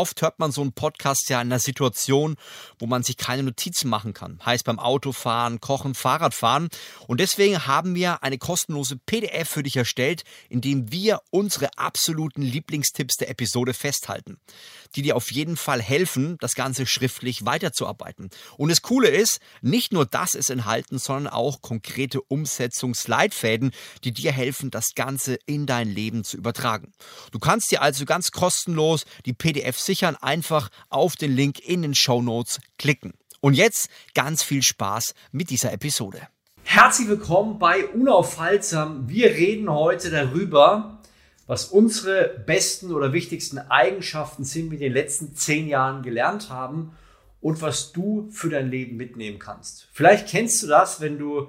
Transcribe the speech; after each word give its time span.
Oft 0.00 0.22
hört 0.22 0.38
man 0.38 0.50
so 0.50 0.62
einen 0.62 0.72
Podcast 0.72 1.28
ja 1.28 1.42
in 1.42 1.48
einer 1.48 1.58
Situation, 1.58 2.36
wo 2.78 2.86
man 2.86 3.02
sich 3.02 3.18
keine 3.18 3.42
Notizen 3.42 3.90
machen 3.90 4.14
kann. 4.14 4.40
Heißt 4.42 4.64
beim 4.64 4.78
Autofahren, 4.78 5.60
Kochen, 5.60 5.94
Fahrradfahren. 5.94 6.70
Und 7.06 7.20
deswegen 7.20 7.66
haben 7.66 7.94
wir 7.94 8.22
eine 8.22 8.38
kostenlose 8.38 8.96
PDF 8.96 9.50
für 9.50 9.62
dich 9.62 9.76
erstellt, 9.76 10.24
in 10.48 10.62
dem 10.62 10.90
wir 10.90 11.20
unsere 11.28 11.76
absoluten 11.76 12.40
Lieblingstipps 12.40 13.16
der 13.16 13.28
Episode 13.28 13.74
festhalten, 13.74 14.38
die 14.96 15.02
dir 15.02 15.16
auf 15.16 15.30
jeden 15.30 15.56
Fall 15.56 15.80
helfen, 15.80 16.36
das 16.40 16.54
Ganze 16.54 16.86
schriftlich 16.86 17.44
weiterzuarbeiten. 17.44 18.30
Und 18.56 18.68
das 18.68 18.82
Coole 18.82 19.08
ist, 19.08 19.40
nicht 19.60 19.92
nur 19.92 20.06
das 20.06 20.34
ist 20.34 20.50
enthalten, 20.50 20.98
sondern 20.98 21.32
auch 21.32 21.62
konkrete 21.62 22.20
Umsetzungsleitfäden, 22.20 23.72
die 24.04 24.12
dir 24.12 24.32
helfen, 24.32 24.70
das 24.70 24.94
Ganze 24.94 25.38
in 25.46 25.66
dein 25.66 25.88
Leben 25.88 26.24
zu 26.24 26.36
übertragen. 26.36 26.92
Du 27.32 27.38
kannst 27.38 27.70
dir 27.70 27.82
also 27.82 28.04
ganz 28.04 28.30
kostenlos 28.30 29.04
die 29.26 29.32
PDF 29.32 29.78
sichern, 29.78 30.16
einfach 30.16 30.70
auf 30.88 31.16
den 31.16 31.34
Link 31.34 31.58
in 31.60 31.82
den 31.82 31.94
Show 31.94 32.22
Notes 32.22 32.60
klicken. 32.78 33.14
Und 33.40 33.54
jetzt 33.54 33.88
ganz 34.14 34.42
viel 34.42 34.62
Spaß 34.62 35.14
mit 35.32 35.50
dieser 35.50 35.72
Episode. 35.72 36.28
Herzlich 36.62 37.08
willkommen 37.08 37.58
bei 37.58 37.86
Unaufhaltsam. 37.86 39.08
Wir 39.08 39.30
reden 39.30 39.70
heute 39.70 40.10
darüber, 40.10 40.99
was 41.50 41.66
unsere 41.66 42.28
besten 42.46 42.92
oder 42.92 43.12
wichtigsten 43.12 43.58
Eigenschaften 43.58 44.44
sind, 44.44 44.70
die 44.70 44.70
wir 44.70 44.86
in 44.86 44.92
den 44.92 44.92
letzten 44.92 45.34
zehn 45.34 45.68
Jahren 45.68 46.02
gelernt 46.02 46.48
haben 46.48 46.96
und 47.40 47.60
was 47.60 47.92
du 47.92 48.28
für 48.30 48.50
dein 48.50 48.70
Leben 48.70 48.96
mitnehmen 48.96 49.38
kannst. 49.38 49.88
Vielleicht 49.92 50.28
kennst 50.28 50.62
du 50.62 50.68
das, 50.68 51.00
wenn 51.00 51.18
du 51.18 51.48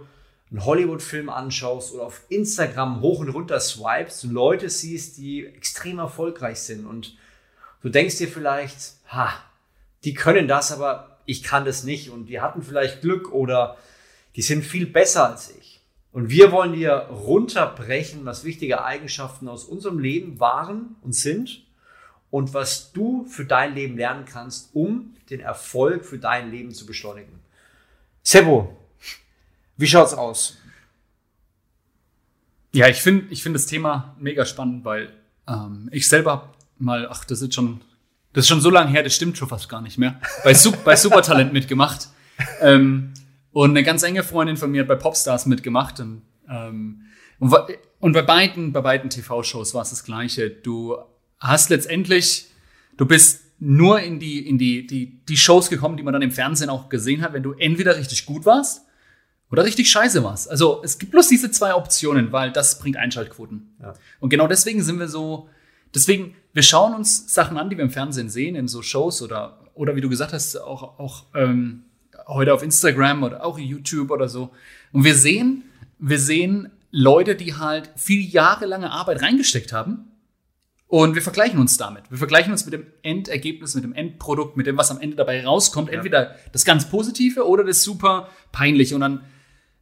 einen 0.49 0.65
Hollywood-Film 0.65 1.29
anschaust 1.29 1.93
oder 1.93 2.03
auf 2.03 2.23
Instagram 2.29 3.01
hoch 3.01 3.19
und 3.19 3.29
runter 3.29 3.59
swipest 3.59 4.25
und 4.25 4.31
Leute 4.31 4.69
siehst, 4.69 5.17
die 5.17 5.45
extrem 5.45 5.99
erfolgreich 5.99 6.59
sind 6.59 6.85
und 6.85 7.15
Du 7.81 7.89
denkst 7.89 8.17
dir 8.17 8.27
vielleicht, 8.27 8.93
ha, 9.07 9.33
die 10.03 10.13
können 10.13 10.47
das, 10.47 10.71
aber 10.71 11.19
ich 11.25 11.43
kann 11.43 11.65
das 11.65 11.83
nicht 11.83 12.09
und 12.09 12.27
die 12.27 12.39
hatten 12.39 12.61
vielleicht 12.61 13.01
Glück 13.01 13.31
oder 13.31 13.77
die 14.35 14.41
sind 14.41 14.63
viel 14.63 14.85
besser 14.85 15.29
als 15.29 15.53
ich. 15.59 15.80
Und 16.11 16.29
wir 16.29 16.51
wollen 16.51 16.73
dir 16.73 16.93
runterbrechen, 16.93 18.25
was 18.25 18.43
wichtige 18.43 18.83
Eigenschaften 18.83 19.47
aus 19.47 19.63
unserem 19.63 19.99
Leben 19.99 20.39
waren 20.39 20.95
und 21.01 21.13
sind 21.13 21.63
und 22.29 22.53
was 22.53 22.91
du 22.91 23.25
für 23.25 23.45
dein 23.45 23.75
Leben 23.75 23.97
lernen 23.97 24.25
kannst, 24.25 24.71
um 24.73 25.15
den 25.29 25.39
Erfolg 25.39 26.05
für 26.05 26.17
dein 26.17 26.51
Leben 26.51 26.71
zu 26.71 26.85
beschleunigen. 26.85 27.39
Sebo, 28.23 28.77
wie 29.77 29.87
schaut's 29.87 30.13
aus? 30.13 30.57
Ja, 32.73 32.87
ich 32.87 33.01
finde 33.01 33.27
ich 33.31 33.43
finde 33.43 33.57
das 33.57 33.65
Thema 33.65 34.15
mega 34.19 34.45
spannend, 34.45 34.85
weil 34.85 35.13
ähm, 35.47 35.89
ich 35.91 36.07
selber 36.07 36.53
mal, 36.77 37.07
ach, 37.09 37.25
das 37.25 37.41
ist 37.41 37.53
schon, 37.53 37.81
das 38.33 38.45
ist 38.45 38.49
schon 38.49 38.61
so 38.61 38.69
lange 38.69 38.91
her, 38.91 39.03
das 39.03 39.15
stimmt 39.15 39.37
schon 39.37 39.49
fast 39.49 39.69
gar 39.69 39.81
nicht 39.81 39.97
mehr. 39.97 40.19
Bei, 40.43 40.55
bei 40.85 40.95
Supertalent 40.95 41.53
mitgemacht. 41.53 42.09
Ähm, 42.61 43.13
und 43.51 43.71
eine 43.71 43.83
ganz 43.83 44.03
enge 44.03 44.23
Freundin 44.23 44.57
von 44.57 44.71
mir 44.71 44.81
hat 44.81 44.87
bei 44.87 44.95
Popstars 44.95 45.45
mitgemacht. 45.45 45.99
Und, 45.99 46.21
ähm, 46.49 47.03
und, 47.39 47.53
und 47.99 48.13
bei 48.13 48.21
beiden, 48.21 48.71
bei 48.71 48.81
beiden 48.81 49.09
TV-Shows 49.09 49.73
war 49.73 49.81
es 49.81 49.89
das 49.89 50.03
Gleiche. 50.03 50.49
Du 50.49 50.97
hast 51.39 51.69
letztendlich, 51.69 52.47
du 52.97 53.05
bist 53.05 53.41
nur 53.59 53.99
in 53.99 54.19
die, 54.19 54.47
in 54.47 54.57
die, 54.57 54.87
die, 54.87 55.23
die 55.25 55.37
Shows 55.37 55.69
gekommen, 55.69 55.97
die 55.97 56.03
man 56.03 56.13
dann 56.13 56.21
im 56.21 56.31
Fernsehen 56.31 56.69
auch 56.69 56.89
gesehen 56.89 57.21
hat, 57.21 57.33
wenn 57.33 57.43
du 57.43 57.53
entweder 57.53 57.97
richtig 57.97 58.25
gut 58.25 58.45
warst 58.45 58.81
oder 59.51 59.63
richtig 59.63 59.91
scheiße 59.91 60.23
warst. 60.23 60.49
Also 60.49 60.81
es 60.83 60.97
gibt 60.97 61.11
bloß 61.11 61.27
diese 61.27 61.51
zwei 61.51 61.75
Optionen, 61.75 62.31
weil 62.31 62.51
das 62.51 62.79
bringt 62.79 62.97
Einschaltquoten. 62.97 63.75
Ja. 63.81 63.93
Und 64.19 64.29
genau 64.29 64.47
deswegen 64.47 64.81
sind 64.81 64.97
wir 64.97 65.07
so, 65.07 65.49
deswegen 65.93 66.35
wir 66.53 66.63
schauen 66.63 66.93
uns 66.93 67.33
Sachen 67.33 67.57
an, 67.57 67.69
die 67.69 67.77
wir 67.77 67.83
im 67.83 67.91
Fernsehen 67.91 68.29
sehen, 68.29 68.55
in 68.55 68.67
so 68.67 68.81
Shows 68.81 69.21
oder, 69.21 69.59
oder 69.73 69.95
wie 69.95 70.01
du 70.01 70.09
gesagt 70.09 70.33
hast, 70.33 70.55
auch, 70.57 70.99
auch 70.99 71.25
ähm, 71.35 71.83
heute 72.27 72.53
auf 72.53 72.63
Instagram 72.63 73.23
oder 73.23 73.45
auch 73.45 73.57
YouTube 73.57 74.11
oder 74.11 74.29
so. 74.29 74.51
Und 74.91 75.03
wir 75.03 75.15
sehen, 75.15 75.63
wir 75.99 76.19
sehen 76.19 76.69
Leute, 76.91 77.35
die 77.35 77.55
halt 77.55 77.91
viel 77.95 78.21
jahrelange 78.27 78.91
Arbeit 78.91 79.21
reingesteckt 79.21 79.73
haben. 79.73 80.07
Und 80.87 81.15
wir 81.15 81.21
vergleichen 81.21 81.57
uns 81.57 81.77
damit. 81.77 82.03
Wir 82.09 82.17
vergleichen 82.17 82.51
uns 82.51 82.65
mit 82.65 82.73
dem 82.73 82.85
Endergebnis, 83.01 83.75
mit 83.75 83.85
dem 83.85 83.93
Endprodukt, 83.93 84.57
mit 84.57 84.67
dem, 84.67 84.75
was 84.75 84.91
am 84.91 84.99
Ende 84.99 85.15
dabei 85.15 85.45
rauskommt. 85.45 85.87
Ja. 85.87 85.95
Entweder 85.95 86.35
das 86.51 86.65
ganz 86.65 86.89
Positive 86.89 87.47
oder 87.47 87.63
das 87.63 87.83
super 87.83 88.27
peinliche. 88.51 88.95
Und 88.95 89.01
dann 89.01 89.21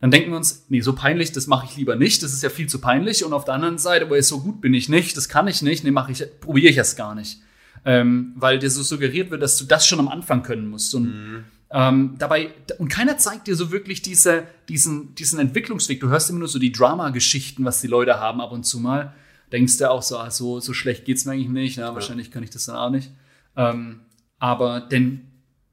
dann 0.01 0.11
denken 0.11 0.31
wir 0.31 0.37
uns, 0.37 0.65
nee, 0.69 0.79
so 0.79 0.93
peinlich, 0.93 1.31
das 1.33 1.47
mache 1.47 1.65
ich 1.69 1.75
lieber 1.75 1.95
nicht, 1.95 2.23
das 2.23 2.31
ist 2.31 2.41
ja 2.41 2.49
viel 2.49 2.67
zu 2.67 2.79
peinlich. 2.79 3.25
Und 3.25 3.33
auf 3.33 3.43
der 3.43 3.53
anderen 3.55 3.77
Seite, 3.77 4.05
aber 4.05 4.21
so 4.23 4.39
gut 4.39 4.61
bin 4.61 4.73
ich 4.73 4.87
nicht, 4.87 5.17
das 5.17 5.27
kann 5.27 5.47
ich 5.47 5.61
nicht, 5.61 5.83
nee, 5.83 5.91
mache 5.91 6.11
ich, 6.11 6.23
probiere 6.39 6.69
ich 6.69 6.77
erst 6.77 6.97
gar 6.97 7.15
nicht. 7.15 7.41
Ähm, 7.85 8.33
weil 8.35 8.59
dir 8.59 8.69
so 8.69 8.81
suggeriert 8.81 9.29
wird, 9.29 9.41
dass 9.41 9.57
du 9.57 9.65
das 9.65 9.85
schon 9.85 9.99
am 9.99 10.07
Anfang 10.07 10.43
können 10.43 10.67
musst. 10.69 10.95
Und 10.95 11.03
mhm. 11.03 11.43
Ähm, 11.71 12.15
dabei, 12.17 12.51
und 12.79 12.89
keiner 12.89 13.17
zeigt 13.17 13.47
dir 13.47 13.55
so 13.55 13.71
wirklich 13.71 14.01
diese, 14.01 14.43
diesen, 14.67 15.13
diesen 15.15 15.39
Entwicklungsweg. 15.39 15.99
Du 15.99 16.09
hörst 16.09 16.29
immer 16.29 16.39
nur 16.39 16.47
so 16.47 16.59
die 16.59 16.71
Drama-Geschichten, 16.71 17.63
was 17.63 17.81
die 17.81 17.87
Leute 17.87 18.19
haben 18.19 18.41
ab 18.41 18.51
und 18.51 18.63
zu 18.63 18.79
mal. 18.79 19.13
Denkst 19.51 19.77
du 19.77 19.89
auch 19.89 20.01
so, 20.01 20.17
ah, 20.17 20.31
so, 20.31 20.59
so 20.59 20.73
schlecht 20.73 21.05
geht's 21.05 21.25
mir 21.25 21.33
eigentlich 21.33 21.49
nicht, 21.49 21.77
na, 21.77 21.93
wahrscheinlich 21.93 22.31
kann 22.31 22.43
ich 22.43 22.49
das 22.49 22.65
dann 22.65 22.75
auch 22.75 22.89
nicht. 22.89 23.11
Ähm, 23.55 24.01
aber 24.39 24.81
denn 24.81 25.27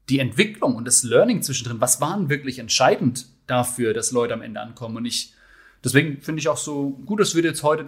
die 0.09 0.19
Entwicklung 0.19 0.75
und 0.75 0.85
das 0.85 1.03
Learning 1.03 1.41
zwischendrin, 1.41 1.81
was 1.81 1.99
waren 1.99 2.29
wirklich 2.29 2.59
entscheidend 2.59 3.27
dafür, 3.45 3.93
dass 3.93 4.11
Leute 4.11 4.33
am 4.33 4.41
Ende 4.41 4.61
ankommen. 4.61 4.97
Und 4.97 5.05
ich, 5.05 5.33
deswegen 5.83 6.21
finde 6.21 6.39
ich 6.39 6.47
auch 6.47 6.57
so 6.57 6.91
gut, 7.05 7.19
dass 7.19 7.35
wir 7.35 7.43
jetzt 7.43 7.63
heute 7.63 7.87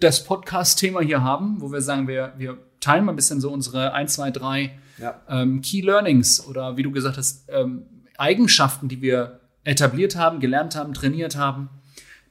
das 0.00 0.24
Podcast-Thema 0.24 1.00
hier 1.00 1.22
haben, 1.22 1.60
wo 1.60 1.72
wir 1.72 1.80
sagen, 1.80 2.08
wir, 2.08 2.34
wir 2.36 2.58
teilen 2.86 3.04
mal 3.04 3.12
ein 3.12 3.16
bisschen 3.16 3.40
so 3.40 3.50
unsere 3.50 3.92
1, 3.92 4.14
2, 4.14 4.30
3 4.30 4.78
ja. 4.98 5.20
ähm, 5.28 5.60
Key 5.60 5.80
Learnings 5.80 6.46
oder 6.46 6.76
wie 6.76 6.82
du 6.82 6.92
gesagt 6.92 7.16
hast, 7.16 7.44
ähm, 7.48 7.82
Eigenschaften, 8.16 8.88
die 8.88 9.02
wir 9.02 9.40
etabliert 9.64 10.16
haben, 10.16 10.38
gelernt 10.38 10.76
haben, 10.76 10.94
trainiert 10.94 11.36
haben. 11.36 11.68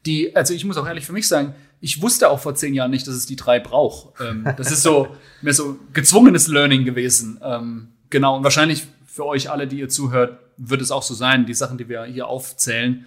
Die, 0.06 0.36
also 0.36 0.54
ich 0.54 0.64
muss 0.64 0.78
auch 0.78 0.88
ehrlich 0.88 1.06
für 1.06 1.14
mich 1.14 1.28
sagen, 1.28 1.54
ich 1.82 2.02
wusste 2.02 2.30
auch 2.30 2.40
vor 2.40 2.56
zehn 2.56 2.74
Jahren 2.74 2.92
nicht, 2.92 3.06
dass 3.06 3.16
es 3.16 3.26
die 3.26 3.36
drei 3.36 3.60
braucht. 3.60 4.20
Ähm, 4.22 4.48
das 4.58 4.72
ist 4.72 4.82
so 4.82 5.10
mehr 5.42 5.54
so 5.54 5.78
gezwungenes 5.94 6.48
Learning 6.48 6.86
gewesen. 6.86 7.40
Ähm, 7.44 7.90
genau, 8.10 8.38
und 8.38 8.44
wahrscheinlich 8.44 8.88
für 9.06 9.26
euch 9.26 9.52
alle, 9.52 9.68
die 9.68 9.80
ihr 9.80 9.90
zuhört, 9.90 10.40
wird 10.58 10.82
es 10.82 10.92
auch 10.92 11.04
so 11.04 11.14
sein, 11.14 11.46
die 11.46 11.54
Sachen, 11.54 11.78
die 11.78 11.90
wir 11.90 12.06
hier 12.06 12.28
aufzählen. 12.28 13.06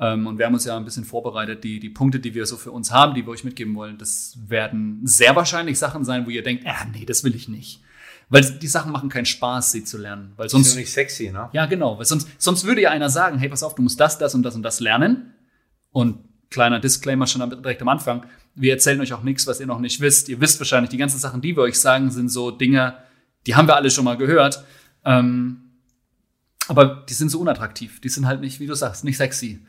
Ähm, 0.00 0.26
und 0.26 0.38
wir 0.38 0.46
haben 0.46 0.54
uns 0.54 0.64
ja 0.64 0.76
ein 0.76 0.84
bisschen 0.84 1.04
vorbereitet, 1.04 1.62
die, 1.62 1.78
die 1.78 1.90
Punkte, 1.90 2.18
die 2.18 2.34
wir 2.34 2.46
so 2.46 2.56
für 2.56 2.72
uns 2.72 2.90
haben, 2.90 3.14
die 3.14 3.24
wir 3.26 3.30
euch 3.30 3.44
mitgeben 3.44 3.74
wollen, 3.74 3.96
das 3.98 4.36
werden 4.46 5.00
sehr 5.04 5.36
wahrscheinlich 5.36 5.78
Sachen 5.78 6.04
sein, 6.04 6.26
wo 6.26 6.30
ihr 6.30 6.42
denkt, 6.42 6.64
ah, 6.66 6.86
nee, 6.92 7.04
das 7.04 7.22
will 7.24 7.34
ich 7.34 7.48
nicht. 7.48 7.80
Weil 8.28 8.42
die 8.42 8.66
Sachen 8.66 8.90
machen 8.90 9.08
keinen 9.08 9.26
Spaß, 9.26 9.70
sie 9.70 9.84
zu 9.84 9.98
lernen. 9.98 10.32
Weil 10.36 10.48
sonst, 10.48 10.68
ist 10.68 10.74
ja 10.74 10.80
nicht 10.80 10.92
sexy, 10.92 11.30
ne? 11.30 11.50
Ja, 11.52 11.66
genau. 11.66 11.98
Weil 11.98 12.06
sonst, 12.06 12.28
sonst 12.38 12.64
würde 12.64 12.80
ja 12.80 12.90
einer 12.90 13.10
sagen, 13.10 13.38
hey, 13.38 13.48
pass 13.48 13.62
auf, 13.62 13.74
du 13.74 13.82
musst 13.82 14.00
das, 14.00 14.18
das 14.18 14.34
und 14.34 14.42
das 14.42 14.54
und 14.54 14.62
das 14.62 14.80
lernen. 14.80 15.34
Und 15.90 16.18
kleiner 16.50 16.80
Disclaimer 16.80 17.26
schon 17.26 17.48
direkt 17.50 17.82
am 17.82 17.88
Anfang. 17.88 18.26
Wir 18.54 18.72
erzählen 18.72 19.00
euch 19.00 19.12
auch 19.12 19.22
nichts, 19.22 19.46
was 19.46 19.60
ihr 19.60 19.66
noch 19.66 19.78
nicht 19.78 20.00
wisst. 20.00 20.28
Ihr 20.28 20.40
wisst 20.40 20.58
wahrscheinlich, 20.58 20.90
die 20.90 20.96
ganzen 20.96 21.18
Sachen, 21.18 21.40
die 21.40 21.54
wir 21.56 21.62
euch 21.62 21.78
sagen, 21.78 22.10
sind 22.10 22.30
so 22.30 22.50
Dinge, 22.50 22.96
die 23.46 23.54
haben 23.54 23.68
wir 23.68 23.76
alle 23.76 23.90
schon 23.90 24.04
mal 24.04 24.16
gehört. 24.16 24.64
Ähm, 25.04 25.60
aber 26.66 27.04
die 27.08 27.14
sind 27.14 27.30
so 27.30 27.40
unattraktiv. 27.40 28.00
Die 28.00 28.08
sind 28.08 28.26
halt 28.26 28.40
nicht, 28.40 28.58
wie 28.58 28.66
du 28.66 28.74
sagst, 28.74 29.04
nicht 29.04 29.18
sexy. 29.18 29.60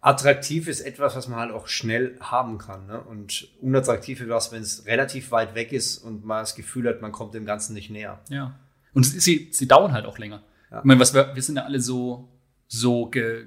Attraktiv 0.00 0.66
ist 0.68 0.80
etwas, 0.80 1.14
was 1.14 1.28
man 1.28 1.38
halt 1.38 1.52
auch 1.52 1.66
schnell 1.66 2.16
haben 2.20 2.58
kann. 2.58 2.86
Ne? 2.86 3.00
Und 3.00 3.48
unattraktiv 3.60 4.20
ist 4.20 4.28
was, 4.28 4.52
wenn 4.52 4.62
es 4.62 4.86
relativ 4.86 5.30
weit 5.30 5.54
weg 5.54 5.72
ist 5.72 5.98
und 5.98 6.24
man 6.24 6.42
das 6.42 6.54
Gefühl 6.54 6.88
hat, 6.88 7.02
man 7.02 7.12
kommt 7.12 7.34
dem 7.34 7.44
Ganzen 7.44 7.74
nicht 7.74 7.90
näher. 7.90 8.20
Ja. 8.28 8.58
Und 8.94 9.04
sie, 9.04 9.48
sie 9.52 9.68
dauern 9.68 9.92
halt 9.92 10.06
auch 10.06 10.18
länger. 10.18 10.42
Ja. 10.70 10.78
Ich 10.78 10.84
meine, 10.84 11.00
was 11.00 11.14
wir, 11.14 11.34
wir 11.34 11.42
sind 11.42 11.56
ja 11.56 11.64
alle 11.64 11.80
so, 11.80 12.28
so 12.66 13.06
ge, 13.06 13.46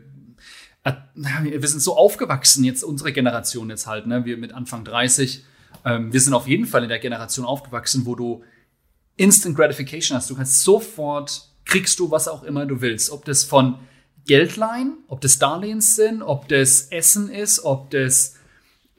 wir 0.84 1.68
sind 1.68 1.82
so 1.82 1.98
aufgewachsen, 1.98 2.64
jetzt 2.64 2.84
unsere 2.84 3.14
Generation 3.14 3.70
jetzt 3.70 3.88
halt, 3.88 4.06
ne? 4.06 4.26
wir 4.26 4.38
mit 4.38 4.54
Anfang 4.54 4.84
30. 4.84 5.44
Ähm, 5.86 6.12
wir 6.12 6.20
sind 6.20 6.34
auf 6.34 6.48
jeden 6.48 6.66
Fall 6.66 6.84
in 6.84 6.90
der 6.90 7.00
Generation 7.00 7.46
aufgewachsen, 7.46 8.06
wo 8.06 8.16
du 8.16 8.44
Instant 9.16 9.56
Gratification 9.56 10.18
hast. 10.18 10.30
Du 10.30 10.36
kannst 10.36 10.62
sofort 10.62 11.50
kriegst 11.66 12.00
du 12.00 12.12
was 12.12 12.28
auch 12.28 12.44
immer 12.44 12.66
du 12.66 12.82
willst. 12.82 13.10
Ob 13.10 13.26
das 13.26 13.44
von 13.44 13.80
Geldleihen, 14.26 14.98
ob 15.08 15.22
das 15.22 15.40
Darlehens 15.40 15.96
sind, 15.96 16.22
ob 16.22 16.48
das 16.48 16.84
Essen 16.84 17.30
ist, 17.30 17.64
ob 17.64 17.90
das 17.92 18.36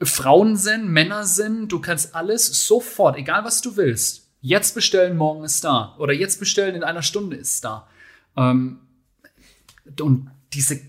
Frauen 0.01 0.55
sind, 0.55 0.89
Männer 0.89 1.25
sind. 1.25 1.69
Du 1.69 1.79
kannst 1.79 2.15
alles 2.15 2.67
sofort, 2.67 3.17
egal 3.17 3.43
was 3.43 3.61
du 3.61 3.75
willst, 3.75 4.27
jetzt 4.41 4.75
bestellen, 4.75 5.17
morgen 5.17 5.43
ist 5.43 5.63
da. 5.63 5.95
Oder 5.97 6.13
jetzt 6.13 6.39
bestellen, 6.39 6.75
in 6.75 6.83
einer 6.83 7.01
Stunde 7.01 7.37
ist 7.37 7.63
da. 7.63 7.87
Ähm, 8.37 8.79
und 9.99 10.29
diese, 10.53 10.81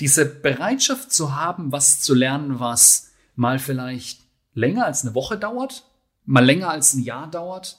diese 0.00 0.24
Bereitschaft 0.24 1.12
zu 1.12 1.36
haben, 1.36 1.72
was 1.72 2.00
zu 2.00 2.14
lernen, 2.14 2.60
was 2.60 3.10
mal 3.34 3.58
vielleicht 3.58 4.20
länger 4.54 4.86
als 4.86 5.02
eine 5.02 5.14
Woche 5.14 5.36
dauert, 5.36 5.84
mal 6.24 6.44
länger 6.44 6.70
als 6.70 6.94
ein 6.94 7.02
Jahr 7.02 7.30
dauert. 7.30 7.78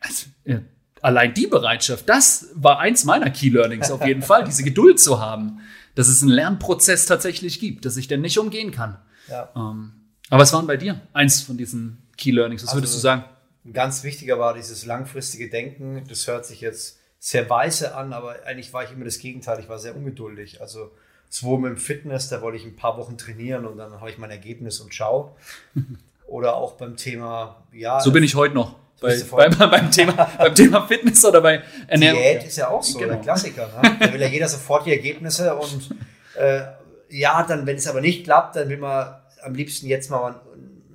Also, 0.00 0.26
äh, 0.44 0.60
allein 1.06 1.32
die 1.34 1.46
Bereitschaft, 1.46 2.08
das 2.08 2.48
war 2.54 2.80
eins 2.80 3.04
meiner 3.04 3.30
Key 3.30 3.48
Learnings 3.50 3.90
auf 3.92 4.04
jeden 4.04 4.22
Fall, 4.22 4.42
diese 4.44 4.64
Geduld 4.64 4.98
zu 4.98 5.20
haben, 5.20 5.60
dass 5.94 6.08
es 6.08 6.20
einen 6.22 6.32
Lernprozess 6.32 7.06
tatsächlich 7.06 7.60
gibt, 7.60 7.84
dass 7.84 7.96
ich 7.96 8.08
den 8.08 8.20
nicht 8.22 8.38
umgehen 8.38 8.72
kann. 8.72 8.98
Ja. 9.28 9.48
Ähm, 9.54 9.92
aber 10.30 10.42
was 10.42 10.52
waren 10.52 10.66
bei 10.66 10.76
dir 10.76 11.00
eins 11.12 11.40
von 11.42 11.56
diesen 11.56 12.02
Key 12.16 12.32
Learnings? 12.32 12.64
Was 12.66 12.74
würdest 12.74 12.92
du 12.94 12.96
Also- 12.96 13.02
sagen? 13.02 13.24
Ganz 13.72 14.04
wichtiger 14.04 14.38
war 14.38 14.54
dieses 14.54 14.86
langfristige 14.86 15.48
Denken. 15.50 16.04
Das 16.08 16.26
hört 16.28 16.46
sich 16.46 16.60
jetzt 16.60 16.98
sehr 17.18 17.48
weise 17.50 17.94
an, 17.96 18.12
aber 18.12 18.36
eigentlich 18.46 18.72
war 18.72 18.84
ich 18.84 18.92
immer 18.92 19.04
das 19.04 19.18
Gegenteil. 19.18 19.58
Ich 19.60 19.68
war 19.68 19.78
sehr 19.80 19.96
ungeduldig. 19.96 20.60
Also 20.60 20.92
sowohl 21.28 21.58
mit 21.60 21.70
dem 21.70 21.76
Fitness, 21.76 22.28
da 22.28 22.42
wollte 22.42 22.58
ich 22.58 22.64
ein 22.64 22.76
paar 22.76 22.96
Wochen 22.96 23.16
trainieren 23.18 23.64
und 23.66 23.76
dann 23.78 23.92
habe 24.00 24.10
ich 24.10 24.18
mein 24.18 24.30
Ergebnis 24.30 24.78
und 24.80 24.94
schau. 24.94 25.36
Oder 26.26 26.54
auch 26.56 26.72
beim 26.74 26.96
Thema, 26.96 27.62
ja, 27.72 28.00
So 28.00 28.10
bin 28.12 28.22
ich 28.24 28.34
heute 28.36 28.54
noch. 28.54 28.76
Bei, 29.00 29.16
voll- 29.18 29.50
beim, 29.50 29.90
Thema, 29.90 30.12
beim 30.38 30.54
Thema 30.54 30.86
Fitness 30.86 31.24
oder 31.24 31.40
bei 31.40 31.62
Ernährung. 31.86 32.20
Diät 32.20 32.44
ist 32.44 32.56
ja 32.56 32.68
auch 32.68 32.82
so, 32.82 32.98
Genau. 32.98 33.12
der 33.14 33.22
Klassiker. 33.22 33.68
Ne? 33.82 33.96
Da 34.00 34.12
will 34.12 34.20
ja 34.20 34.26
jeder 34.28 34.48
sofort 34.48 34.86
die 34.86 34.92
Ergebnisse 34.92 35.54
und 35.54 35.90
äh, 36.38 36.62
ja, 37.10 37.42
dann, 37.44 37.66
wenn 37.66 37.76
es 37.76 37.86
aber 37.86 38.00
nicht 38.00 38.24
klappt, 38.24 38.56
dann 38.56 38.68
will 38.68 38.78
man 38.78 39.14
am 39.42 39.54
liebsten 39.54 39.86
jetzt 39.86 40.10
mal 40.10 40.40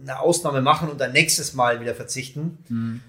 eine 0.01 0.19
Ausnahme 0.19 0.61
machen 0.61 0.89
und 0.89 0.99
dann 0.99 1.11
nächstes 1.13 1.53
Mal 1.53 1.79
wieder 1.79 1.93
verzichten. 1.95 3.01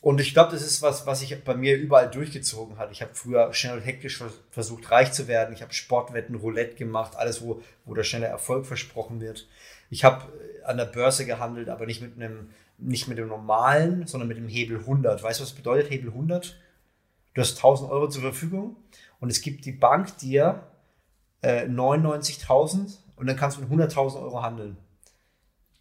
Und 0.00 0.20
ich 0.20 0.32
glaube, 0.32 0.52
das 0.52 0.62
ist 0.62 0.80
was, 0.80 1.06
was 1.06 1.20
sich 1.20 1.44
bei 1.44 1.54
mir 1.54 1.76
überall 1.76 2.10
durchgezogen 2.10 2.78
hat. 2.78 2.90
Ich 2.90 3.02
habe 3.02 3.10
früher 3.14 3.52
schnell 3.52 3.74
und 3.76 3.82
hektisch 3.82 4.16
vers- 4.18 4.32
versucht, 4.50 4.90
reich 4.90 5.12
zu 5.12 5.28
werden. 5.28 5.54
Ich 5.54 5.60
habe 5.60 5.74
Sportwetten, 5.74 6.34
Roulette 6.36 6.76
gemacht, 6.76 7.12
alles, 7.16 7.42
wo, 7.42 7.60
wo 7.84 7.92
der 7.94 8.04
schnelle 8.04 8.26
Erfolg 8.26 8.64
versprochen 8.66 9.20
wird. 9.20 9.46
Ich 9.90 10.02
habe 10.02 10.24
an 10.64 10.78
der 10.78 10.86
Börse 10.86 11.26
gehandelt, 11.26 11.68
aber 11.68 11.84
nicht 11.84 12.00
mit 12.00 12.16
einem, 12.16 12.48
nicht 12.80 13.08
mit 13.08 13.18
dem 13.18 13.28
normalen, 13.28 14.06
sondern 14.06 14.28
mit 14.28 14.36
dem 14.36 14.48
Hebel 14.48 14.78
100. 14.78 15.22
Weißt 15.22 15.40
du, 15.40 15.44
was 15.44 15.52
bedeutet 15.52 15.90
Hebel 15.90 16.10
100? 16.10 16.56
Du 17.34 17.40
hast 17.40 17.56
1000 17.56 17.90
Euro 17.90 18.08
zur 18.08 18.22
Verfügung 18.22 18.76
und 19.20 19.30
es 19.30 19.40
gibt 19.40 19.64
die 19.64 19.72
Bank 19.72 20.16
dir 20.18 20.66
äh, 21.42 21.66
99.000 21.66 22.96
und 23.16 23.26
dann 23.26 23.36
kannst 23.36 23.58
du 23.58 23.62
mit 23.62 23.70
100.000 23.70 24.20
Euro 24.20 24.42
handeln. 24.42 24.76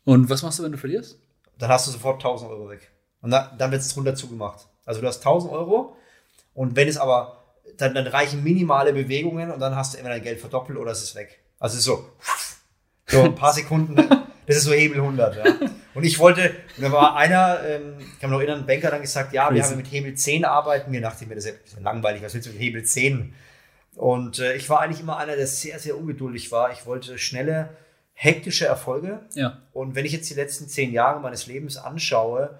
Und 0.03 0.29
was 0.29 0.43
machst 0.43 0.59
du, 0.59 0.63
wenn 0.63 0.71
du 0.71 0.77
verlierst? 0.77 1.19
Dann 1.57 1.69
hast 1.69 1.87
du 1.87 1.91
sofort 1.91 2.23
1000 2.23 2.49
Euro 2.51 2.69
weg. 2.69 2.91
Und 3.21 3.31
dann, 3.31 3.57
dann 3.57 3.71
wird 3.71 3.81
es 3.81 3.93
drunter 3.93 4.15
zugemacht. 4.15 4.67
Also 4.85 5.01
du 5.01 5.07
hast 5.07 5.19
1000 5.19 5.51
Euro 5.51 5.95
und 6.53 6.75
wenn 6.75 6.87
es 6.87 6.97
aber, 6.97 7.43
dann, 7.77 7.93
dann 7.93 8.07
reichen 8.07 8.43
minimale 8.43 8.93
Bewegungen 8.93 9.51
und 9.51 9.59
dann 9.59 9.75
hast 9.75 9.93
du 9.93 9.99
immer 9.99 10.09
dein 10.09 10.23
Geld 10.23 10.39
verdoppelt 10.39 10.77
oder 10.77 10.91
es 10.91 11.03
ist 11.03 11.15
weg. 11.15 11.39
Also 11.59 11.73
es 11.73 11.79
ist 11.79 11.85
so, 11.85 12.09
so 13.07 13.21
ein 13.21 13.35
paar 13.35 13.53
Sekunden, 13.53 13.95
das 14.45 14.57
ist 14.57 14.63
so 14.63 14.71
Hebel 14.71 15.01
100. 15.01 15.35
Ja. 15.35 15.69
Und 15.93 16.03
ich 16.03 16.19
wollte, 16.19 16.53
und 16.77 16.83
da 16.83 16.91
war 16.91 17.15
einer, 17.15 17.61
ähm, 17.65 17.95
ich 17.99 18.19
kann 18.19 18.29
mich 18.29 18.37
noch 18.37 18.39
erinnern, 18.39 18.59
ein 18.59 18.65
Banker 18.67 18.91
dann 18.91 19.01
gesagt, 19.01 19.33
ja, 19.33 19.53
wir 19.53 19.63
haben 19.63 19.77
mit 19.77 19.91
Hebel 19.91 20.13
10 20.13 20.45
arbeiten. 20.45 20.91
Wir 20.91 21.01
dachten 21.01 21.27
mir, 21.27 21.35
das 21.35 21.45
ist 21.45 21.73
ja 21.73 21.81
langweilig, 21.81 22.21
was 22.21 22.33
willst 22.33 22.47
du 22.47 22.51
mit 22.51 22.61
Hebel 22.61 22.83
10? 22.83 23.33
Und 23.95 24.39
äh, 24.39 24.55
ich 24.55 24.69
war 24.69 24.81
eigentlich 24.81 25.01
immer 25.01 25.17
einer, 25.17 25.35
der 25.35 25.47
sehr, 25.47 25.79
sehr 25.79 25.97
ungeduldig 25.97 26.51
war. 26.51 26.71
Ich 26.71 26.85
wollte 26.85 27.17
schnelle, 27.17 27.69
hektische 28.13 28.65
Erfolge. 28.65 29.21
Ja. 29.33 29.61
Und 29.73 29.95
wenn 29.95 30.05
ich 30.05 30.11
jetzt 30.11 30.29
die 30.29 30.35
letzten 30.35 30.67
zehn 30.67 30.91
Jahre 30.91 31.19
meines 31.19 31.47
Lebens 31.47 31.77
anschaue, 31.77 32.59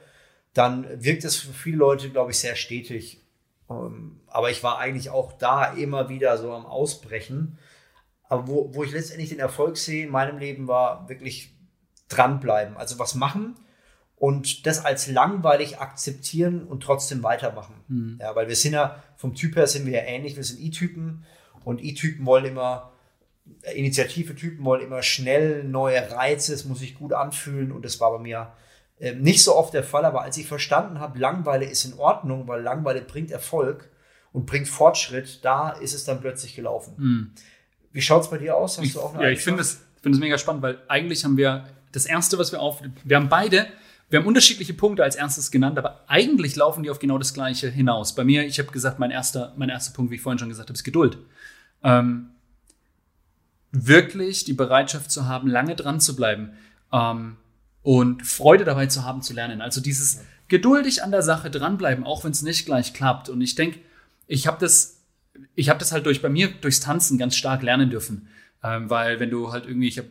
dann 0.53 0.87
wirkt 1.03 1.23
es 1.23 1.35
für 1.35 1.53
viele 1.53 1.77
Leute, 1.77 2.09
glaube 2.09 2.31
ich, 2.31 2.39
sehr 2.39 2.55
stetig. 2.55 3.21
Ähm, 3.69 4.21
Aber 4.27 4.49
ich 4.49 4.63
war 4.63 4.79
eigentlich 4.79 5.09
auch 5.09 5.33
da 5.33 5.73
immer 5.73 6.09
wieder 6.09 6.37
so 6.37 6.53
am 6.53 6.65
Ausbrechen. 6.65 7.59
Aber 8.27 8.47
wo, 8.47 8.73
wo 8.73 8.83
ich 8.83 8.91
letztendlich 8.91 9.29
den 9.29 9.39
Erfolg 9.39 9.77
sehe 9.77 10.05
in 10.05 10.11
meinem 10.11 10.37
Leben 10.37 10.67
war 10.67 11.07
wirklich 11.09 11.53
dranbleiben. 12.09 12.77
Also 12.77 12.99
was 12.99 13.15
machen 13.15 13.55
und 14.17 14.65
das 14.65 14.83
als 14.83 15.07
langweilig 15.07 15.79
akzeptieren 15.79 16.63
und 16.63 16.83
trotzdem 16.83 17.23
weitermachen. 17.23 18.17
Ja, 18.19 18.35
weil 18.35 18.47
wir 18.47 18.55
sind 18.55 18.73
ja, 18.73 19.01
vom 19.15 19.33
Typ 19.33 19.55
her 19.55 19.67
sind 19.67 19.85
wir 19.85 19.93
ja 19.93 20.03
ähnlich. 20.03 20.35
Wir 20.35 20.43
sind 20.43 20.59
I-Typen 20.59 21.23
und 21.63 21.81
I-Typen 21.81 22.25
wollen 22.25 22.45
immer 22.45 22.91
Initiative-Typen 23.73 24.63
wollen 24.63 24.81
immer 24.81 25.01
schnell 25.01 25.63
neue 25.63 26.11
Reize, 26.11 26.53
es 26.53 26.65
muss 26.65 26.79
sich 26.79 26.95
gut 26.95 27.13
anfühlen 27.13 27.71
und 27.71 27.83
das 27.83 27.99
war 27.99 28.11
bei 28.11 28.19
mir 28.19 28.53
äh, 28.99 29.13
nicht 29.13 29.43
so 29.43 29.55
oft 29.55 29.73
der 29.73 29.83
Fall, 29.83 30.05
aber 30.05 30.21
als 30.21 30.37
ich 30.37 30.47
verstanden 30.47 30.99
habe, 30.99 31.17
Langweile 31.17 31.65
ist 31.65 31.85
in 31.85 31.93
Ordnung, 31.93 32.47
weil 32.47 32.61
Langweile 32.61 33.01
bringt 33.01 33.31
Erfolg 33.31 33.89
und 34.33 34.45
bringt 34.45 34.67
Fortschritt, 34.67 35.43
da 35.43 35.71
ist 35.71 35.93
es 35.93 36.05
dann 36.05 36.21
plötzlich 36.21 36.55
gelaufen. 36.55 37.33
Wie 37.91 38.01
schaut 38.01 38.23
es 38.23 38.29
bei 38.29 38.37
dir 38.37 38.55
aus? 38.55 38.77
Hast 38.77 38.85
Ich, 38.85 38.93
du 38.93 39.01
auch 39.01 39.15
eine 39.15 39.23
ja, 39.23 39.29
ich 39.29 39.41
finde 39.41 39.61
es 39.61 39.81
finde 40.01 40.17
es 40.17 40.21
mega 40.21 40.37
spannend, 40.37 40.61
weil 40.61 40.79
eigentlich 40.87 41.23
haben 41.23 41.37
wir 41.37 41.65
das 41.91 42.05
erste, 42.05 42.37
was 42.37 42.51
wir 42.51 42.59
auf, 42.61 42.81
wir 43.03 43.17
haben 43.17 43.29
beide, 43.29 43.67
wir 44.09 44.19
haben 44.19 44.27
unterschiedliche 44.27 44.73
Punkte 44.73 45.03
als 45.03 45.15
erstes 45.15 45.51
genannt, 45.51 45.77
aber 45.77 46.03
eigentlich 46.07 46.55
laufen 46.55 46.83
die 46.83 46.89
auf 46.89 46.99
genau 46.99 47.17
das 47.17 47.33
Gleiche 47.33 47.69
hinaus. 47.69 48.15
Bei 48.15 48.23
mir, 48.23 48.45
ich 48.45 48.59
habe 48.59 48.71
gesagt, 48.71 48.99
mein 48.99 49.11
erster, 49.11 49.53
mein 49.57 49.69
erster 49.69 49.93
Punkt, 49.93 50.11
wie 50.11 50.15
ich 50.15 50.21
vorhin 50.21 50.39
schon 50.39 50.49
gesagt 50.49 50.69
habe, 50.69 50.75
ist 50.75 50.83
Geduld. 50.83 51.17
Ähm, 51.83 52.29
wirklich 53.71 54.45
die 54.45 54.53
Bereitschaft 54.53 55.11
zu 55.11 55.27
haben, 55.27 55.47
lange 55.47 55.75
dran 55.75 55.99
zu 55.99 56.15
bleiben 56.15 56.53
ähm, 56.91 57.37
und 57.83 58.25
Freude 58.25 58.65
dabei 58.65 58.87
zu 58.87 59.03
haben, 59.03 59.21
zu 59.21 59.33
lernen. 59.33 59.61
Also 59.61 59.79
dieses 59.79 60.21
geduldig 60.47 61.03
an 61.03 61.11
der 61.11 61.21
Sache 61.21 61.51
dranbleiben, 61.51 62.03
auch 62.03 62.23
wenn 62.23 62.31
es 62.31 62.41
nicht 62.41 62.65
gleich 62.65 62.93
klappt. 62.93 63.29
Und 63.29 63.41
ich 63.41 63.55
denke, 63.55 63.79
ich 64.27 64.47
habe 64.47 64.57
das, 64.59 65.01
ich 65.55 65.69
habe 65.69 65.79
das 65.79 65.91
halt 65.91 66.05
durch 66.05 66.21
bei 66.21 66.29
mir 66.29 66.49
durchs 66.49 66.79
Tanzen 66.79 67.17
ganz 67.17 67.35
stark 67.35 67.61
lernen 67.61 67.89
dürfen, 67.89 68.27
ähm, 68.63 68.89
weil 68.89 69.19
wenn 69.19 69.29
du 69.29 69.51
halt 69.51 69.65
irgendwie, 69.65 69.87
ich 69.87 69.99
habe 69.99 70.09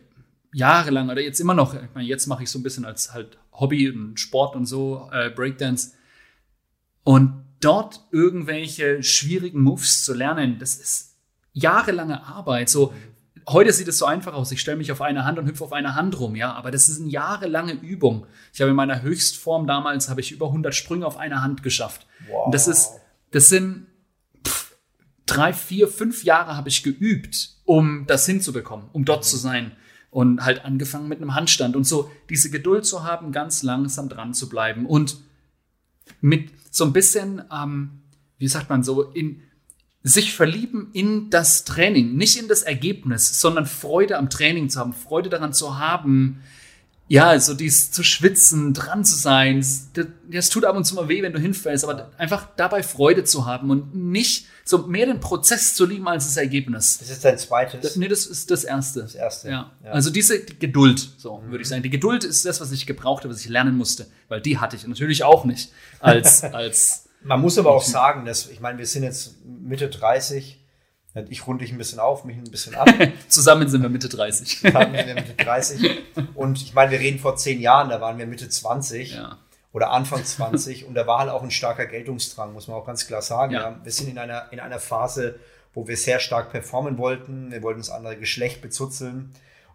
jahrelang 0.53 1.09
oder 1.09 1.21
jetzt 1.21 1.39
immer 1.39 1.53
noch, 1.53 1.73
ich 1.73 1.93
meine, 1.93 2.07
jetzt 2.07 2.27
mache 2.27 2.43
ich 2.43 2.49
so 2.49 2.59
ein 2.59 2.63
bisschen 2.63 2.85
als 2.85 3.13
halt 3.13 3.37
Hobby 3.53 3.89
und 3.89 4.19
Sport 4.19 4.55
und 4.55 4.65
so 4.65 5.09
äh, 5.11 5.29
Breakdance 5.29 5.91
und 7.03 7.43
dort 7.59 8.01
irgendwelche 8.11 9.03
schwierigen 9.03 9.61
Moves 9.61 10.03
zu 10.03 10.13
lernen, 10.13 10.59
das 10.59 10.75
ist 10.75 11.15
jahrelange 11.53 12.23
Arbeit. 12.23 12.69
So 12.69 12.93
heute 13.47 13.73
sieht 13.73 13.87
es 13.87 13.97
so 13.97 14.05
einfach 14.05 14.33
aus. 14.33 14.51
Ich 14.51 14.61
stelle 14.61 14.77
mich 14.77 14.91
auf 14.91 15.01
eine 15.01 15.25
Hand 15.25 15.39
und 15.39 15.47
hüpfe 15.47 15.63
auf 15.63 15.73
eine 15.73 15.95
Hand 15.95 16.19
rum, 16.19 16.35
ja, 16.35 16.53
aber 16.53 16.71
das 16.71 16.89
ist 16.89 17.01
eine 17.01 17.09
jahrelange 17.09 17.73
Übung. 17.73 18.25
Ich 18.53 18.61
habe 18.61 18.69
in 18.69 18.75
meiner 18.75 19.01
Höchstform 19.01 19.67
damals 19.67 20.09
habe 20.09 20.21
ich 20.21 20.31
über 20.31 20.47
100 20.47 20.73
Sprünge 20.73 21.05
auf 21.05 21.17
einer 21.17 21.41
Hand 21.41 21.63
geschafft. 21.63 22.05
Wow. 22.27 22.45
Und 22.45 22.55
das 22.55 22.67
ist, 22.67 22.91
das 23.31 23.47
sind 23.47 23.87
pff, 24.47 24.75
drei, 25.25 25.53
vier, 25.53 25.87
fünf 25.87 26.23
Jahre 26.23 26.55
habe 26.55 26.69
ich 26.69 26.83
geübt, 26.83 27.55
um 27.65 28.05
das 28.07 28.25
hinzubekommen, 28.25 28.87
um 28.93 29.05
dort 29.05 29.25
zu 29.25 29.37
sein. 29.37 29.71
Und 30.11 30.43
halt 30.43 30.65
angefangen 30.65 31.07
mit 31.07 31.21
einem 31.21 31.35
Handstand 31.35 31.75
und 31.75 31.83
so 31.83 32.09
diese 32.29 32.49
Geduld 32.49 32.85
zu 32.85 33.03
haben, 33.03 33.31
ganz 33.31 33.61
langsam 33.61 34.09
dran 34.09 34.33
zu 34.33 34.49
bleiben 34.49 34.87
und 34.87 35.17
mit 36.21 36.49
so 36.71 36.83
ein 36.83 36.93
bisschen, 36.93 37.43
ähm, 37.53 38.01
wie 38.39 38.47
sagt 38.47 38.69
man 38.69 38.83
so, 38.83 39.03
in 39.03 39.41
sich 40.01 40.33
verlieben 40.33 40.89
in 40.93 41.29
das 41.29 41.65
Training, 41.65 42.15
nicht 42.15 42.37
in 42.37 42.47
das 42.47 42.63
Ergebnis, 42.63 43.39
sondern 43.39 43.65
Freude 43.65 44.17
am 44.17 44.29
Training 44.29 44.69
zu 44.69 44.79
haben, 44.79 44.93
Freude 44.93 45.29
daran 45.29 45.53
zu 45.53 45.77
haben, 45.77 46.41
ja, 47.09 47.39
so 47.39 47.55
dies 47.55 47.91
zu 47.91 48.03
schwitzen, 48.03 48.75
dran 48.75 49.03
zu 49.03 49.15
sein. 49.15 49.65
Das, 49.93 50.07
das 50.31 50.49
tut 50.49 50.63
ab 50.63 50.75
und 50.75 50.85
zu 50.85 50.93
mal 50.93 51.09
weh, 51.09 51.23
wenn 51.23 51.33
du 51.33 51.39
hinfällst, 51.39 51.83
aber 51.83 52.11
einfach 52.19 52.47
dabei 52.55 52.83
Freude 52.83 53.23
zu 53.23 53.47
haben 53.47 53.71
und 53.71 53.95
nicht 53.95 54.45
so 54.63 54.85
mehr 54.85 55.07
den 55.07 55.19
Prozess 55.19 55.73
zu 55.73 55.87
lieben 55.87 56.07
als 56.07 56.25
das 56.25 56.37
Ergebnis. 56.37 56.99
Das 56.99 57.09
ist 57.09 57.25
dein 57.25 57.39
zweites. 57.39 57.81
Das, 57.81 57.95
nee, 57.95 58.07
das 58.07 58.27
ist 58.27 58.51
das 58.51 58.63
Erste. 58.63 59.01
Das 59.01 59.15
Erste, 59.15 59.49
Ja. 59.49 59.71
ja. 59.83 59.89
Also 59.89 60.11
diese 60.11 60.45
Geduld, 60.45 60.99
so 61.17 61.41
würde 61.47 61.63
ich 61.63 61.67
sagen. 61.67 61.81
Die 61.81 61.89
Geduld 61.89 62.23
ist 62.23 62.45
das, 62.45 62.61
was 62.61 62.71
ich 62.71 62.85
gebraucht 62.85 63.23
habe, 63.23 63.33
was 63.33 63.41
ich 63.41 63.49
lernen 63.49 63.75
musste, 63.75 64.05
weil 64.27 64.39
die 64.39 64.59
hatte 64.59 64.75
ich 64.75 64.85
natürlich 64.85 65.23
auch 65.23 65.45
nicht 65.45 65.71
als, 65.99 66.43
als 66.53 67.05
Man 67.23 67.41
muss 67.41 67.57
aber 67.57 67.71
auch 67.71 67.83
sagen, 67.83 68.25
dass, 68.25 68.47
ich 68.47 68.59
meine, 68.59 68.77
wir 68.77 68.85
sind 68.85 69.01
jetzt 69.01 69.33
Mitte 69.43 69.89
30. 69.89 70.59
Ich 71.27 71.47
runde 71.47 71.63
dich 71.65 71.71
ein 71.73 71.77
bisschen 71.77 71.99
auf, 71.99 72.23
mich 72.23 72.37
ein 72.37 72.51
bisschen 72.51 72.75
ab. 72.75 72.87
zusammen 73.27 73.67
sind 73.67 73.81
wir 73.81 73.89
Mitte 73.89 74.09
30. 74.09 74.61
Dann 74.73 74.93
sind 74.95 75.07
wir 75.07 75.15
Mitte 75.15 75.33
30. 75.33 75.97
Und 76.35 76.61
ich 76.61 76.73
meine, 76.73 76.91
wir 76.91 76.99
reden 76.99 77.19
vor 77.19 77.35
zehn 77.35 77.59
Jahren, 77.59 77.89
da 77.89 77.99
waren 77.99 78.17
wir 78.17 78.27
Mitte 78.27 78.47
20 78.47 79.15
Ja. 79.15 79.37
oder 79.73 79.89
Anfang 79.91 80.23
20 80.23 80.85
und 80.85 80.93
da 80.93 81.07
war 81.07 81.19
halt 81.19 81.29
auch 81.31 81.41
ein 81.41 81.51
starker 81.51 81.87
Geltungsdrang, 81.87 82.53
muss 82.53 82.67
man 82.67 82.77
auch 82.77 82.85
ganz 82.85 83.07
klar 83.07 83.21
sagen. 83.23 83.53
Ja. 83.53 83.79
Wir 83.83 83.91
sind 83.91 84.07
in 84.09 84.17
einer, 84.19 84.51
in 84.51 84.59
einer 84.59 84.79
Phase, 84.79 85.39
wo 85.73 85.87
wir 85.87 85.97
sehr 85.97 86.19
stark 86.19 86.51
performen 86.51 86.97
wollten. 86.97 87.51
Wir 87.51 87.63
wollten 87.63 87.79
das 87.79 87.89
andere 87.89 88.15
Geschlecht 88.17 88.61
bezuzeln. 88.61 89.31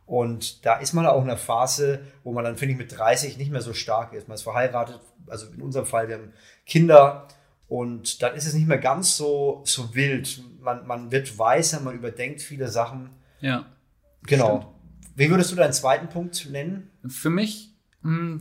Und 0.06 0.64
da 0.66 0.76
ist 0.76 0.92
man 0.92 1.06
auch 1.06 1.22
in 1.22 1.30
einer 1.30 1.38
Phase, 1.38 2.00
wo 2.24 2.32
man 2.32 2.44
dann, 2.44 2.56
finde 2.56 2.72
ich, 2.74 2.78
mit 2.78 2.96
30 2.96 3.38
nicht 3.38 3.50
mehr 3.50 3.62
so 3.62 3.72
stark 3.72 4.12
ist. 4.12 4.28
Man 4.28 4.34
ist 4.36 4.42
verheiratet, 4.42 5.00
also 5.28 5.46
in 5.46 5.62
unserem 5.62 5.86
Fall, 5.86 6.08
wir 6.08 6.16
haben 6.16 6.32
Kinder 6.66 7.26
und 7.68 8.23
dann 8.23 8.35
ist 8.35 8.47
es 8.47 8.54
nicht 8.54 8.68
mehr 8.68 8.78
ganz 8.78 9.16
so, 9.16 9.62
so 9.64 9.94
wild. 9.94 10.42
Man, 10.61 10.87
man 10.87 11.11
wird 11.11 11.38
weiser, 11.38 11.80
man 11.80 11.94
überdenkt 11.94 12.42
viele 12.42 12.68
Sachen. 12.68 13.11
ja. 13.40 13.66
Genau. 14.26 14.75
Wie 15.16 15.30
würdest 15.30 15.52
du 15.52 15.56
deinen 15.56 15.75
zweiten 15.75 16.09
Punkt 16.09 16.49
nennen? 16.50 16.90
Für 17.06 17.28
mich, 17.28 17.71
mh, 18.00 18.40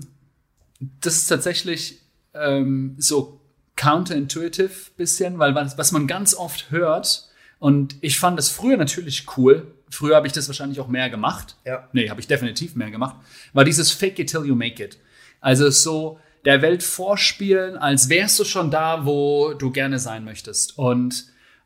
das 0.80 1.18
ist 1.18 1.28
tatsächlich 1.28 2.02
ähm, 2.34 2.96
so 2.98 3.42
counterintuitive 3.76 4.92
bisschen, 4.96 5.40
weil 5.40 5.56
was, 5.56 5.78
was 5.78 5.92
man 5.92 6.08
ganz 6.08 6.34
oft 6.34 6.72
hört, 6.72 7.30
und 7.60 7.96
ich 8.02 8.18
fand 8.20 8.38
das 8.38 8.50
früher 8.50 8.78
natürlich 8.78 9.26
cool, 9.38 9.74
früher 9.90 10.16
habe 10.16 10.28
ich 10.28 10.34
das 10.34 10.48
wahrscheinlich 10.48 10.80
auch 10.80 10.88
mehr 10.88 11.10
gemacht. 11.10 11.58
Ja. 11.66 11.88
Nee, 11.94 12.10
habe 12.10 12.20
ich 12.20 12.28
definitiv 12.28 12.76
mehr 12.76 12.92
gemacht, 12.92 13.18
war 13.54 13.66
dieses 13.66 13.92
Fake 13.92 14.20
it 14.20 14.30
till 14.30 14.46
you 14.46 14.56
make 14.56 14.84
it. 14.84 14.98
Also 15.42 15.70
so 15.70 16.20
der 16.46 16.62
Welt 16.62 16.84
vorspielen, 16.84 17.78
als 17.78 18.10
wärst 18.10 18.40
du 18.40 18.44
schon 18.44 18.70
da, 18.70 19.06
wo 19.06 19.54
du 19.54 19.72
gerne 19.72 20.00
sein 20.00 20.26
möchtest. 20.26 20.78
Und 20.78 21.26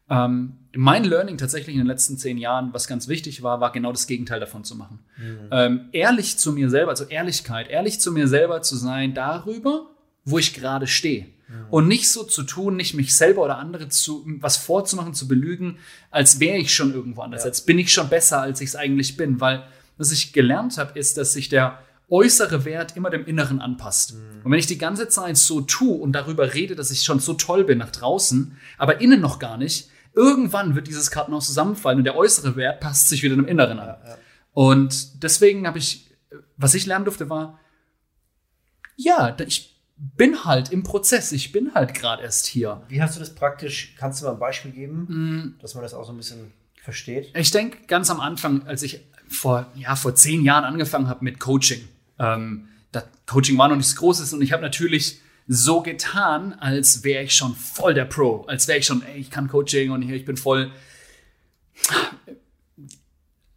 ähm, 0.09 0.53
mein 0.75 1.03
Learning 1.03 1.37
tatsächlich 1.37 1.75
in 1.75 1.81
den 1.81 1.87
letzten 1.87 2.17
zehn 2.17 2.37
Jahren, 2.37 2.73
was 2.73 2.87
ganz 2.87 3.07
wichtig 3.07 3.43
war, 3.43 3.59
war 3.59 3.71
genau 3.71 3.91
das 3.91 4.07
Gegenteil 4.07 4.39
davon 4.39 4.63
zu 4.63 4.75
machen. 4.75 4.99
Mhm. 5.17 5.49
Ähm, 5.51 5.89
ehrlich 5.91 6.37
zu 6.37 6.53
mir 6.53 6.69
selber, 6.69 6.91
also 6.91 7.05
Ehrlichkeit, 7.05 7.69
ehrlich 7.69 7.99
zu 7.99 8.11
mir 8.11 8.27
selber 8.27 8.61
zu 8.61 8.75
sein 8.75 9.13
darüber, 9.13 9.87
wo 10.23 10.37
ich 10.37 10.53
gerade 10.53 10.87
stehe. 10.87 11.25
Mhm. 11.47 11.65
Und 11.71 11.87
nicht 11.87 12.09
so 12.09 12.23
zu 12.23 12.43
tun, 12.43 12.75
nicht 12.75 12.93
mich 12.93 13.15
selber 13.15 13.43
oder 13.43 13.57
andere 13.57 13.89
zu 13.89 14.23
was 14.39 14.57
vorzumachen, 14.57 15.13
zu 15.13 15.27
belügen, 15.27 15.79
als 16.11 16.39
wäre 16.39 16.57
ich 16.57 16.73
schon 16.73 16.93
irgendwo 16.93 17.21
anders, 17.21 17.43
ja. 17.43 17.49
als 17.49 17.61
bin 17.61 17.79
ich 17.79 17.91
schon 17.91 18.09
besser, 18.09 18.41
als 18.41 18.61
ich 18.61 18.69
es 18.69 18.75
eigentlich 18.75 19.17
bin. 19.17 19.41
Weil 19.41 19.63
was 19.97 20.11
ich 20.11 20.31
gelernt 20.31 20.77
habe, 20.77 20.97
ist, 20.97 21.17
dass 21.17 21.33
sich 21.33 21.49
der 21.49 21.79
äußere 22.09 22.65
Wert 22.65 22.95
immer 22.95 23.09
dem 23.09 23.25
Inneren 23.25 23.59
anpasst. 23.59 24.13
Mhm. 24.13 24.41
Und 24.43 24.51
wenn 24.51 24.59
ich 24.59 24.67
die 24.67 24.77
ganze 24.77 25.07
Zeit 25.09 25.37
so 25.37 25.61
tue 25.61 25.95
und 25.95 26.13
darüber 26.13 26.53
rede, 26.53 26.75
dass 26.75 26.91
ich 26.91 27.03
schon 27.03 27.19
so 27.19 27.33
toll 27.33 27.63
bin 27.63 27.77
nach 27.77 27.91
draußen, 27.91 28.57
aber 28.77 29.01
innen 29.01 29.19
noch 29.19 29.39
gar 29.39 29.57
nicht, 29.57 29.89
irgendwann 30.13 30.75
wird 30.75 30.87
dieses 30.87 31.11
Kartenhaus 31.11 31.47
zusammenfallen 31.47 31.99
und 31.99 32.05
der 32.05 32.15
äußere 32.15 32.55
Wert 32.55 32.79
passt 32.79 33.09
sich 33.09 33.23
wieder 33.23 33.35
dem 33.35 33.47
Inneren 33.47 33.79
an. 33.79 33.87
Ja, 33.87 33.99
ja. 34.05 34.17
Und 34.53 35.23
deswegen 35.23 35.67
habe 35.67 35.77
ich, 35.77 36.09
was 36.55 36.73
ich 36.73 36.85
lernen 36.85 37.05
durfte, 37.05 37.29
war, 37.29 37.59
ja, 38.95 39.35
ich 39.45 39.77
bin 39.97 40.45
halt 40.45 40.71
im 40.71 40.83
Prozess, 40.83 41.31
ich 41.31 41.51
bin 41.51 41.73
halt 41.73 41.93
gerade 41.93 42.23
erst 42.23 42.47
hier. 42.47 42.81
Wie 42.87 43.01
hast 43.01 43.15
du 43.15 43.19
das 43.19 43.35
praktisch, 43.35 43.95
kannst 43.97 44.21
du 44.21 44.25
mal 44.25 44.33
ein 44.33 44.39
Beispiel 44.39 44.71
geben, 44.71 45.05
mm. 45.07 45.59
dass 45.61 45.75
man 45.75 45.83
das 45.83 45.93
auch 45.93 46.05
so 46.05 46.11
ein 46.11 46.17
bisschen 46.17 46.53
versteht? 46.81 47.31
Ich 47.35 47.51
denke, 47.51 47.85
ganz 47.87 48.09
am 48.09 48.19
Anfang, 48.19 48.65
als 48.65 48.83
ich 48.83 49.01
vor, 49.27 49.71
ja, 49.75 49.95
vor 49.95 50.15
zehn 50.15 50.43
Jahren 50.43 50.63
angefangen 50.63 51.07
habe 51.07 51.23
mit 51.23 51.39
Coaching, 51.39 51.87
ähm, 52.19 52.67
das 52.91 53.05
Coaching 53.25 53.57
war 53.57 53.67
noch 53.67 53.75
nichts 53.75 53.95
Großes 53.95 54.33
und 54.33 54.41
ich 54.41 54.51
habe 54.51 54.61
natürlich 54.61 55.21
so 55.47 55.81
getan, 55.81 56.53
als 56.53 57.03
wäre 57.03 57.23
ich 57.23 57.33
schon 57.33 57.55
voll 57.55 57.93
der 57.93 58.05
Pro, 58.05 58.43
als 58.47 58.67
wäre 58.67 58.79
ich 58.79 58.85
schon, 58.85 59.01
ey, 59.03 59.17
ich 59.17 59.31
kann 59.31 59.47
Coaching 59.47 59.91
und 59.91 60.01
hier, 60.01 60.15
ich 60.15 60.25
bin 60.25 60.37
voll 60.37 60.71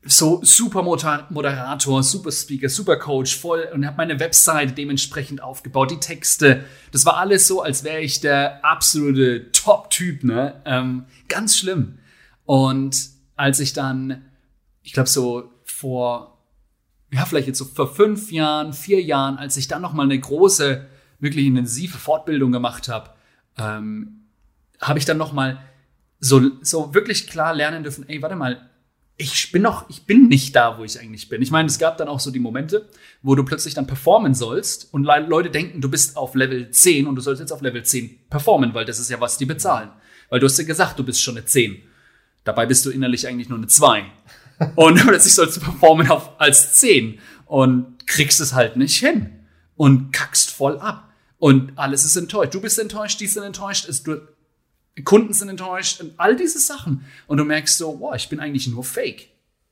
so 0.05 0.41
super 0.43 0.83
Moderator, 0.83 2.03
super 2.03 2.33
Speaker, 2.33 2.69
super 2.69 2.97
Coach, 2.97 3.37
voll 3.37 3.69
und 3.73 3.87
habe 3.87 3.99
meine 3.99 4.19
Website 4.19 4.77
dementsprechend 4.79 5.43
aufgebaut, 5.43 5.91
die 5.91 6.01
Texte. 6.01 6.65
Das 6.91 7.05
war 7.05 7.19
alles 7.19 7.47
so, 7.47 7.63
als 7.63 7.85
wäre 7.85 8.01
ich 8.01 8.21
der 8.21 8.65
absolute 8.65 9.53
Top-Typ, 9.53 10.25
ne? 10.25 10.63
Ähm, 10.65 11.05
ganz 11.29 11.59
schlimm. 11.59 11.99
Und 12.47 12.97
als 13.37 13.61
ich 13.61 13.73
dann, 13.73 14.25
ich 14.83 14.93
glaube 14.93 15.09
so 15.09 15.53
vor, 15.65 16.40
ja 17.13 17.25
vielleicht 17.25 17.49
jetzt 17.49 17.59
so 17.59 17.65
vor 17.65 17.93
fünf 17.93 18.31
Jahren, 18.33 18.73
vier 18.73 19.03
Jahren, 19.03 19.37
als 19.37 19.57
ich 19.57 19.69
dann 19.69 19.83
noch 19.83 19.93
mal 19.93 20.05
eine 20.05 20.19
große 20.19 20.87
wirklich 21.19 21.47
intensive 21.47 21.99
Fortbildung 21.99 22.53
gemacht 22.53 22.89
habe, 22.89 23.11
ähm, 23.59 24.27
habe 24.81 24.99
ich 24.99 25.05
dann 25.05 25.19
noch 25.19 25.33
mal 25.33 25.63
so, 26.19 26.41
so 26.63 26.95
wirklich 26.95 27.27
klar 27.27 27.55
lernen 27.55 27.83
dürfen, 27.83 28.09
ey, 28.09 28.23
warte 28.23 28.37
mal, 28.37 28.71
ich 29.17 29.53
bin 29.53 29.61
noch, 29.61 29.89
ich 29.91 30.07
bin 30.07 30.29
nicht 30.29 30.57
da, 30.57 30.79
wo 30.79 30.85
ich 30.85 30.99
eigentlich 30.99 31.29
bin. 31.29 31.43
Ich 31.43 31.51
meine, 31.51 31.69
es 31.69 31.79
gab 31.79 31.99
dann 31.99 32.09
auch 32.09 32.21
so 32.21 32.31
die 32.31 32.39
Momente, 32.39 32.89
wo 33.23 33.35
du 33.35 33.45
plötzlich 33.45 33.75
dann 33.75 33.87
performen 33.87 34.35
sollst 34.35 34.93
und 34.95 35.05
Leute 35.05 35.51
denken, 35.51 35.83
du 35.83 35.91
bist 35.91 36.17
auf 36.17 36.35
Level 36.35 36.71
10 36.71 37.07
und 37.07 37.17
du 37.17 37.21
sollst 37.21 37.41
jetzt 37.41 37.53
auf 37.53 37.61
Level 37.61 37.83
10 37.83 38.29
performen, 38.31 38.73
weil 38.73 38.87
das 38.87 38.99
ist 38.99 39.11
ja, 39.11 39.21
was 39.21 39.37
die 39.37 39.45
bezahlen. 39.45 39.91
Weil 40.31 40.41
du 40.41 40.47
hast 40.47 40.59
ja 40.59 40.65
gesagt, 40.65 40.99
du 40.99 41.05
bist 41.05 41.23
schon 41.23 41.37
eine 41.37 41.45
10. 41.45 41.83
Dabei 42.45 42.65
bist 42.65 42.87
du 42.87 42.91
innerlich 42.91 43.29
eigentlich 43.29 43.51
nur 43.51 43.59
eine 43.59 43.67
2. 43.67 44.05
Und 44.77 45.01
plötzlich 45.07 45.35
sollst 45.35 45.57
du 45.57 45.61
performen 45.61 46.11
auf, 46.11 46.39
als 46.41 46.75
10 46.75 47.19
und 47.47 48.07
kriegst 48.07 48.41
es 48.41 48.53
halt 48.53 48.77
nicht 48.77 48.97
hin 48.97 49.31
und 49.77 50.13
kackst 50.13 50.51
voll 50.51 50.79
ab. 50.79 51.13
Und 51.39 51.73
alles 51.77 52.05
ist 52.05 52.17
enttäuscht. 52.17 52.55
Du 52.55 52.61
bist 52.61 52.79
enttäuscht, 52.79 53.21
die 53.21 53.27
sind 53.27 53.43
enttäuscht, 53.43 53.89
es, 53.89 54.03
du, 54.03 54.21
Kunden 55.05 55.33
sind 55.33 55.49
enttäuscht 55.49 56.01
und 56.01 56.13
all 56.19 56.37
diese 56.37 56.59
Sachen. 56.59 57.05
Und 57.27 57.39
du 57.39 57.45
merkst 57.45 57.79
so, 57.79 57.99
wow, 58.01 58.15
ich 58.15 58.29
bin 58.29 58.41
eigentlich 58.41 58.69
nur 58.69 58.85
fake. 58.85 59.29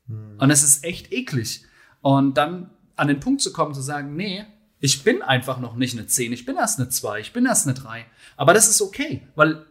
Mhm. 0.07 0.39
Und 0.39 0.51
es 0.51 0.63
ist 0.63 0.85
echt 0.85 1.13
eklig. 1.13 1.65
Und 2.01 2.39
dann 2.39 2.71
an 2.97 3.09
den 3.09 3.21
Punkt 3.21 3.43
zu 3.43 3.53
kommen, 3.53 3.75
zu 3.75 3.83
sagen, 3.83 4.17
nee, 4.17 4.45
ich 4.81 5.03
bin 5.03 5.23
einfach 5.23 5.59
noch 5.59 5.77
nicht 5.77 5.97
eine 5.97 6.07
10, 6.07 6.33
ich 6.33 6.47
bin 6.47 6.57
erst 6.57 6.79
eine 6.79 6.89
2, 6.89 7.21
ich 7.21 7.33
bin 7.33 7.47
erst 7.47 7.67
eine 7.67 7.75
3. 7.75 8.07
Aber 8.37 8.55
das 8.55 8.69
ist 8.69 8.81
okay, 8.81 9.27
weil 9.35 9.65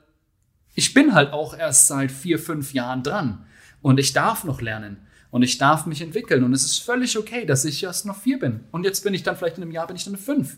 ich 0.75 0.93
bin 0.93 1.13
halt 1.13 1.33
auch 1.33 1.57
erst 1.57 1.87
seit 1.87 2.11
vier, 2.11 2.37
fünf 2.37 2.73
Jahren 2.73 3.03
dran. 3.03 3.45
Und 3.81 3.99
ich 3.99 4.13
darf 4.13 4.43
noch 4.43 4.61
lernen. 4.61 5.06
Und 5.29 5.43
ich 5.43 5.57
darf 5.57 5.85
mich 5.85 6.01
entwickeln. 6.01 6.43
Und 6.43 6.53
es 6.53 6.63
ist 6.63 6.79
völlig 6.79 7.17
okay, 7.17 7.45
dass 7.45 7.65
ich 7.65 7.83
erst 7.83 8.05
noch 8.05 8.17
vier 8.17 8.39
bin. 8.39 8.63
Und 8.71 8.83
jetzt 8.83 9.03
bin 9.03 9.13
ich 9.13 9.23
dann 9.23 9.35
vielleicht 9.35 9.57
in 9.57 9.63
einem 9.63 9.71
Jahr 9.71 9.87
bin 9.87 9.95
ich 9.95 10.05
dann 10.05 10.13
eine 10.13 10.23
5. 10.23 10.57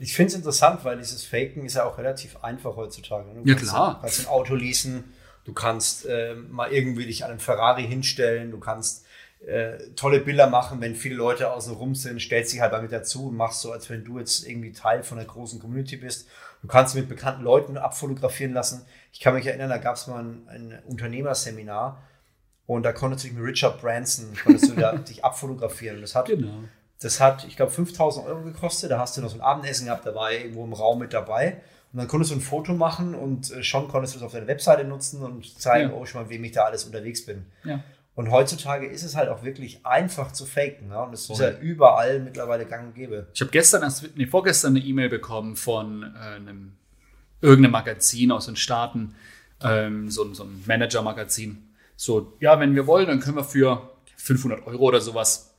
Ich 0.00 0.14
finde 0.14 0.28
es 0.28 0.34
interessant, 0.34 0.84
weil 0.84 0.96
dieses 0.98 1.24
Faken 1.24 1.64
ist 1.64 1.74
ja 1.74 1.84
auch 1.84 1.98
relativ 1.98 2.36
einfach 2.42 2.76
heutzutage. 2.76 3.32
Ne? 3.32 3.42
Du 3.42 3.48
ja, 3.48 3.54
kannst, 3.54 3.70
klar. 3.70 3.94
Du 3.94 4.00
kannst 4.02 4.20
ein 4.20 4.26
Auto 4.26 4.54
leasen, 4.54 5.04
du 5.44 5.52
kannst 5.52 6.06
äh, 6.06 6.34
mal 6.34 6.72
irgendwie 6.72 7.06
dich 7.06 7.24
an 7.24 7.30
einen 7.30 7.40
Ferrari 7.40 7.86
hinstellen, 7.86 8.50
du 8.50 8.58
kannst 8.58 9.04
äh, 9.46 9.90
tolle 9.94 10.20
Bilder 10.20 10.48
machen, 10.48 10.80
wenn 10.80 10.94
viele 10.94 11.14
Leute 11.14 11.52
außen 11.52 11.74
rum 11.74 11.94
sind, 11.94 12.20
stellst 12.20 12.52
dich 12.52 12.60
halt 12.60 12.72
mal 12.72 12.82
mit 12.82 12.92
dazu 12.92 13.28
und 13.28 13.36
machst 13.36 13.60
so, 13.60 13.72
als 13.72 13.88
wenn 13.88 14.04
du 14.04 14.18
jetzt 14.18 14.46
irgendwie 14.46 14.72
Teil 14.72 15.02
von 15.02 15.18
einer 15.18 15.28
großen 15.28 15.60
Community 15.60 15.96
bist. 15.96 16.28
Du 16.62 16.68
kannst 16.68 16.96
mit 16.96 17.08
bekannten 17.08 17.42
Leuten 17.42 17.76
abfotografieren 17.76 18.52
lassen. 18.52 18.84
Ich 19.12 19.20
kann 19.20 19.34
mich 19.34 19.46
erinnern, 19.46 19.68
da 19.68 19.78
gab 19.78 19.94
es 19.94 20.08
mal 20.08 20.24
ein, 20.24 20.48
ein, 20.48 20.82
Unternehmerseminar 20.86 22.02
und 22.68 22.82
da 22.82 22.92
konntest 22.92 23.24
du 23.24 23.28
dich 23.28 23.36
mit 23.38 23.46
Richard 23.46 23.80
Branson, 23.80 24.26
konntest 24.44 24.70
du 24.70 24.74
da, 24.74 24.92
dich 24.96 25.24
abfotografieren. 25.24 26.02
Das 26.02 26.14
hat 26.14 26.26
genau. 26.26 26.64
Das 27.00 27.18
hat, 27.18 27.46
ich 27.48 27.56
glaube, 27.56 27.72
5000 27.72 28.26
Euro 28.26 28.42
gekostet. 28.42 28.90
Da 28.90 28.98
hast 28.98 29.16
du 29.16 29.22
noch 29.22 29.30
so 29.30 29.36
ein 29.36 29.40
Abendessen 29.40 29.86
gehabt 29.86 30.04
dabei, 30.04 30.36
irgendwo 30.36 30.64
im 30.64 30.74
Raum 30.74 30.98
mit 30.98 31.14
dabei. 31.14 31.62
Und 31.92 31.98
dann 31.98 32.08
konntest 32.08 32.30
du 32.30 32.36
ein 32.36 32.42
Foto 32.42 32.74
machen 32.74 33.14
und 33.14 33.50
äh, 33.52 33.62
schon 33.62 33.88
konntest 33.88 34.14
du 34.14 34.18
es 34.18 34.24
auf 34.24 34.32
deiner 34.32 34.48
Webseite 34.48 34.84
nutzen 34.84 35.22
und 35.22 35.58
zeigen, 35.58 35.90
ja. 35.90 35.96
oh, 35.96 36.04
schon 36.04 36.22
mal, 36.22 36.28
wem 36.28 36.44
ich 36.44 36.52
da 36.52 36.64
alles 36.64 36.84
unterwegs 36.84 37.24
bin. 37.24 37.46
Ja. 37.64 37.82
Und 38.14 38.30
heutzutage 38.30 38.86
ist 38.86 39.02
es 39.02 39.16
halt 39.16 39.30
auch 39.30 39.42
wirklich 39.42 39.86
einfach 39.86 40.32
zu 40.32 40.44
faken. 40.44 40.88
Ne? 40.88 41.00
Und 41.00 41.14
es 41.14 41.30
ist 41.30 41.40
ja 41.40 41.52
überall 41.52 42.20
mittlerweile 42.20 42.66
gang 42.66 42.88
und 42.88 42.94
gäbe. 42.94 43.28
Ich 43.32 43.40
habe 43.40 43.50
gestern, 43.50 43.82
erst, 43.82 44.14
nee, 44.14 44.26
vorgestern 44.26 44.76
eine 44.76 44.84
E-Mail 44.84 45.08
bekommen 45.08 45.56
von 45.56 46.02
äh, 46.02 46.34
einem 46.34 46.72
irgendeinem 47.40 47.72
Magazin 47.72 48.30
aus 48.30 48.44
den 48.44 48.56
Staaten, 48.56 49.14
ähm, 49.62 50.10
so, 50.10 50.34
so 50.34 50.44
ein 50.44 50.62
Manager-Magazin. 50.66 51.67
So, 52.00 52.36
ja, 52.38 52.60
wenn 52.60 52.76
wir 52.76 52.86
wollen, 52.86 53.08
dann 53.08 53.18
können 53.18 53.36
wir 53.36 53.44
für 53.44 53.90
500 54.18 54.68
Euro 54.68 54.84
oder 54.84 55.00
sowas 55.00 55.56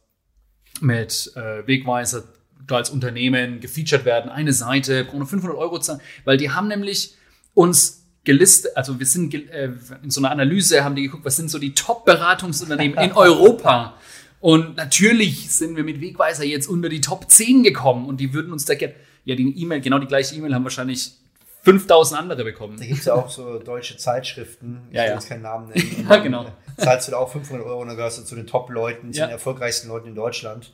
mit 0.79 1.34
äh, 1.36 1.67
Wegweiser 1.67 2.24
da 2.65 2.77
als 2.77 2.89
Unternehmen 2.89 3.60
gefeatured 3.60 4.05
werden. 4.05 4.31
Eine 4.31 4.53
Seite, 4.53 5.05
nur 5.13 5.27
500 5.27 5.58
Euro 5.58 5.79
zahlen, 5.79 6.00
weil 6.24 6.38
die 6.38 6.50
haben 6.50 6.69
nämlich 6.69 7.15
uns 7.53 8.05
gelistet, 8.24 8.77
also 8.77 9.00
wir 9.00 9.05
sind 9.05 9.34
äh, 9.34 9.74
in 10.01 10.12
so 10.12 10.22
einer 10.22 10.31
Analyse, 10.31 10.86
haben 10.86 10.96
die 10.96 11.03
geguckt, 11.03 11.25
was 11.25 11.36
sind 11.36 11.51
so 11.51 11.60
die 11.60 11.74
Top-Beratungsunternehmen 11.74 12.98
in 12.98 13.12
Europa. 13.15 13.96
Und 14.39 14.77
natürlich 14.77 15.51
sind 15.51 15.75
wir 15.75 15.84
mit 15.84 16.00
Wegweiser 16.00 16.46
jetzt 16.46 16.67
unter 16.67 16.88
die 16.88 17.01
Top 17.01 17.29
10 17.29 17.63
gekommen 17.63 18.05
und 18.08 18.22
die 18.22 18.34
würden 18.34 18.53
uns 18.53 18.63
da 18.63 18.75
gerne, 18.75 18.93
ja, 19.25 19.36
die 19.36 19.62
E-Mail, 19.62 19.81
genau 19.81 20.00
die 20.00 20.08
gleiche 20.08 20.36
E-Mail 20.36 20.55
haben 20.55 20.63
wahrscheinlich 20.63 21.18
5000 21.61 22.19
andere 22.19 22.43
bekommen. 22.43 22.77
Da 22.77 22.85
gibt 22.85 22.99
es 22.99 23.05
ja 23.05 23.15
auch 23.15 23.29
so 23.29 23.59
deutsche 23.59 23.97
Zeitschriften, 23.97 24.87
ich 24.89 24.97
ja, 24.97 25.03
will 25.03 25.11
jetzt 25.11 25.27
keinen 25.27 25.41
Namen 25.41 25.69
nennen. 25.69 26.07
ja, 26.09 26.17
genau. 26.17 26.45
Zahlst 26.77 27.07
du 27.07 27.11
da 27.11 27.17
auch 27.17 27.31
500 27.31 27.65
Euro 27.65 27.81
und 27.81 27.87
dann 27.87 27.97
gehörst 27.97 28.19
du 28.19 28.23
zu 28.23 28.35
den 28.35 28.47
Top-Leuten, 28.47 29.11
zu 29.11 29.19
ja. 29.19 29.27
den 29.27 29.33
erfolgreichsten 29.33 29.89
Leuten 29.89 30.07
in 30.07 30.15
Deutschland. 30.15 30.71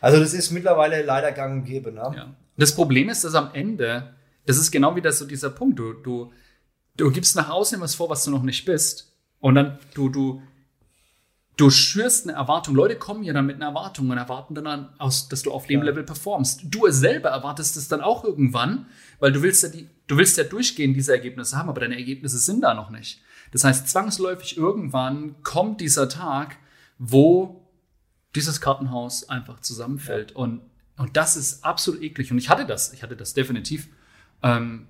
Also 0.00 0.20
das 0.20 0.34
ist 0.34 0.50
mittlerweile 0.50 1.02
leider 1.02 1.32
gang 1.32 1.60
und 1.60 1.64
gäbe. 1.64 1.92
Ne? 1.92 2.12
Ja. 2.14 2.34
Das 2.56 2.74
Problem 2.74 3.08
ist, 3.08 3.24
dass 3.24 3.34
am 3.34 3.50
Ende, 3.54 4.14
das 4.46 4.58
ist 4.58 4.70
genau 4.70 4.94
wieder 4.96 5.12
so 5.12 5.26
dieser 5.26 5.50
Punkt, 5.50 5.78
du, 5.78 5.94
du, 5.94 6.32
du 6.96 7.10
gibst 7.10 7.36
nach 7.36 7.48
außen 7.48 7.80
was 7.80 7.94
vor, 7.94 8.10
was 8.10 8.24
du 8.24 8.30
noch 8.30 8.42
nicht 8.42 8.64
bist 8.66 9.12
und 9.40 9.54
dann 9.54 9.78
du, 9.94 10.10
du, 10.10 10.42
du 11.56 11.70
schürst 11.70 12.26
eine 12.26 12.36
Erwartung. 12.36 12.74
Leute 12.74 12.96
kommen 12.96 13.22
ja 13.22 13.32
dann 13.32 13.46
mit 13.46 13.56
einer 13.56 13.66
Erwartung 13.66 14.10
und 14.10 14.18
erwarten 14.18 14.54
dann, 14.54 14.88
aus, 14.98 15.28
dass 15.28 15.42
du 15.42 15.52
auf 15.52 15.66
dem 15.66 15.80
ja. 15.80 15.86
Level 15.86 16.04
performst. 16.04 16.62
Du 16.64 16.90
selber 16.90 17.30
erwartest 17.30 17.76
es 17.76 17.88
dann 17.88 18.00
auch 18.00 18.24
irgendwann, 18.24 18.86
weil 19.18 19.32
du 19.32 19.42
willst 19.42 19.62
ja 19.62 19.68
die, 19.68 19.88
du 20.06 20.16
willst 20.16 20.36
ja 20.38 20.44
durchgehend 20.44 20.96
diese 20.96 21.12
Ergebnisse 21.12 21.56
haben, 21.56 21.68
aber 21.68 21.80
deine 21.80 21.96
Ergebnisse 21.96 22.38
sind 22.38 22.62
da 22.62 22.74
noch 22.74 22.90
nicht. 22.90 23.20
Das 23.52 23.64
heißt, 23.64 23.88
zwangsläufig 23.88 24.56
irgendwann 24.56 25.42
kommt 25.42 25.80
dieser 25.80 26.08
Tag, 26.08 26.56
wo 26.98 27.60
dieses 28.34 28.60
Kartenhaus 28.60 29.28
einfach 29.28 29.60
zusammenfällt. 29.60 30.30
Ja. 30.30 30.36
Und, 30.36 30.62
und 30.96 31.16
das 31.16 31.36
ist 31.36 31.64
absolut 31.64 32.02
eklig. 32.02 32.30
Und 32.30 32.38
ich 32.38 32.48
hatte 32.48 32.64
das, 32.64 32.92
ich 32.92 33.02
hatte 33.02 33.16
das 33.16 33.34
definitiv. 33.34 33.88
Ähm, 34.42 34.86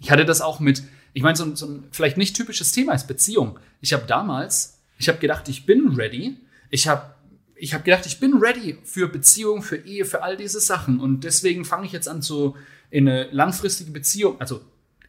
ich 0.00 0.10
hatte 0.10 0.24
das 0.24 0.40
auch 0.40 0.60
mit, 0.60 0.82
ich 1.12 1.22
meine, 1.22 1.36
so, 1.36 1.54
so 1.54 1.66
ein 1.66 1.84
vielleicht 1.90 2.16
nicht 2.16 2.36
typisches 2.36 2.72
Thema 2.72 2.94
ist 2.94 3.06
Beziehung. 3.06 3.58
Ich 3.80 3.92
habe 3.92 4.04
damals, 4.06 4.73
ich 5.04 5.08
habe 5.08 5.18
gedacht, 5.18 5.48
ich 5.48 5.66
bin 5.66 5.94
ready. 5.94 6.38
Ich 6.70 6.88
habe 6.88 7.14
ich 7.56 7.72
habe 7.72 7.84
gedacht, 7.84 8.04
ich 8.06 8.18
bin 8.18 8.38
ready 8.38 8.78
für 8.84 9.08
Beziehung, 9.08 9.62
für 9.62 9.76
Ehe, 9.76 10.04
für 10.04 10.22
all 10.22 10.36
diese 10.36 10.60
Sachen. 10.60 10.98
Und 10.98 11.24
deswegen 11.24 11.64
fange 11.64 11.86
ich 11.86 11.92
jetzt 11.92 12.08
an, 12.08 12.20
so 12.20 12.56
in 12.90 13.08
eine 13.08 13.28
langfristige 13.30 13.90
Beziehung, 13.90 14.40
also 14.40 14.60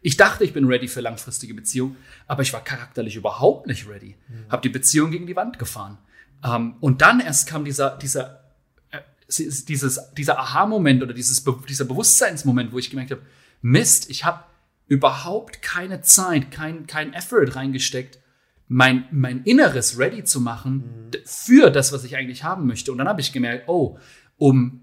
ich 0.01 0.17
dachte, 0.17 0.43
ich 0.43 0.53
bin 0.53 0.65
ready 0.65 0.87
für 0.87 1.01
langfristige 1.01 1.55
Beziehung, 1.55 1.95
aber 2.27 2.43
ich 2.43 2.53
war 2.53 2.63
charakterlich 2.63 3.15
überhaupt 3.15 3.65
nicht 3.67 3.89
ready. 3.89 4.15
Mhm. 4.27 4.51
Habe 4.51 4.61
die 4.61 4.69
Beziehung 4.69 5.11
gegen 5.11 5.25
die 5.25 5.35
Wand 5.35 5.57
gefahren. 5.57 5.97
Ähm, 6.43 6.75
und 6.81 7.01
dann 7.01 7.19
erst 7.19 7.47
kam 7.47 7.65
dieser, 7.65 7.97
dieser, 7.97 8.43
äh, 8.91 8.99
dieses, 9.27 10.13
dieser 10.13 10.39
Aha-Moment 10.39 11.01
oder 11.01 11.13
dieses, 11.13 11.43
dieser 11.67 11.85
Bewusstseinsmoment, 11.85 12.71
wo 12.71 12.77
ich 12.77 12.91
gemerkt 12.91 13.11
habe, 13.11 13.23
Mist, 13.61 14.09
ich 14.11 14.25
habe 14.25 14.43
überhaupt 14.87 15.63
keine 15.63 16.01
Zeit, 16.01 16.51
kein, 16.51 16.85
kein 16.85 17.13
Effort 17.13 17.55
reingesteckt, 17.55 18.19
mein, 18.67 19.05
mein 19.11 19.43
Inneres 19.43 19.97
ready 19.99 20.23
zu 20.23 20.41
machen 20.41 21.09
d- 21.13 21.21
für 21.25 21.69
das, 21.69 21.91
was 21.93 22.03
ich 22.03 22.15
eigentlich 22.15 22.43
haben 22.43 22.65
möchte. 22.65 22.91
Und 22.91 22.97
dann 22.97 23.07
habe 23.07 23.21
ich 23.21 23.31
gemerkt, 23.31 23.67
oh, 23.67 23.97
um, 24.37 24.81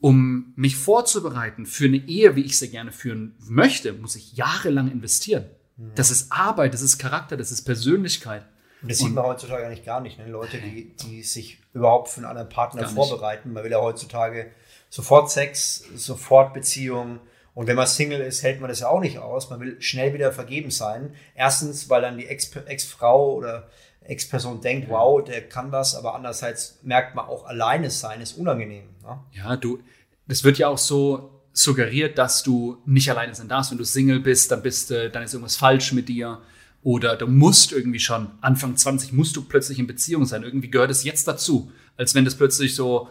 um 0.00 0.52
mich 0.56 0.76
vorzubereiten 0.76 1.64
für 1.66 1.84
eine 1.86 1.98
Ehe, 1.98 2.34
wie 2.36 2.42
ich 2.42 2.58
sie 2.58 2.68
gerne 2.70 2.90
führen 2.92 3.34
möchte, 3.48 3.92
muss 3.92 4.16
ich 4.16 4.32
jahrelang 4.34 4.90
investieren. 4.90 5.44
Das 5.94 6.10
ist 6.10 6.30
Arbeit, 6.32 6.74
das 6.74 6.82
ist 6.82 6.98
Charakter, 6.98 7.36
das 7.36 7.50
ist 7.50 7.62
Persönlichkeit. 7.62 8.44
Und 8.82 8.90
das 8.90 8.98
sieht 8.98 9.14
man 9.14 9.24
heutzutage 9.24 9.64
eigentlich 9.66 9.84
gar 9.84 10.00
nicht. 10.00 10.18
Ne? 10.18 10.28
Leute, 10.28 10.58
die, 10.58 10.94
die 10.96 11.22
sich 11.22 11.60
überhaupt 11.72 12.08
für 12.08 12.18
einen 12.18 12.26
anderen 12.26 12.48
Partner 12.48 12.82
vorbereiten. 12.94 13.52
Man 13.52 13.62
will 13.64 13.70
ja 13.70 13.80
heutzutage 13.80 14.50
sofort 14.90 15.30
Sex, 15.30 15.84
sofort 15.94 16.52
Beziehung. 16.52 17.20
Und 17.54 17.66
wenn 17.66 17.76
man 17.76 17.86
Single 17.86 18.20
ist, 18.20 18.42
hält 18.42 18.60
man 18.60 18.68
das 18.70 18.80
ja 18.80 18.88
auch 18.88 19.00
nicht 19.00 19.18
aus. 19.18 19.50
Man 19.50 19.60
will 19.60 19.80
schnell 19.80 20.14
wieder 20.14 20.32
vergeben 20.32 20.70
sein. 20.70 21.14
Erstens, 21.34 21.90
weil 21.90 22.00
dann 22.00 22.16
die 22.16 22.26
Ex- 22.26 22.50
Ex-Frau 22.56 23.34
oder 23.34 23.68
Ex-Person 24.04 24.60
denkt, 24.60 24.88
wow, 24.88 25.22
der 25.22 25.48
kann 25.48 25.70
das. 25.70 25.94
Aber 25.94 26.14
andererseits 26.14 26.78
merkt 26.82 27.14
man 27.14 27.26
auch, 27.26 27.44
alleine 27.44 27.90
sein 27.90 28.20
ist 28.20 28.38
unangenehm. 28.38 28.84
Ne? 29.02 29.20
Ja, 29.32 29.56
du, 29.56 29.80
es 30.28 30.44
wird 30.44 30.58
ja 30.58 30.68
auch 30.68 30.78
so 30.78 31.42
suggeriert, 31.52 32.16
dass 32.16 32.42
du 32.42 32.78
nicht 32.86 33.10
alleine 33.10 33.34
sein 33.34 33.48
darfst. 33.48 33.70
Wenn 33.70 33.78
du 33.78 33.84
Single 33.84 34.20
bist, 34.20 34.50
dann 34.50 34.62
bist 34.62 34.90
du, 34.90 35.10
dann 35.10 35.22
ist 35.22 35.34
irgendwas 35.34 35.56
falsch 35.56 35.92
mit 35.92 36.08
dir. 36.08 36.40
Oder 36.82 37.16
du 37.16 37.26
musst 37.26 37.72
irgendwie 37.72 38.00
schon, 38.00 38.30
Anfang 38.40 38.76
20 38.76 39.12
musst 39.12 39.36
du 39.36 39.42
plötzlich 39.42 39.78
in 39.78 39.86
Beziehung 39.86 40.24
sein. 40.24 40.42
Irgendwie 40.42 40.70
gehört 40.70 40.90
es 40.90 41.04
jetzt 41.04 41.28
dazu. 41.28 41.70
Als 41.96 42.14
wenn 42.14 42.24
das 42.24 42.34
plötzlich 42.34 42.74
so, 42.74 43.08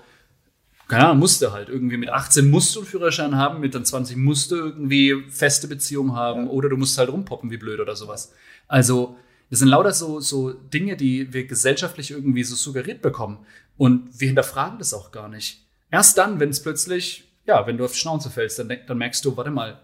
keine 0.91 1.05
Ahnung, 1.05 1.19
musste 1.19 1.53
halt. 1.53 1.69
Irgendwie 1.69 1.95
mit 1.95 2.09
18 2.09 2.49
musst 2.49 2.75
du 2.75 2.81
einen 2.81 2.87
Führerschein 2.87 3.37
haben, 3.37 3.61
mit 3.61 3.73
dann 3.73 3.85
20 3.85 4.17
musst 4.17 4.51
du 4.51 4.57
irgendwie 4.57 5.23
feste 5.29 5.69
Beziehung 5.69 6.17
haben. 6.17 6.49
Oder 6.49 6.67
du 6.67 6.75
musst 6.75 6.97
halt 6.97 7.09
rumpoppen 7.09 7.49
wie 7.49 7.55
blöd 7.55 7.79
oder 7.79 7.95
sowas. 7.95 8.33
Also, 8.67 9.15
das 9.49 9.59
sind 9.59 9.69
lauter 9.69 9.93
so, 9.93 10.19
so 10.19 10.51
Dinge, 10.51 10.97
die 10.97 11.31
wir 11.31 11.47
gesellschaftlich 11.47 12.11
irgendwie 12.11 12.43
so 12.43 12.55
suggeriert 12.55 13.01
bekommen. 13.01 13.45
Und 13.77 14.19
wir 14.19 14.27
hinterfragen 14.27 14.79
das 14.79 14.93
auch 14.93 15.13
gar 15.13 15.29
nicht. 15.29 15.65
Erst 15.91 16.17
dann, 16.17 16.41
wenn 16.41 16.49
es 16.49 16.61
plötzlich, 16.61 17.23
ja, 17.45 17.65
wenn 17.65 17.77
du 17.77 17.85
auf 17.85 17.93
die 17.93 17.99
Schnauze 17.99 18.29
fällst, 18.29 18.59
dann, 18.59 18.69
dann 18.85 18.97
merkst 18.97 19.23
du, 19.23 19.37
warte 19.37 19.49
mal, 19.49 19.79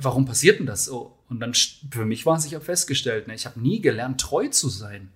warum 0.00 0.26
passiert 0.26 0.60
denn 0.60 0.66
das 0.66 0.84
so? 0.84 1.18
Und 1.28 1.40
dann, 1.40 1.54
für 1.54 2.04
mich 2.04 2.24
war 2.24 2.38
es, 2.38 2.44
ich 2.44 2.54
habe 2.54 2.64
festgestellt, 2.64 3.26
ne, 3.26 3.34
ich 3.34 3.46
habe 3.46 3.58
nie 3.58 3.80
gelernt, 3.80 4.20
treu 4.20 4.46
zu 4.46 4.68
sein. 4.68 5.10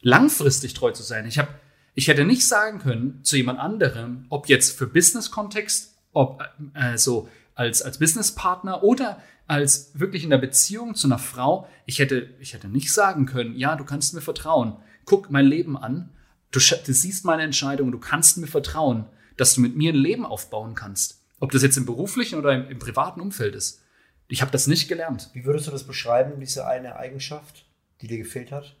Langfristig 0.00 0.72
treu 0.72 0.92
zu 0.92 1.02
sein. 1.02 1.26
Ich 1.26 1.38
habe, 1.38 1.48
ich 1.94 2.08
hätte 2.08 2.24
nicht 2.24 2.46
sagen 2.46 2.80
können 2.80 3.20
zu 3.22 3.36
jemand 3.36 3.60
anderem, 3.60 4.26
ob 4.28 4.48
jetzt 4.48 4.76
für 4.76 4.86
Business-Kontext, 4.86 5.96
ob 6.12 6.42
äh, 6.74 6.98
so 6.98 7.28
als, 7.54 7.82
als 7.82 7.98
Businesspartner 7.98 8.82
oder 8.82 9.22
als 9.46 9.98
wirklich 9.98 10.24
in 10.24 10.30
der 10.30 10.38
Beziehung 10.38 10.94
zu 10.94 11.06
einer 11.06 11.18
Frau, 11.18 11.68
ich 11.86 11.98
hätte, 11.98 12.30
ich 12.40 12.54
hätte 12.54 12.68
nicht 12.68 12.92
sagen 12.92 13.26
können, 13.26 13.56
ja, 13.56 13.76
du 13.76 13.84
kannst 13.84 14.14
mir 14.14 14.20
vertrauen. 14.20 14.76
Guck 15.04 15.30
mein 15.30 15.46
Leben 15.46 15.76
an. 15.76 16.10
Du, 16.50 16.58
du 16.58 16.92
siehst 16.92 17.24
meine 17.24 17.42
Entscheidung, 17.42 17.92
du 17.92 17.98
kannst 17.98 18.38
mir 18.38 18.46
vertrauen, 18.46 19.06
dass 19.36 19.54
du 19.54 19.60
mit 19.60 19.76
mir 19.76 19.92
ein 19.92 19.96
Leben 19.96 20.24
aufbauen 20.24 20.74
kannst. 20.74 21.22
Ob 21.40 21.52
das 21.52 21.62
jetzt 21.62 21.76
im 21.76 21.84
beruflichen 21.84 22.38
oder 22.38 22.54
im, 22.54 22.68
im 22.70 22.78
privaten 22.78 23.20
Umfeld 23.20 23.54
ist. 23.54 23.82
Ich 24.28 24.40
habe 24.40 24.50
das 24.50 24.66
nicht 24.66 24.88
gelernt. 24.88 25.30
Wie 25.34 25.44
würdest 25.44 25.66
du 25.66 25.70
das 25.70 25.84
beschreiben, 25.84 26.40
diese 26.40 26.66
eine 26.66 26.96
Eigenschaft, 26.96 27.66
die 28.00 28.06
dir 28.06 28.18
gefehlt 28.18 28.50
hat? 28.50 28.76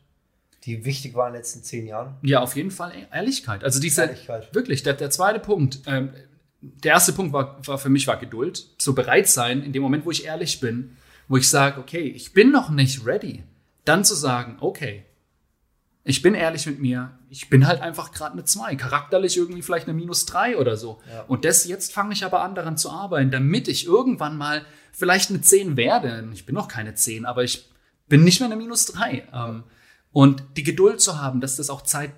Die 0.64 0.84
wichtig 0.84 1.14
war 1.14 1.26
in 1.26 1.34
den 1.34 1.40
letzten 1.40 1.62
zehn 1.62 1.86
Jahren? 1.86 2.16
Ja, 2.22 2.40
auf 2.40 2.56
jeden 2.56 2.70
Fall 2.70 2.92
Ehrlichkeit. 3.12 3.64
Also 3.64 3.80
diese, 3.80 4.02
Ehrlichkeit. 4.02 4.54
wirklich, 4.54 4.82
der, 4.82 4.94
der 4.94 5.10
zweite 5.10 5.40
Punkt, 5.40 5.80
ähm, 5.86 6.10
der 6.60 6.92
erste 6.92 7.12
Punkt 7.12 7.32
war, 7.32 7.58
war 7.66 7.78
für 7.78 7.90
mich 7.90 8.06
war 8.06 8.16
Geduld. 8.16 8.66
So 8.78 8.94
bereit 8.94 9.28
sein, 9.28 9.62
in 9.62 9.72
dem 9.72 9.82
Moment, 9.82 10.06
wo 10.06 10.10
ich 10.10 10.24
ehrlich 10.24 10.60
bin, 10.60 10.96
wo 11.28 11.36
ich 11.36 11.48
sage, 11.48 11.80
okay, 11.80 12.02
ich 12.02 12.32
bin 12.32 12.50
noch 12.50 12.70
nicht 12.70 13.04
ready. 13.04 13.44
Dann 13.84 14.04
zu 14.04 14.14
sagen, 14.14 14.56
okay, 14.60 15.04
ich 16.04 16.22
bin 16.22 16.34
ehrlich 16.34 16.66
mit 16.66 16.80
mir, 16.80 17.18
ich 17.30 17.48
bin 17.48 17.66
halt 17.66 17.80
einfach 17.80 18.12
gerade 18.12 18.34
eine 18.34 18.44
2, 18.44 18.76
charakterlich 18.76 19.36
irgendwie 19.36 19.62
vielleicht 19.62 19.88
eine 19.88 19.94
minus 19.94 20.26
3 20.26 20.58
oder 20.58 20.76
so. 20.76 21.00
Ja. 21.10 21.22
Und 21.22 21.44
das 21.44 21.66
jetzt 21.66 21.92
fange 21.92 22.12
ich 22.12 22.24
aber 22.24 22.42
an 22.42 22.54
daran 22.54 22.76
zu 22.76 22.90
arbeiten, 22.90 23.30
damit 23.30 23.68
ich 23.68 23.86
irgendwann 23.86 24.36
mal 24.36 24.64
vielleicht 24.92 25.30
eine 25.30 25.40
10 25.40 25.76
werde. 25.76 26.28
Ich 26.32 26.44
bin 26.44 26.54
noch 26.54 26.68
keine 26.68 26.94
10, 26.94 27.24
aber 27.24 27.42
ich 27.42 27.70
bin 28.06 28.22
nicht 28.22 28.40
mehr 28.40 28.50
eine 28.50 28.56
minus 28.56 28.86
3. 28.86 29.28
Ähm, 29.32 29.64
und 30.14 30.44
die 30.56 30.62
Geduld 30.62 31.00
zu 31.00 31.20
haben, 31.20 31.40
dass 31.40 31.56
das 31.56 31.68
auch 31.68 31.82
Zeit, 31.82 32.12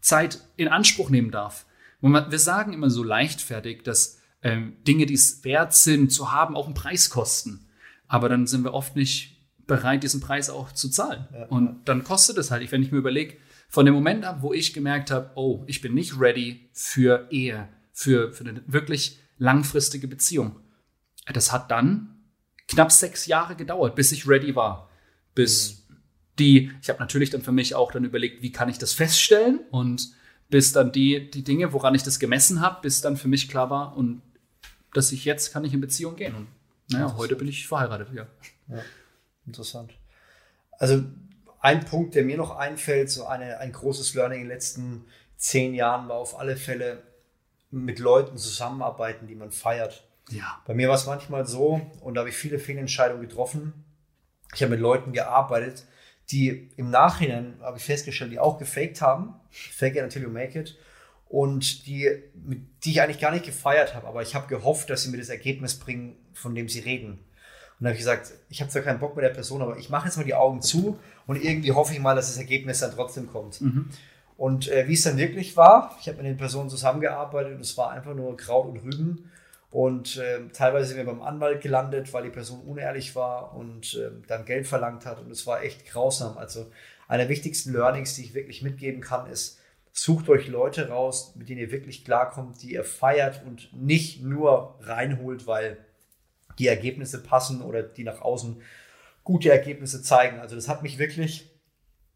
Zeit 0.00 0.40
in 0.56 0.68
Anspruch 0.68 1.10
nehmen 1.10 1.32
darf. 1.32 1.66
Wir 2.00 2.38
sagen 2.38 2.72
immer 2.72 2.90
so 2.90 3.02
leichtfertig, 3.02 3.82
dass 3.82 4.20
ähm, 4.42 4.76
Dinge, 4.86 5.04
die 5.04 5.14
es 5.14 5.42
wert 5.42 5.74
sind, 5.74 6.12
zu 6.12 6.30
haben, 6.30 6.54
auch 6.54 6.66
einen 6.66 6.74
Preis 6.74 7.10
kosten. 7.10 7.66
Aber 8.06 8.28
dann 8.28 8.46
sind 8.46 8.62
wir 8.62 8.72
oft 8.72 8.94
nicht 8.94 9.36
bereit, 9.66 10.04
diesen 10.04 10.20
Preis 10.20 10.48
auch 10.48 10.70
zu 10.70 10.88
zahlen. 10.88 11.26
Und 11.48 11.88
dann 11.88 12.04
kostet 12.04 12.38
es 12.38 12.52
halt, 12.52 12.70
wenn 12.70 12.84
ich 12.84 12.92
mir 12.92 12.98
überlege, 12.98 13.36
von 13.68 13.84
dem 13.84 13.94
Moment 13.94 14.24
ab, 14.24 14.38
wo 14.42 14.52
ich 14.52 14.72
gemerkt 14.72 15.10
habe, 15.10 15.32
oh, 15.34 15.64
ich 15.66 15.80
bin 15.80 15.92
nicht 15.92 16.20
ready 16.20 16.70
für 16.72 17.26
Ehe, 17.30 17.68
für, 17.92 18.32
für 18.32 18.44
eine 18.44 18.62
wirklich 18.68 19.18
langfristige 19.38 20.06
Beziehung. 20.06 20.60
Das 21.32 21.50
hat 21.50 21.72
dann 21.72 22.14
knapp 22.68 22.92
sechs 22.92 23.26
Jahre 23.26 23.56
gedauert, 23.56 23.96
bis 23.96 24.12
ich 24.12 24.28
ready 24.28 24.54
war. 24.54 24.88
Bis 25.34 25.79
die, 26.40 26.72
ich 26.82 26.88
habe 26.88 26.98
natürlich 26.98 27.30
dann 27.30 27.42
für 27.42 27.52
mich 27.52 27.74
auch 27.74 27.92
dann 27.92 28.04
überlegt, 28.04 28.42
wie 28.42 28.50
kann 28.50 28.68
ich 28.68 28.78
das 28.78 28.92
feststellen 28.92 29.60
und 29.70 30.10
bis 30.48 30.72
dann 30.72 30.90
die, 30.90 31.30
die 31.30 31.44
Dinge, 31.44 31.72
woran 31.72 31.94
ich 31.94 32.02
das 32.02 32.18
gemessen 32.18 32.60
habe, 32.60 32.80
bis 32.82 33.00
dann 33.00 33.16
für 33.16 33.28
mich 33.28 33.48
klar 33.48 33.70
war 33.70 33.96
und 33.96 34.22
dass 34.92 35.12
ich 35.12 35.24
jetzt 35.24 35.52
kann 35.52 35.64
ich 35.64 35.72
in 35.72 35.80
Beziehung 35.80 36.16
gehen. 36.16 36.34
Und 36.34 36.48
naja, 36.90 37.14
heute 37.16 37.36
bin 37.36 37.46
ich 37.46 37.68
verheiratet, 37.68 38.08
ja. 38.12 38.26
Interessant. 39.46 39.92
Also 40.72 41.04
ein 41.60 41.84
Punkt, 41.84 42.14
der 42.14 42.24
mir 42.24 42.36
noch 42.36 42.56
einfällt, 42.56 43.10
so 43.10 43.26
eine, 43.26 43.58
ein 43.58 43.72
großes 43.72 44.14
Learning 44.14 44.40
in 44.40 44.48
den 44.48 44.52
letzten 44.52 45.04
zehn 45.36 45.74
Jahren 45.74 46.08
war 46.08 46.16
auf 46.16 46.38
alle 46.38 46.56
Fälle 46.56 47.02
mit 47.70 47.98
Leuten 47.98 48.36
zusammenarbeiten, 48.36 49.28
die 49.28 49.36
man 49.36 49.52
feiert. 49.52 50.04
Ja. 50.30 50.60
Bei 50.66 50.74
mir 50.74 50.88
war 50.88 50.96
es 50.96 51.06
manchmal 51.06 51.46
so, 51.46 51.80
und 52.00 52.14
da 52.14 52.20
habe 52.20 52.30
ich 52.30 52.36
viele 52.36 52.58
Fehlentscheidungen 52.58 53.22
getroffen. 53.22 53.84
Ich 54.54 54.62
habe 54.62 54.70
mit 54.70 54.80
Leuten 54.80 55.12
gearbeitet, 55.12 55.84
die 56.32 56.70
im 56.76 56.90
Nachhinein, 56.90 57.54
habe 57.60 57.78
ich 57.78 57.84
festgestellt, 57.84 58.32
die 58.32 58.38
auch 58.38 58.58
gefaked 58.58 59.00
haben. 59.00 59.34
Fake 59.50 59.96
it 59.96 60.02
until 60.02 60.22
you 60.22 60.30
make 60.30 60.58
it. 60.58 60.76
Und 61.28 61.86
die, 61.86 62.10
die 62.84 62.90
ich 62.90 63.00
eigentlich 63.00 63.20
gar 63.20 63.30
nicht 63.30 63.44
gefeiert 63.44 63.94
habe, 63.94 64.06
aber 64.06 64.22
ich 64.22 64.34
habe 64.34 64.48
gehofft, 64.48 64.90
dass 64.90 65.04
sie 65.04 65.10
mir 65.10 65.18
das 65.18 65.28
Ergebnis 65.28 65.78
bringen, 65.78 66.16
von 66.32 66.54
dem 66.54 66.68
sie 66.68 66.80
reden. 66.80 67.10
Und 67.80 67.84
dann 67.84 67.88
habe 67.88 67.94
ich 67.94 68.00
gesagt, 68.00 68.32
ich 68.48 68.60
habe 68.60 68.70
zwar 68.70 68.82
keinen 68.82 68.98
Bock 68.98 69.14
mit 69.14 69.24
der 69.24 69.30
Person, 69.30 69.62
aber 69.62 69.78
ich 69.78 69.90
mache 69.90 70.06
jetzt 70.06 70.16
mal 70.16 70.24
die 70.24 70.34
Augen 70.34 70.60
zu 70.60 70.98
und 71.26 71.42
irgendwie 71.42 71.72
hoffe 71.72 71.94
ich 71.94 72.00
mal, 72.00 72.16
dass 72.16 72.26
das 72.26 72.36
Ergebnis 72.36 72.80
dann 72.80 72.92
trotzdem 72.92 73.28
kommt. 73.28 73.60
Und 74.36 74.68
äh, 74.68 74.88
wie 74.88 74.94
es 74.94 75.02
dann 75.02 75.18
wirklich 75.18 75.56
war, 75.56 75.96
ich 76.00 76.08
habe 76.08 76.18
mit 76.18 76.26
den 76.26 76.36
Personen 76.36 76.68
zusammengearbeitet 76.68 77.54
und 77.54 77.60
es 77.60 77.76
war 77.76 77.90
einfach 77.90 78.14
nur 78.14 78.36
Kraut 78.36 78.66
und 78.66 78.78
Rüben. 78.78 79.30
Und 79.70 80.16
äh, 80.16 80.48
teilweise 80.52 80.88
sind 80.88 80.96
wir 80.96 81.04
beim 81.04 81.22
Anwalt 81.22 81.62
gelandet, 81.62 82.12
weil 82.12 82.24
die 82.24 82.30
Person 82.30 82.60
unehrlich 82.62 83.14
war 83.14 83.54
und 83.54 83.94
äh, 83.94 84.10
dann 84.26 84.44
Geld 84.44 84.66
verlangt 84.66 85.06
hat. 85.06 85.20
Und 85.20 85.30
es 85.30 85.46
war 85.46 85.62
echt 85.62 85.86
grausam. 85.86 86.36
Also 86.38 86.70
einer 87.06 87.24
der 87.24 87.28
wichtigsten 87.28 87.72
Learnings, 87.72 88.14
die 88.14 88.24
ich 88.24 88.34
wirklich 88.34 88.62
mitgeben 88.62 89.00
kann, 89.00 89.30
ist, 89.30 89.60
sucht 89.92 90.28
euch 90.28 90.48
Leute 90.48 90.88
raus, 90.88 91.34
mit 91.36 91.48
denen 91.48 91.60
ihr 91.60 91.70
wirklich 91.70 92.04
klarkommt, 92.04 92.62
die 92.62 92.72
ihr 92.72 92.84
feiert 92.84 93.44
und 93.44 93.72
nicht 93.72 94.22
nur 94.22 94.76
reinholt, 94.80 95.46
weil 95.46 95.78
die 96.58 96.66
Ergebnisse 96.66 97.22
passen 97.22 97.62
oder 97.62 97.82
die 97.82 98.04
nach 98.04 98.20
außen 98.20 98.60
gute 99.22 99.50
Ergebnisse 99.50 100.02
zeigen. 100.02 100.40
Also 100.40 100.56
das 100.56 100.68
hat 100.68 100.82
mich 100.82 100.98
wirklich 100.98 101.48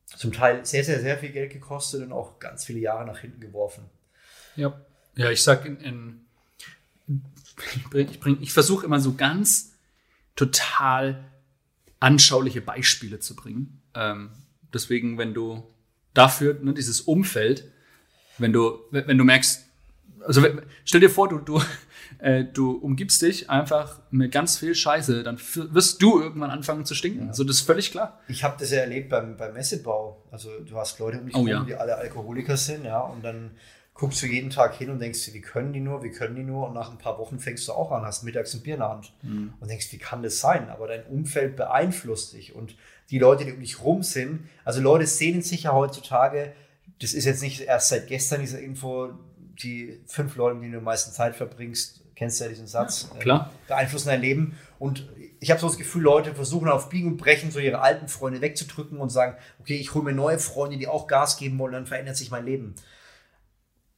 zum 0.05 0.33
Teil 0.33 0.65
sehr, 0.65 0.85
sehr, 0.85 1.01
sehr 1.01 1.19
viel 1.19 1.31
Geld 1.31 1.53
gekostet 1.53 2.03
und 2.03 2.13
auch 2.13 2.39
ganz 2.41 2.65
viele 2.65 2.81
Jahre 2.81 3.07
nach 3.07 3.19
hinten 3.19 3.41
geworfen. 3.41 3.85
Ja, 4.57 4.81
ja 5.17 5.31
ich 5.31 5.43
sag 5.43 5.65
in, 5.67 5.81
in 5.81 6.25
ich, 7.77 7.85
bring, 7.85 8.09
ich, 8.09 8.21
bring, 8.21 8.39
ich 8.41 8.53
versuche 8.53 8.87
immer 8.87 9.01
so 9.01 9.15
ganz 9.15 9.75
total 10.37 11.25
anschauliche 12.01 12.61
Beispiele 12.61 13.21
zu 13.21 13.35
bringen. 13.35 13.83
Ähm, 13.95 14.31
deswegen, 14.73 15.19
wenn 15.19 15.35
du 15.35 15.63
dafür, 16.13 16.59
ne, 16.61 16.75
dieses 16.75 17.01
Umfeld, 17.03 17.71
wenn 18.39 18.53
du, 18.53 18.79
wenn 18.91 19.17
du 19.17 19.25
merkst, 19.25 19.65
also 20.27 20.43
stell 20.85 21.01
dir 21.01 21.11
vor, 21.11 21.29
du, 21.29 21.39
du, 21.39 21.63
äh, 22.19 22.45
du 22.45 22.73
umgibst 22.73 23.23
dich 23.23 23.51
einfach 23.51 24.01
mit 24.11 24.33
ganz 24.33 24.59
viel 24.59 24.75
Scheiße, 24.75 25.23
dann 25.23 25.39
wirst 25.39 26.03
du 26.03 26.21
irgendwann 26.21 26.51
anfangen 26.51 26.85
zu 26.85 26.95
stinken. 26.95 27.29
Also 27.29 27.45
das 27.45 27.57
ist 27.57 27.67
völlig 27.67 27.91
klar. 27.91 28.21
Ich 28.29 28.43
habe 28.45 28.57
das 28.59 28.71
ja 28.71 28.79
erlebt 28.79 29.11
beim, 29.11 29.37
beim 29.37 29.55
Messebau. 29.55 30.23
Also 30.31 30.51
du 30.61 30.77
hast 30.77 30.99
Leute 30.99 31.21
um 31.21 31.27
dich 31.27 31.35
Oh 31.35 31.41
rum, 31.41 31.49
ja. 31.49 31.65
die 31.65 31.75
alle 31.75 31.97
Alkoholiker 31.97 32.57
sind, 32.57 32.85
ja, 32.85 33.01
und 33.01 33.25
dann 33.25 33.53
guckst 33.95 34.21
du 34.23 34.27
jeden 34.27 34.51
Tag 34.51 34.75
hin 34.75 34.91
und 34.91 34.99
denkst, 34.99 35.25
dir, 35.25 35.35
wie 35.35 35.41
können 35.41 35.73
die 35.73 35.81
nur, 35.81 36.03
wie 36.03 36.11
können 36.11 36.35
die 36.35 36.43
nur, 36.43 36.67
und 36.67 36.75
nach 36.75 36.91
ein 36.91 36.99
paar 36.99 37.17
Wochen 37.19 37.39
fängst 37.39 37.69
du 37.69 37.73
auch 37.73 37.93
an, 37.93 38.03
hast 38.03 38.25
mittags 38.25 38.53
ein 38.53 38.61
Bier 38.63 38.75
in 38.75 38.81
der 38.81 38.89
Hand 38.91 39.13
Mhm. 39.23 39.55
und 39.61 39.71
denkst, 39.71 39.93
wie 39.93 39.99
kann 39.99 40.23
das 40.23 40.41
sein? 40.41 40.69
Aber 40.69 40.89
dein 40.89 41.05
Umfeld 41.05 41.55
beeinflusst 41.57 42.33
dich 42.33 42.55
und 42.57 42.77
die 43.11 43.19
Leute, 43.21 43.45
die 43.45 43.53
um 43.53 43.61
dich 43.61 43.83
rum 43.83 44.03
sind, 44.03 44.49
also 44.65 44.81
Leute 44.81 45.07
sehnen 45.07 45.43
sich 45.43 45.63
ja 45.65 45.73
heutzutage, 45.73 46.53
das 47.01 47.13
ist 47.15 47.25
jetzt 47.25 47.43
nicht 47.43 47.61
erst 47.61 47.89
seit 47.91 48.09
gestern 48.09 48.41
diese 48.41 48.59
Info, 48.61 49.11
die 49.63 50.01
fünf 50.07 50.35
Leute, 50.37 50.55
mit 50.57 50.65
denen 50.65 50.73
du 50.73 50.79
am 50.79 50.85
meisten 50.85 51.13
Zeit 51.13 51.37
verbringst, 51.37 52.01
kennst 52.17 52.41
du 52.41 52.45
ja 52.45 52.51
diesen 52.51 52.67
Satz, 52.67 53.09
ja, 53.15 53.21
klar. 53.21 53.51
Äh, 53.67 53.69
beeinflussen 53.69 54.09
dein 54.09 54.21
Leben. 54.21 54.57
Und 54.81 55.09
ich 55.39 55.51
habe 55.51 55.61
so 55.61 55.69
das 55.69 55.79
Gefühl, 55.79 56.03
Leute 56.03 56.35
versuchen 56.35 56.69
auf 56.69 56.89
Biegen 56.89 57.13
und 57.13 57.17
Brechen 57.17 57.51
so 57.53 57.59
ihre 57.61 57.81
alten 57.81 58.09
Freunde 58.09 58.41
wegzudrücken 58.41 58.99
und 58.99 59.11
sagen, 59.11 59.37
okay, 59.61 59.77
ich 59.77 59.95
hole 59.95 60.05
mir 60.05 60.13
neue 60.13 60.39
Freunde, 60.39 60.79
die 60.79 60.89
auch 60.89 61.07
Gas 61.07 61.37
geben 61.37 61.59
wollen, 61.59 61.73
dann 61.73 61.87
verändert 61.87 62.17
sich 62.17 62.31
mein 62.31 62.45
Leben. 62.45 62.75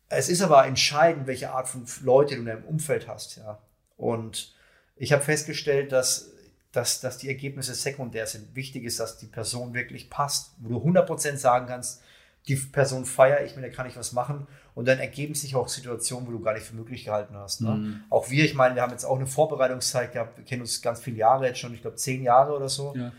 Es 0.08 0.28
ist 0.28 0.42
aber 0.42 0.66
entscheidend, 0.66 1.26
welche 1.26 1.50
Art 1.50 1.68
von 1.68 1.86
Leute 2.02 2.34
du 2.34 2.40
in 2.40 2.46
deinem 2.46 2.64
Umfeld 2.64 3.08
hast, 3.08 3.36
ja. 3.36 3.58
Und 3.96 4.54
ich 4.96 5.12
habe 5.12 5.22
festgestellt, 5.22 5.92
dass, 5.92 6.32
dass, 6.72 7.00
dass 7.00 7.18
die 7.18 7.28
Ergebnisse 7.28 7.74
sekundär 7.74 8.26
sind. 8.26 8.54
Wichtig 8.54 8.84
ist, 8.84 9.00
dass 9.00 9.18
die 9.18 9.26
Person 9.26 9.74
wirklich 9.74 10.10
passt, 10.10 10.52
wo 10.58 10.68
du 10.68 10.76
100% 10.76 11.36
sagen 11.36 11.66
kannst, 11.66 12.02
die 12.48 12.56
Person 12.56 13.04
feiere 13.04 13.44
ich, 13.44 13.56
mit 13.56 13.64
der 13.64 13.72
kann 13.72 13.86
ich 13.86 13.96
was 13.96 14.12
machen. 14.12 14.46
Und 14.74 14.86
dann 14.86 14.98
ergeben 14.98 15.34
sich 15.34 15.56
auch 15.56 15.68
Situationen, 15.68 16.28
wo 16.28 16.32
du 16.32 16.40
gar 16.40 16.54
nicht 16.54 16.66
für 16.66 16.76
möglich 16.76 17.04
gehalten 17.04 17.36
hast. 17.36 17.60
Ne? 17.60 17.70
Mhm. 17.70 18.04
Auch 18.10 18.30
wir, 18.30 18.44
ich 18.44 18.54
meine, 18.54 18.74
wir 18.74 18.82
haben 18.82 18.92
jetzt 18.92 19.04
auch 19.04 19.16
eine 19.16 19.26
Vorbereitungszeit 19.26 20.12
gehabt, 20.12 20.36
wir 20.36 20.44
kennen 20.44 20.62
uns 20.62 20.80
ganz 20.82 21.00
viele 21.00 21.16
Jahre 21.16 21.46
jetzt 21.46 21.58
schon, 21.58 21.74
ich 21.74 21.80
glaube 21.80 21.96
zehn 21.96 22.22
Jahre 22.22 22.54
oder 22.54 22.68
so. 22.68 22.94
Ja. 22.94 23.12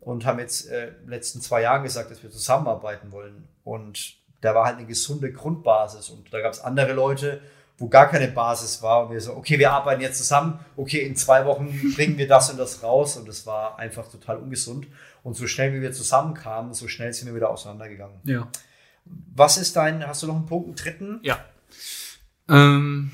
Und 0.00 0.24
haben 0.24 0.40
jetzt 0.40 0.68
äh, 0.68 0.92
letzten 1.06 1.40
zwei 1.40 1.62
Jahren 1.62 1.84
gesagt, 1.84 2.10
dass 2.10 2.22
wir 2.22 2.30
zusammenarbeiten 2.30 3.12
wollen. 3.12 3.46
Und 3.62 4.16
da 4.42 4.54
war 4.54 4.66
halt 4.66 4.76
eine 4.76 4.86
gesunde 4.86 5.32
Grundbasis. 5.32 6.10
Und 6.10 6.32
da 6.34 6.40
gab 6.40 6.52
es 6.52 6.60
andere 6.60 6.92
Leute, 6.92 7.40
wo 7.78 7.88
gar 7.88 8.10
keine 8.10 8.28
Basis 8.28 8.82
war. 8.82 9.06
Und 9.06 9.12
wir 9.12 9.20
so, 9.20 9.34
okay, 9.34 9.58
wir 9.58 9.72
arbeiten 9.72 10.02
jetzt 10.02 10.18
zusammen. 10.18 10.58
Okay, 10.76 10.98
in 10.98 11.16
zwei 11.16 11.46
Wochen 11.46 11.92
bringen 11.94 12.18
wir 12.18 12.28
das 12.28 12.50
und 12.50 12.58
das 12.58 12.82
raus. 12.82 13.16
Und 13.16 13.26
das 13.26 13.46
war 13.46 13.78
einfach 13.78 14.08
total 14.08 14.36
ungesund. 14.36 14.88
Und 15.22 15.36
so 15.36 15.46
schnell 15.46 15.72
wie 15.72 15.80
wir 15.80 15.92
zusammenkamen, 15.92 16.74
so 16.74 16.88
schnell 16.88 17.12
sind 17.12 17.28
wir 17.28 17.34
wieder 17.36 17.50
auseinandergegangen. 17.50 18.16
Ja. 18.24 18.48
Was 19.04 19.56
ist 19.56 19.76
dein, 19.76 20.06
hast 20.06 20.22
du 20.22 20.26
noch 20.26 20.36
einen 20.36 20.46
Punkt, 20.46 20.66
einen 20.66 20.76
dritten? 20.76 21.20
Ja. 21.22 21.38
Ähm, 22.48 23.12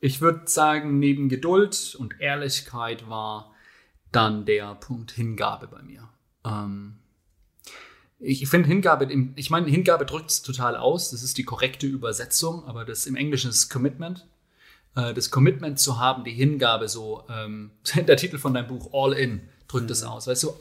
ich 0.00 0.20
würde 0.20 0.42
sagen, 0.44 0.98
neben 0.98 1.30
Geduld 1.30 1.96
und 1.98 2.20
Ehrlichkeit 2.20 3.08
war 3.08 3.54
dann 4.12 4.44
der 4.44 4.74
Punkt 4.74 5.12
Hingabe 5.12 5.68
bei 5.68 5.82
mir. 5.82 6.08
Ähm, 6.44 6.98
ich 8.18 8.48
finde 8.48 8.68
Hingabe, 8.68 9.08
ich 9.36 9.50
meine, 9.50 9.68
Hingabe 9.68 10.06
drückt 10.06 10.30
es 10.30 10.42
total 10.42 10.76
aus. 10.76 11.10
Das 11.10 11.22
ist 11.22 11.36
die 11.36 11.44
korrekte 11.44 11.86
Übersetzung, 11.86 12.64
aber 12.64 12.84
das 12.84 13.06
im 13.06 13.16
Englischen 13.16 13.50
ist 13.50 13.68
Commitment. 13.68 14.26
Äh, 14.94 15.14
das 15.14 15.30
Commitment 15.30 15.78
zu 15.78 15.98
haben, 15.98 16.24
die 16.24 16.32
Hingabe, 16.32 16.88
so 16.88 17.24
ähm, 17.28 17.70
der 17.94 18.16
Titel 18.16 18.38
von 18.38 18.54
deinem 18.54 18.68
Buch 18.68 18.90
All 18.92 19.12
In 19.12 19.48
drückt 19.68 19.90
es 19.90 20.02
mhm. 20.02 20.08
aus. 20.08 20.26
Weißt 20.26 20.44
du, 20.44 20.54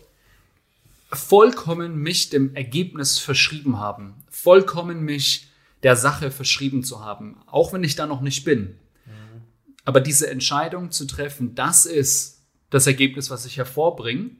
vollkommen 1.11 1.97
mich 1.97 2.29
dem 2.29 2.55
Ergebnis 2.55 3.19
verschrieben 3.19 3.79
haben, 3.79 4.15
vollkommen 4.29 5.01
mich 5.01 5.47
der 5.83 5.95
Sache 5.95 6.31
verschrieben 6.31 6.83
zu 6.83 7.03
haben, 7.03 7.37
auch 7.45 7.73
wenn 7.73 7.83
ich 7.83 7.95
da 7.95 8.07
noch 8.07 8.21
nicht 8.21 8.43
bin. 8.43 8.77
Mhm. 9.05 9.41
Aber 9.85 10.01
diese 10.01 10.29
Entscheidung 10.29 10.91
zu 10.91 11.05
treffen, 11.05 11.55
das 11.55 11.85
ist 11.85 12.39
das 12.69 12.87
Ergebnis, 12.87 13.29
was 13.29 13.45
ich 13.45 13.57
hervorbringe, 13.57 14.31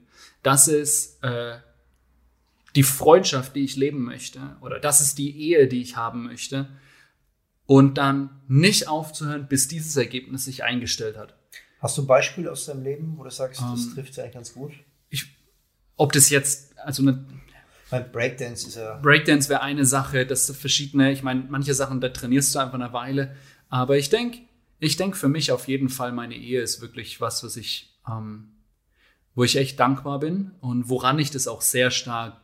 das 0.42 0.68
ist 0.68 1.22
äh, 1.22 1.56
die 2.76 2.82
Freundschaft, 2.82 3.54
die 3.56 3.64
ich 3.64 3.76
leben 3.76 4.02
möchte, 4.04 4.56
oder 4.60 4.80
das 4.80 5.00
ist 5.00 5.18
die 5.18 5.36
Ehe, 5.36 5.68
die 5.68 5.80
ich 5.80 5.96
haben 5.96 6.24
möchte, 6.24 6.68
und 7.66 7.96
dann 7.98 8.42
nicht 8.46 8.88
aufzuhören, 8.88 9.48
bis 9.48 9.68
dieses 9.68 9.96
Ergebnis 9.96 10.44
sich 10.44 10.64
eingestellt 10.64 11.16
hat. 11.16 11.34
Hast 11.80 11.98
du 11.98 12.02
ein 12.02 12.06
Beispiel 12.06 12.48
aus 12.48 12.66
deinem 12.66 12.82
Leben, 12.82 13.14
wo 13.16 13.24
du 13.24 13.30
sagst, 13.30 13.60
das 13.60 13.86
ähm, 13.86 13.94
trifft 13.94 14.18
eigentlich 14.18 14.34
ganz 14.34 14.54
gut? 14.54 14.72
Ich 15.10 15.26
ob 15.96 16.12
das 16.12 16.30
jetzt, 16.30 16.76
also 16.78 17.02
eine. 17.02 17.24
Breakdance 18.12 18.66
ist 18.66 18.76
ja. 18.76 18.96
Breakdance 18.96 19.48
wäre 19.48 19.60
eine 19.60 19.84
Sache, 19.84 20.26
das 20.26 20.46
sind 20.46 20.58
verschiedene. 20.58 21.12
Ich 21.12 21.22
meine, 21.22 21.44
manche 21.48 21.74
Sachen, 21.74 22.00
da 22.00 22.08
trainierst 22.08 22.54
du 22.54 22.58
einfach 22.58 22.74
eine 22.74 22.92
Weile. 22.92 23.36
Aber 23.68 23.96
ich 23.96 24.10
denke, 24.10 24.38
ich 24.80 24.96
denke 24.96 25.16
für 25.16 25.28
mich 25.28 25.52
auf 25.52 25.68
jeden 25.68 25.88
Fall, 25.88 26.10
meine 26.10 26.34
Ehe 26.34 26.60
ist 26.60 26.80
wirklich 26.80 27.20
was, 27.20 27.44
was 27.44 27.56
ich, 27.56 27.94
ähm, 28.08 28.48
wo 29.34 29.44
ich 29.44 29.56
echt 29.56 29.78
dankbar 29.78 30.18
bin 30.18 30.52
und 30.60 30.88
woran 30.88 31.18
ich 31.20 31.30
das 31.30 31.46
auch 31.46 31.60
sehr 31.60 31.92
stark 31.92 32.40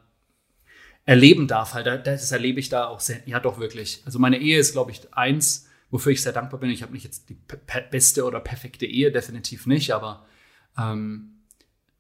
erleben 1.05 1.47
darf. 1.47 1.75
Halt, 1.75 2.07
das 2.07 2.33
erlebe 2.33 2.61
ich 2.61 2.69
da 2.69 2.87
auch 2.87 3.01
sehr, 3.01 3.21
ja 3.27 3.41
doch 3.41 3.59
wirklich. 3.59 4.03
Also 4.05 4.19
meine 4.19 4.39
Ehe 4.39 4.59
ist, 4.59 4.73
glaube 4.73 4.91
ich, 4.91 5.13
eins, 5.13 5.69
wofür 5.91 6.13
ich 6.13 6.23
sehr 6.23 6.33
dankbar 6.33 6.61
bin. 6.61 6.71
Ich 6.71 6.83
habe 6.83 6.93
nicht 6.93 7.05
jetzt 7.05 7.29
die 7.29 7.39
beste 7.91 8.25
oder 8.25 8.41
perfekte 8.41 8.87
Ehe, 8.87 9.11
definitiv 9.11 9.67
nicht, 9.67 9.93
aber 9.93 10.25
ähm, 10.79 11.41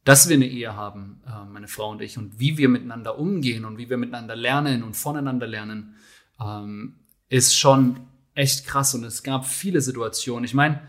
dass 0.04 0.28
wir 0.28 0.36
eine 0.36 0.46
Ehe 0.46 0.74
haben, 0.74 1.22
äh, 1.26 1.44
meine 1.44 1.68
Frau 1.68 1.90
und 1.90 2.00
ich, 2.00 2.16
und 2.16 2.40
wie 2.40 2.56
wir 2.56 2.68
miteinander 2.68 3.18
umgehen 3.18 3.64
und 3.64 3.78
wie 3.78 3.90
wir 3.90 3.96
miteinander 3.96 4.36
lernen 4.36 4.82
und 4.82 4.96
voneinander 4.96 5.46
lernen, 5.46 5.96
ähm, 6.40 6.96
ist 7.28 7.56
schon 7.56 8.00
echt 8.34 8.66
krass. 8.66 8.94
Und 8.94 9.04
es 9.04 9.22
gab 9.22 9.46
viele 9.46 9.80
Situationen. 9.80 10.44
Ich 10.44 10.54
meine, 10.54 10.80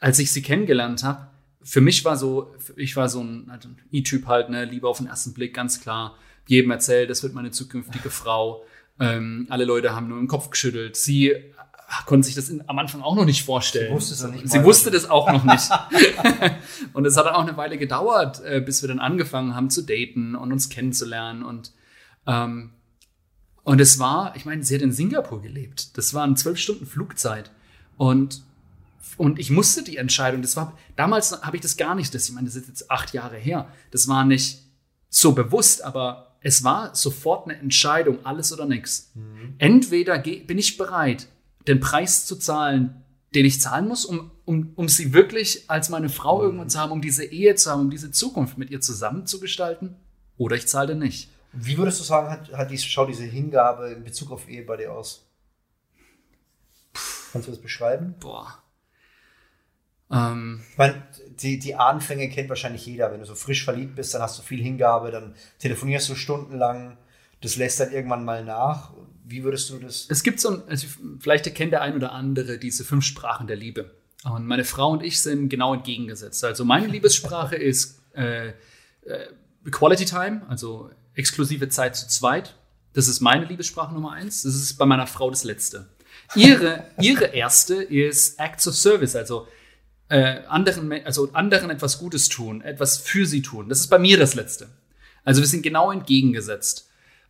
als 0.00 0.18
ich 0.18 0.32
sie 0.32 0.42
kennengelernt 0.42 1.04
habe, 1.04 1.28
für 1.62 1.80
mich 1.80 2.04
war 2.04 2.16
so, 2.16 2.54
ich 2.76 2.96
war 2.96 3.08
so 3.08 3.22
ein, 3.22 3.48
halt 3.50 3.66
ein 3.66 3.76
E-Typ 3.92 4.26
halt, 4.26 4.48
ne, 4.48 4.64
Liebe 4.64 4.88
auf 4.88 4.98
den 4.98 5.06
ersten 5.06 5.34
Blick, 5.34 5.54
ganz 5.54 5.80
klar. 5.80 6.16
Jedem 6.48 6.70
erzählt, 6.70 7.10
das 7.10 7.22
wird 7.22 7.34
meine 7.34 7.50
zukünftige 7.50 8.08
Frau. 8.08 8.64
Ähm, 8.98 9.46
alle 9.50 9.66
Leute 9.66 9.94
haben 9.94 10.08
nur 10.08 10.18
den 10.18 10.28
Kopf 10.28 10.48
geschüttelt. 10.48 10.96
Sie 10.96 11.34
konnte 12.06 12.24
sich 12.24 12.34
das 12.34 12.48
in, 12.48 12.66
am 12.66 12.78
Anfang 12.78 13.02
auch 13.02 13.14
noch 13.14 13.26
nicht 13.26 13.44
vorstellen. 13.44 13.88
Sie 13.88 13.94
wusste, 13.94 14.14
es 14.14 14.32
nicht 14.32 14.48
Sie 14.48 14.64
wusste 14.64 14.90
das 14.90 15.10
auch 15.10 15.30
noch 15.30 15.44
nicht. 15.44 15.68
und 16.94 17.04
es 17.04 17.18
hat 17.18 17.26
dann 17.26 17.34
auch 17.34 17.46
eine 17.46 17.58
Weile 17.58 17.76
gedauert, 17.76 18.42
äh, 18.46 18.62
bis 18.62 18.82
wir 18.82 18.88
dann 18.88 18.98
angefangen 18.98 19.54
haben 19.54 19.68
zu 19.68 19.82
daten 19.82 20.34
und 20.34 20.50
uns 20.50 20.70
kennenzulernen. 20.70 21.42
Und, 21.42 21.72
ähm, 22.26 22.70
und 23.62 23.78
es 23.78 23.98
war, 23.98 24.34
ich 24.34 24.46
meine, 24.46 24.62
sie 24.62 24.74
hat 24.74 24.80
in 24.80 24.92
Singapur 24.92 25.42
gelebt. 25.42 25.98
Das 25.98 26.14
waren 26.14 26.34
zwölf 26.34 26.58
Stunden 26.58 26.86
Flugzeit. 26.86 27.50
Und, 27.98 28.42
und 29.18 29.38
ich 29.38 29.50
musste 29.50 29.84
die 29.84 29.98
Entscheidung, 29.98 30.40
das 30.40 30.56
war, 30.56 30.78
damals 30.96 31.42
habe 31.42 31.58
ich 31.58 31.62
das 31.62 31.76
gar 31.76 31.94
nicht, 31.94 32.14
das, 32.14 32.26
ich 32.26 32.34
meine, 32.34 32.46
das 32.46 32.56
ist 32.56 32.68
jetzt 32.68 32.90
acht 32.90 33.12
Jahre 33.12 33.36
her. 33.36 33.68
Das 33.90 34.08
war 34.08 34.24
nicht 34.24 34.62
so 35.10 35.32
bewusst, 35.32 35.84
aber 35.84 36.27
es 36.40 36.64
war 36.64 36.94
sofort 36.94 37.48
eine 37.48 37.58
Entscheidung, 37.58 38.24
alles 38.24 38.52
oder 38.52 38.66
nichts. 38.66 39.10
Mhm. 39.14 39.54
Entweder 39.58 40.18
bin 40.18 40.58
ich 40.58 40.76
bereit, 40.76 41.28
den 41.66 41.80
Preis 41.80 42.26
zu 42.26 42.36
zahlen, 42.36 43.02
den 43.34 43.44
ich 43.44 43.60
zahlen 43.60 43.88
muss, 43.88 44.04
um, 44.04 44.30
um, 44.44 44.72
um 44.76 44.88
sie 44.88 45.12
wirklich 45.12 45.68
als 45.68 45.88
meine 45.88 46.08
Frau 46.08 46.42
irgendwann 46.42 46.70
zu 46.70 46.78
haben, 46.78 46.92
um 46.92 47.02
diese 47.02 47.24
Ehe 47.24 47.54
zu 47.56 47.70
haben, 47.70 47.82
um 47.82 47.90
diese 47.90 48.10
Zukunft 48.10 48.56
mit 48.56 48.70
ihr 48.70 48.80
zusammen 48.80 49.26
zu 49.26 49.40
gestalten? 49.40 49.96
Oder 50.36 50.56
ich 50.56 50.68
zahle 50.68 50.88
den 50.88 51.00
nicht. 51.00 51.28
Wie 51.52 51.76
würdest 51.76 52.00
du 52.00 52.04
sagen, 52.04 52.30
hat, 52.30 52.52
hat 52.52 52.70
die, 52.70 52.78
schaut 52.78 53.08
diese 53.08 53.24
Hingabe 53.24 53.90
in 53.90 54.04
Bezug 54.04 54.30
auf 54.30 54.48
Ehe 54.48 54.62
bei 54.62 54.76
dir 54.76 54.92
aus? 54.92 55.26
Kannst 57.32 57.48
du 57.48 57.52
das 57.52 57.60
beschreiben? 57.60 58.14
Boah. 58.20 58.62
Ähm, 60.10 60.60
ich 60.70 60.78
meine, 60.78 61.02
die, 61.40 61.58
die 61.58 61.74
Anfänge 61.74 62.28
kennt 62.28 62.48
wahrscheinlich 62.48 62.86
jeder. 62.86 63.12
Wenn 63.12 63.20
du 63.20 63.26
so 63.26 63.34
frisch 63.34 63.64
verliebt 63.64 63.94
bist, 63.94 64.14
dann 64.14 64.22
hast 64.22 64.38
du 64.38 64.42
viel 64.42 64.62
Hingabe, 64.62 65.10
dann 65.10 65.34
telefonierst 65.58 66.08
du 66.08 66.14
stundenlang. 66.14 66.96
Das 67.40 67.56
lässt 67.56 67.80
dann 67.80 67.92
irgendwann 67.92 68.24
mal 68.24 68.44
nach. 68.44 68.92
Wie 69.24 69.44
würdest 69.44 69.70
du 69.70 69.78
das? 69.78 70.06
Es 70.08 70.22
gibt 70.22 70.40
so 70.40 70.50
ein, 70.50 70.62
also 70.68 70.86
vielleicht 71.20 71.54
kennt 71.54 71.72
der 71.72 71.82
ein 71.82 71.94
oder 71.94 72.12
andere 72.12 72.58
diese 72.58 72.84
fünf 72.84 73.04
Sprachen 73.04 73.46
der 73.46 73.56
Liebe. 73.56 73.90
Und 74.24 74.46
meine 74.46 74.64
Frau 74.64 74.90
und 74.90 75.02
ich 75.02 75.20
sind 75.20 75.48
genau 75.48 75.74
entgegengesetzt. 75.74 76.44
Also 76.44 76.64
meine 76.64 76.86
Liebessprache 76.88 77.56
ist 77.56 78.00
äh, 78.14 78.48
äh, 78.48 78.52
Quality 79.70 80.06
Time, 80.06 80.42
also 80.48 80.90
exklusive 81.14 81.68
Zeit 81.68 81.94
zu 81.94 82.08
zweit. 82.08 82.56
Das 82.94 83.06
ist 83.06 83.20
meine 83.20 83.44
Liebessprache 83.44 83.94
Nummer 83.94 84.12
eins. 84.12 84.42
Das 84.42 84.54
ist 84.54 84.74
bei 84.74 84.86
meiner 84.86 85.06
Frau 85.06 85.30
das 85.30 85.44
letzte. 85.44 85.88
Ihre, 86.34 86.84
ihre 87.00 87.26
erste 87.26 87.74
ist 87.74 88.40
Acts 88.40 88.66
of 88.66 88.74
Service, 88.74 89.14
also 89.14 89.46
äh, 90.08 90.40
anderen, 90.48 90.92
also 91.04 91.30
anderen 91.32 91.70
etwas 91.70 91.98
Gutes 91.98 92.28
tun, 92.28 92.62
etwas 92.62 92.98
für 92.98 93.26
sie 93.26 93.42
tun. 93.42 93.68
Das 93.68 93.80
ist 93.80 93.88
bei 93.88 93.98
mir 93.98 94.18
das 94.18 94.34
letzte. 94.34 94.68
Also 95.24 95.40
wir 95.40 95.48
sind 95.48 95.62
genau 95.62 95.92
entgegengesetzt. 95.92 96.88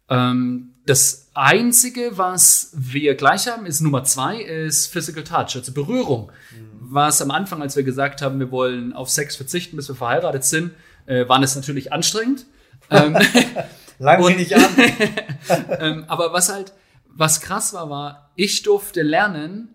Ähm, 0.08 0.70
das 0.86 1.28
Einzige, 1.34 2.12
was 2.16 2.70
wir 2.72 3.14
gleich 3.14 3.46
haben, 3.48 3.66
ist 3.66 3.80
Nummer 3.80 4.04
zwei, 4.04 4.40
ist 4.40 4.86
Physical 4.86 5.24
Touch, 5.24 5.56
also 5.56 5.72
Berührung. 5.72 6.30
Mhm. 6.52 6.68
Was 6.80 7.20
am 7.20 7.30
Anfang, 7.30 7.60
als 7.60 7.76
wir 7.76 7.82
gesagt 7.82 8.22
haben, 8.22 8.38
wir 8.38 8.50
wollen 8.50 8.92
auf 8.92 9.10
Sex 9.10 9.36
verzichten, 9.36 9.76
bis 9.76 9.88
wir 9.88 9.96
verheiratet 9.96 10.44
sind, 10.44 10.72
äh, 11.06 11.28
war 11.28 11.42
es 11.42 11.56
natürlich 11.56 11.92
anstrengend. 11.92 12.46
ähm, 12.90 13.18
Lang 13.98 14.22
und, 14.22 14.36
nicht 14.36 14.54
an. 14.54 14.62
ähm, 15.80 16.04
aber 16.06 16.32
was 16.32 16.52
halt, 16.52 16.72
was 17.08 17.40
krass 17.40 17.74
war, 17.74 17.90
war, 17.90 18.30
ich 18.36 18.62
durfte 18.62 19.02
lernen, 19.02 19.74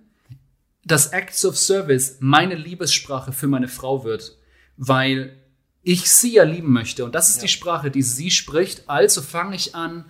dass 0.85 1.07
Acts 1.07 1.45
of 1.45 1.57
Service 1.57 2.17
meine 2.19 2.55
Liebessprache 2.55 3.31
für 3.31 3.47
meine 3.47 3.67
Frau 3.67 4.03
wird, 4.03 4.37
weil 4.77 5.37
ich 5.81 6.09
sie 6.09 6.33
ja 6.35 6.43
lieben 6.43 6.71
möchte. 6.71 7.05
Und 7.05 7.15
das 7.15 7.29
ist 7.29 7.37
ja. 7.37 7.41
die 7.43 7.47
Sprache, 7.49 7.91
die 7.91 8.01
sie 8.01 8.31
spricht. 8.31 8.89
Also 8.89 9.21
fange 9.21 9.55
ich 9.55 9.75
an, 9.75 10.05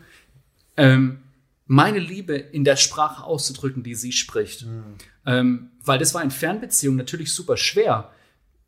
ähm, 0.78 1.20
meine 1.66 2.00
Liebe 2.00 2.36
in 2.36 2.64
der 2.64 2.76
Sprache 2.76 3.24
auszudrücken, 3.24 3.84
die 3.84 3.96
sie 3.96 4.12
spricht. 4.12 4.66
Mhm. 4.66 4.84
Ähm, 5.26 5.70
weil 5.84 6.00
das 6.00 6.14
war 6.14 6.24
in 6.24 6.32
Fernbeziehungen 6.32 6.98
natürlich 6.98 7.34
super 7.34 7.58
schwer. 7.58 8.12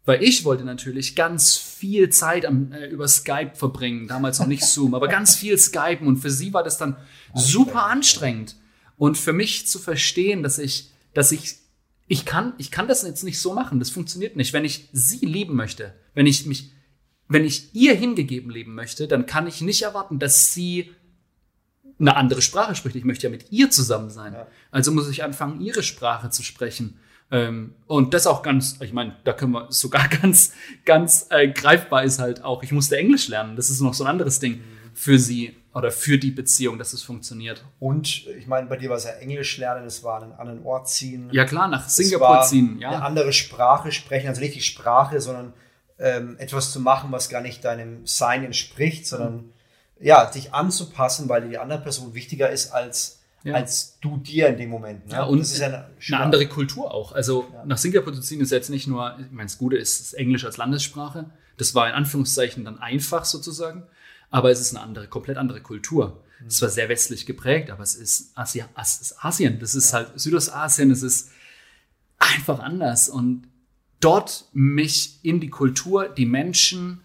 Weil 0.06 0.24
ich 0.24 0.46
wollte 0.46 0.64
natürlich 0.64 1.16
ganz 1.16 1.58
viel 1.58 2.10
Zeit 2.10 2.46
am, 2.46 2.72
äh, 2.72 2.88
über 2.88 3.08
Skype 3.08 3.56
verbringen, 3.56 4.08
damals 4.08 4.40
noch 4.40 4.48
nicht 4.48 4.64
Zoom, 4.66 4.94
aber 4.94 5.08
ganz 5.08 5.36
viel 5.36 5.58
Skypen 5.58 6.08
und 6.08 6.18
für 6.18 6.30
sie 6.30 6.54
war 6.54 6.64
das 6.64 6.78
dann 6.78 6.96
super 7.34 7.86
anstrengend. 7.86 8.56
Und 8.98 9.18
für 9.18 9.34
mich 9.34 9.68
zu 9.68 9.80
verstehen, 9.80 10.42
dass 10.42 10.58
ich, 10.58 10.92
dass 11.14 11.32
ich, 11.32 11.56
ich 12.08 12.26
kann, 12.26 12.54
ich 12.58 12.72
kann 12.72 12.88
das 12.88 13.04
jetzt 13.04 13.24
nicht 13.24 13.40
so 13.40 13.54
machen. 13.54 13.80
Das 13.80 13.90
funktioniert 13.90 14.36
nicht. 14.36 14.54
Wenn 14.54 14.66
ich 14.66 14.90
sie 14.92 15.26
lieben 15.26 15.56
möchte, 15.56 15.94
wenn 16.14 16.28
ich 16.28 16.46
mich, 16.46 16.72
wenn 17.28 17.44
ich 17.44 17.74
ihr 17.74 17.96
hingegeben 17.96 18.52
leben 18.52 18.76
möchte, 18.76 19.08
dann 19.08 19.26
kann 19.26 19.48
ich 19.48 19.62
nicht 19.62 19.82
erwarten, 19.82 20.20
dass 20.20 20.54
sie 20.54 20.92
eine 22.00 22.16
andere 22.16 22.42
Sprache 22.42 22.76
spricht. 22.76 22.96
Ich 22.96 23.06
möchte 23.06 23.26
ja 23.28 23.32
mit 23.32 23.52
ihr 23.52 23.72
zusammen 23.72 24.10
sein. 24.10 24.34
Ja. 24.34 24.48
Also 24.70 24.92
muss 24.92 25.10
ich 25.10 25.24
anfangen, 25.24 25.62
ihre 25.62 25.82
Sprache 25.82 26.30
zu 26.30 26.44
sprechen. 26.44 27.00
Ähm, 27.32 27.74
und 27.88 28.14
das 28.14 28.28
auch 28.28 28.44
ganz, 28.44 28.80
ich 28.82 28.94
meine, 28.94 29.16
da 29.24 29.34
können 29.34 29.54
wir 29.54 29.72
sogar 29.72 30.08
ganz, 30.22 30.54
ganz 30.84 31.28
äh, 31.30 31.48
greifbar 31.48 32.04
ist 32.04 32.20
halt 32.20 32.44
auch, 32.44 32.62
ich 32.62 32.72
musste 32.72 32.98
Englisch 32.98 33.28
lernen. 33.30 33.56
Das 33.56 33.70
ist 33.70 33.82
noch 33.82 33.96
so 33.96 34.04
ein 34.04 34.10
anderes 34.10 34.40
Ding 34.40 34.62
für 34.96 35.20
sie 35.20 35.56
oder 35.74 35.92
für 35.92 36.18
die 36.18 36.32
Beziehung, 36.32 36.80
dass 36.80 36.94
es 36.94 37.04
funktioniert. 37.04 37.64
Und 37.80 38.28
ich 38.28 38.48
meine, 38.48 38.68
bei 38.68 38.78
dir 38.78 38.90
war 38.90 38.98
es 38.98 39.04
ja 39.04 39.12
Englisch 39.12 39.58
lernen, 39.58 39.86
es 39.86 40.04
war 40.04 40.18
an 40.18 40.24
einen 40.24 40.40
anderen 40.40 40.66
Ort 40.66 40.90
ziehen. 40.90 41.30
Ja 41.32 41.46
klar, 41.46 41.68
nach 41.68 41.88
Singapur 41.88 42.42
ziehen, 42.44 42.80
ja. 42.80 42.90
Eine 42.90 43.04
andere 43.04 43.34
Sprache 43.34 43.92
sprechen, 43.92 44.30
also 44.30 44.42
nicht 44.42 44.56
die 44.56 44.62
Sprache, 44.62 45.20
sondern 45.20 45.54
ähm, 46.00 46.38
etwas 46.40 46.72
zu 46.72 46.80
machen, 46.80 47.12
was 47.12 47.30
gar 47.30 47.42
nicht 47.42 47.64
deinem 47.66 48.06
Sein 48.06 48.44
entspricht, 48.44 49.06
sondern 49.06 49.36
mhm. 49.36 49.52
ja, 50.00 50.26
dich 50.26 50.54
anzupassen, 50.54 51.30
weil 51.30 51.48
die 51.48 51.58
andere 51.58 51.82
Person 51.82 52.14
wichtiger 52.14 52.50
ist 52.50 52.72
als 52.72 53.20
ja. 53.46 53.54
als 53.54 53.98
du 54.02 54.18
dir 54.18 54.48
in 54.48 54.58
dem 54.58 54.70
Moment. 54.70 55.08
Ne? 55.08 55.14
Ja, 55.14 55.24
und 55.24 55.40
das 55.40 55.52
ist 55.52 55.60
ja 55.60 55.68
eine, 55.68 55.86
eine, 56.08 56.20
andere 56.20 56.48
Kultur 56.48 56.92
auch. 56.92 57.12
Also 57.12 57.46
ja. 57.54 57.64
nach 57.66 57.78
Singapur 57.78 58.12
zu 58.14 58.22
ziehen 58.22 58.42
ist 58.42 58.52
jetzt 58.52 58.70
nicht 58.70 58.88
nur, 58.88 59.18
ich 59.20 59.32
meine, 59.32 59.46
das 59.46 59.58
Gute 59.58 59.78
ist, 59.78 60.02
ist 60.02 60.14
Englisch 60.14 60.44
als 60.46 60.58
Landessprache. 60.58 61.30
Das 61.58 61.76
war 61.76 61.88
in 61.88 61.94
Anführungszeichen 61.94 62.66
dann 62.66 62.80
einfach 62.80 63.24
sozusagen. 63.24 63.84
Aber 64.30 64.52
es 64.52 64.60
ist 64.60 64.76
eine 64.76 64.84
andere, 64.84 65.08
komplett 65.08 65.38
andere 65.38 65.62
Kultur. 65.62 66.24
Mhm. 66.40 66.48
Es 66.48 66.62
war 66.62 66.70
sehr 66.70 66.90
westlich 66.90 67.26
geprägt, 67.26 67.70
aber 67.70 67.84
es 67.84 67.96
ist, 67.96 68.38
Asia, 68.38 68.68
es 68.80 69.02
ist 69.02 69.24
Asien. 69.24 69.60
Das 69.60 69.76
ist 69.76 69.94
halt 69.94 70.12
Südostasien. 70.16 70.92
Es 70.92 71.04
ist 71.04 71.32
einfach 72.18 72.60
anders. 72.60 73.10
Und 73.10 73.48
dort 74.00 74.46
mich 74.54 75.20
in 75.24 75.40
die 75.40 75.50
Kultur, 75.50 76.10
die 76.10 76.26
Menschen, 76.26 77.02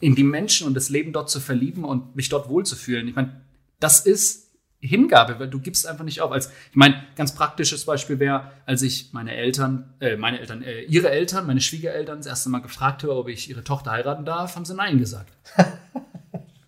in 0.00 0.14
die 0.14 0.24
Menschen 0.24 0.66
und 0.66 0.74
das 0.74 0.88
Leben 0.88 1.12
dort 1.12 1.30
zu 1.30 1.40
verlieben 1.40 1.84
und 1.84 2.16
mich 2.16 2.28
dort 2.28 2.48
wohlzufühlen. 2.48 3.08
Ich 3.08 3.14
meine, 3.14 3.40
das 3.78 4.00
ist 4.00 4.42
Hingabe, 4.80 5.38
weil 5.38 5.48
du 5.48 5.60
gibst 5.60 5.86
einfach 5.86 6.04
nicht 6.04 6.20
auf. 6.20 6.32
Als 6.32 6.50
ich 6.70 6.76
meine, 6.76 7.04
ganz 7.14 7.34
praktisches 7.34 7.84
Beispiel 7.84 8.18
wäre, 8.18 8.50
als 8.66 8.82
ich 8.82 9.12
meine 9.12 9.32
Eltern, 9.34 9.94
äh, 10.00 10.16
meine 10.16 10.40
Eltern, 10.40 10.62
äh, 10.62 10.82
ihre 10.82 11.10
Eltern, 11.10 11.46
meine 11.46 11.60
Schwiegereltern 11.60 12.18
das 12.18 12.26
erste 12.26 12.50
Mal 12.50 12.58
gefragt 12.62 13.04
habe, 13.04 13.14
ob 13.14 13.28
ich 13.28 13.48
ihre 13.48 13.62
Tochter 13.62 13.92
heiraten 13.92 14.24
darf, 14.24 14.56
haben 14.56 14.64
sie 14.64 14.74
nein 14.74 14.98
gesagt. 14.98 15.32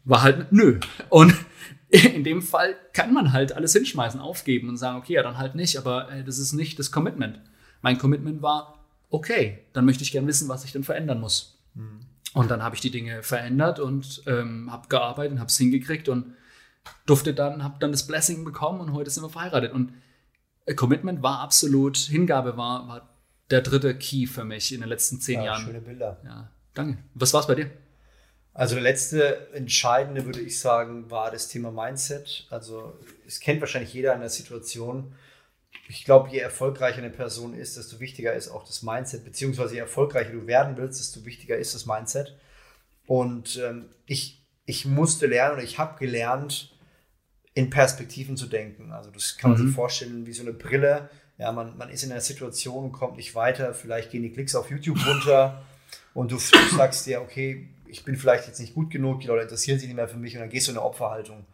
War 0.05 0.23
halt 0.23 0.53
nö. 0.53 0.81
Und 1.09 1.35
in 1.89 2.25
dem 2.25 2.43
Fall 2.43 2.75
kann 2.93 3.13
man 3.13 3.33
halt 3.33 3.53
alles 3.53 3.73
hinschmeißen, 3.73 4.21
aufgeben 4.21 4.69
und 4.69 4.77
sagen, 4.77 4.99
okay, 4.99 5.15
ja, 5.15 5.23
dann 5.23 5.39
halt 5.39 5.55
nicht, 5.55 5.79
aber 5.79 6.11
äh, 6.11 6.25
das 6.25 6.39
ist 6.39 6.53
nicht 6.53 6.79
das 6.79 6.91
Commitment. 6.91 7.41
Mein 7.83 7.99
Commitment 7.99 8.43
war, 8.43 8.85
okay, 9.11 9.61
dann 9.73 9.85
möchte 9.85 10.03
ich 10.03 10.13
gern 10.13 10.27
wissen, 10.27 10.49
was 10.49 10.65
ich 10.65 10.73
denn 10.73 10.85
verändern 10.85 11.21
muss. 11.21 11.63
Mhm. 11.75 12.01
Und 12.35 12.51
dann 12.51 12.63
habe 12.63 12.75
ich 12.75 12.81
die 12.81 12.91
Dinge 12.91 13.23
verändert 13.23 13.79
und 13.79 14.23
ähm, 14.27 14.73
habe 14.73 14.89
gearbeitet 14.89 15.33
und 15.33 15.39
habe 15.39 15.49
es 15.49 15.57
hingekriegt 15.57 16.09
und 16.09 16.35
durfte 17.07 17.33
dann, 17.33 17.63
habe 17.63 17.77
dann 17.79 17.93
das 17.93 18.07
Blessing 18.07 18.45
bekommen 18.45 18.81
und 18.81 18.93
heute 18.93 19.11
sind 19.11 19.23
wir 19.23 19.31
verheiratet. 19.31 19.73
Und 19.73 19.93
Commitment 20.75 21.23
war 21.23 21.41
absolut, 21.41 21.97
Hingabe 21.97 22.57
war, 22.57 22.89
war 22.89 23.09
der 23.51 23.61
dritte 23.61 23.97
Key 23.97 24.27
für 24.27 24.45
mich 24.45 24.73
in 24.73 24.81
den 24.81 24.89
letzten 24.89 25.21
zehn 25.21 25.37
ja, 25.37 25.45
Jahren. 25.45 25.65
Schöne 25.65 25.81
Bilder. 25.81 26.21
Ja, 26.25 26.51
danke. 26.75 26.99
Was 27.15 27.33
war 27.33 27.41
es 27.41 27.47
bei 27.47 27.55
dir? 27.55 27.71
Also 28.55 28.77
der 28.77 28.85
letzte 28.85 29.53
entscheidende, 29.53 30.25
würde 30.25 30.41
ich 30.41 30.61
sagen, 30.61 31.11
war 31.11 31.33
das 31.33 31.49
Thema 31.49 31.73
Mindset. 31.73 32.47
Also 32.51 32.97
es 33.27 33.41
kennt 33.41 33.61
wahrscheinlich 33.61 33.93
jeder 33.93 34.15
in 34.15 34.21
der 34.21 34.31
Situation. 34.31 35.13
Ich 35.89 36.05
glaube, 36.05 36.31
je 36.31 36.39
erfolgreicher 36.39 36.99
eine 36.99 37.11
Person 37.11 37.53
ist, 37.53 37.77
desto 37.77 37.99
wichtiger 37.99 38.33
ist 38.33 38.49
auch 38.49 38.65
das 38.65 38.85
Mindset, 38.85 39.25
beziehungsweise 39.25 39.75
je 39.75 39.81
erfolgreicher 39.81 40.31
du 40.31 40.47
werden 40.47 40.77
willst, 40.77 41.01
desto 41.01 41.27
wichtiger 41.27 41.57
ist 41.57 41.75
das 41.75 41.85
Mindset. 41.85 42.39
Und 43.07 43.57
ähm, 43.57 43.87
ich, 44.07 44.47
ich 44.67 44.87
musste 44.87 45.27
lernen 45.27 45.55
oder 45.55 45.65
ich 45.65 45.79
habe 45.79 45.99
gelernt, 45.99 46.71
in 47.55 47.71
Perspektiven 47.71 48.37
zu 48.37 48.47
denken. 48.47 48.93
Also 48.93 49.11
das 49.11 49.37
kann 49.37 49.51
man 49.51 49.61
mhm. 49.61 49.67
sich 49.67 49.75
vorstellen 49.75 50.27
wie 50.27 50.33
so 50.33 50.43
eine 50.43 50.53
Brille. 50.53 51.11
Ja, 51.39 51.51
man, 51.51 51.77
man 51.77 51.91
ist 51.91 52.05
in 52.05 52.13
einer 52.13 52.21
Situation, 52.21 52.93
kommt 52.93 53.17
nicht 53.17 53.35
weiter, 53.35 53.75
vielleicht 53.75 54.13
gehen 54.13 54.23
die 54.23 54.33
Klicks 54.33 54.55
auf 54.55 54.71
YouTube 54.71 55.05
runter 55.05 55.65
und 56.15 56.31
du, 56.31 56.37
du 56.37 56.77
sagst 56.77 57.07
dir, 57.07 57.21
okay, 57.21 57.69
ich 57.95 58.05
bin 58.05 58.17
vielleicht 58.17 58.47
jetzt 58.49 58.59
nicht 58.59 58.75
gut 58.75 58.91
genug, 58.91 59.21
die 59.21 59.29
Leute 59.29 59.43
interessieren 59.43 59.79
sich 59.79 59.89
nicht 59.89 59.97
mehr 59.97 60.09
für 60.09 60.17
mich 60.17 60.35
und 60.35 60.41
dann 60.41 60.51
gehst 60.51 60.67
du 60.67 60.73
in 60.73 60.79
eine 60.79 60.87
Opferhaltung. 60.87 61.47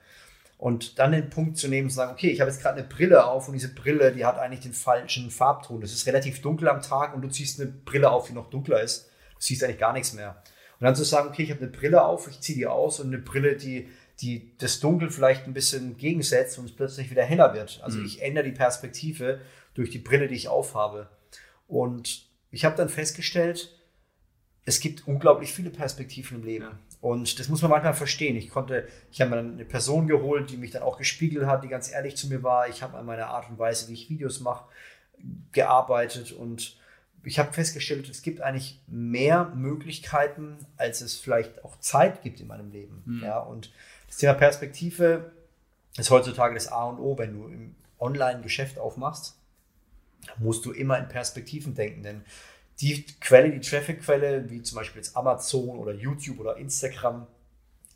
Und 0.57 0.99
dann 0.99 1.13
den 1.13 1.31
Punkt 1.31 1.57
zu 1.57 1.69
nehmen 1.69 1.87
und 1.87 1.91
zu 1.91 1.97
sagen, 1.97 2.13
okay, 2.13 2.31
ich 2.31 2.41
habe 2.41 2.51
jetzt 2.51 2.63
gerade 2.63 2.79
eine 2.79 2.89
Brille 2.89 3.27
auf 3.27 3.47
und 3.49 3.55
diese 3.55 3.75
Brille, 3.75 4.13
die 4.13 4.25
hat 4.25 4.39
eigentlich 4.39 4.61
den 4.61 4.73
falschen 4.73 5.31
Farbton. 5.31 5.81
Das 5.81 5.93
ist 5.93 6.07
relativ 6.07 6.41
dunkel 6.43 6.69
am 6.69 6.83
Tag 6.83 7.15
und 7.15 7.23
du 7.23 7.29
ziehst 7.29 7.61
eine 7.61 7.71
Brille 7.71 8.11
auf, 8.11 8.27
die 8.27 8.33
noch 8.33 8.51
dunkler 8.51 8.81
ist. 8.81 9.09
Du 9.35 9.41
siehst 9.41 9.63
eigentlich 9.65 9.79
gar 9.79 9.93
nichts 9.93 10.13
mehr. 10.13 10.43
Und 10.79 10.87
dann 10.87 10.97
zu 10.97 11.05
sagen, 11.05 11.29
okay, 11.29 11.43
ich 11.43 11.51
habe 11.51 11.61
eine 11.61 11.71
Brille 11.71 12.03
auf, 12.03 12.29
ich 12.29 12.41
ziehe 12.41 12.57
die 12.57 12.67
aus 12.67 13.01
und 13.01 13.09
eine 13.09 13.19
Brille, 13.19 13.57
die 13.57 13.89
die 14.21 14.53
das 14.59 14.81
Dunkel 14.81 15.11
vielleicht 15.11 15.47
ein 15.47 15.55
bisschen 15.55 15.97
gegensetzt 15.97 16.59
und 16.59 16.67
es 16.67 16.77
plötzlich 16.77 17.11
wieder 17.11 17.25
heller 17.25 17.55
wird. 17.55 17.81
Also 17.83 17.99
mhm. 17.99 18.07
ich 18.07 18.23
ändere 18.23 18.45
die 18.45 18.53
Perspektive 18.53 19.41
durch 19.75 19.91
die 19.91 19.99
Brille, 19.99 20.29
die 20.29 20.35
ich 20.35 20.49
aufhabe. 20.49 21.09
Und 21.67 22.27
ich 22.51 22.65
habe 22.65 22.77
dann 22.77 22.89
festgestellt, 22.89 23.80
es 24.65 24.81
gibt 24.81 25.07
unglaublich 25.07 25.53
viele 25.53 25.71
Perspektiven 25.71 26.39
im 26.39 26.45
Leben. 26.45 26.65
Ja. 26.65 26.79
Und 27.01 27.39
das 27.39 27.49
muss 27.49 27.63
man 27.63 27.71
manchmal 27.71 27.95
verstehen. 27.95 28.37
Ich 28.37 28.51
konnte, 28.51 28.87
ich 29.11 29.21
habe 29.21 29.31
mir 29.31 29.37
dann 29.37 29.55
eine 29.55 29.65
Person 29.65 30.07
geholt, 30.07 30.51
die 30.51 30.59
mich 30.59 30.71
dann 30.71 30.83
auch 30.83 30.99
gespiegelt 30.99 31.47
hat, 31.47 31.65
die 31.65 31.69
ganz 31.69 31.91
ehrlich 31.91 32.17
zu 32.17 32.29
mir 32.29 32.43
war. 32.43 32.69
Ich 32.69 32.83
habe 32.83 32.99
an 32.99 33.07
meiner 33.07 33.29
Art 33.29 33.49
und 33.49 33.59
Weise, 33.59 33.89
wie 33.89 33.95
ich 33.95 34.11
Videos 34.11 34.41
mache, 34.41 34.67
gearbeitet 35.53 36.33
und 36.33 36.77
ich 37.23 37.39
habe 37.39 37.53
festgestellt, 37.53 38.09
es 38.09 38.23
gibt 38.23 38.41
eigentlich 38.41 38.81
mehr 38.87 39.53
Möglichkeiten, 39.55 40.57
als 40.77 41.01
es 41.01 41.17
vielleicht 41.17 41.65
auch 41.65 41.79
Zeit 41.79 42.23
gibt 42.23 42.41
in 42.41 42.47
meinem 42.47 42.71
Leben. 42.71 43.03
Mhm. 43.05 43.23
Ja, 43.23 43.41
und 43.41 43.73
das 44.07 44.19
Thema 44.19 44.35
Perspektive 44.35 45.31
ist 45.99 46.11
heutzutage 46.11 46.55
das 46.55 46.69
A 46.69 46.85
und 46.85 46.99
O, 46.99 47.19
wenn 47.19 47.35
du 47.35 47.49
im 47.49 47.75
Online-Geschäft 47.99 48.79
aufmachst, 48.79 49.37
musst 50.39 50.65
du 50.65 50.73
immer 50.73 50.99
in 50.99 51.09
Perspektiven 51.09 51.75
denken, 51.75 52.03
denn 52.03 52.25
die 52.81 53.05
Quelle, 53.21 53.51
die 53.51 53.61
Traffic-Quelle, 53.61 54.49
wie 54.51 54.63
zum 54.63 54.77
Beispiel 54.77 55.03
jetzt 55.03 55.17
Amazon 55.17 55.79
oder 55.79 55.93
YouTube 55.93 56.41
oder 56.41 56.57
Instagram 56.57 57.27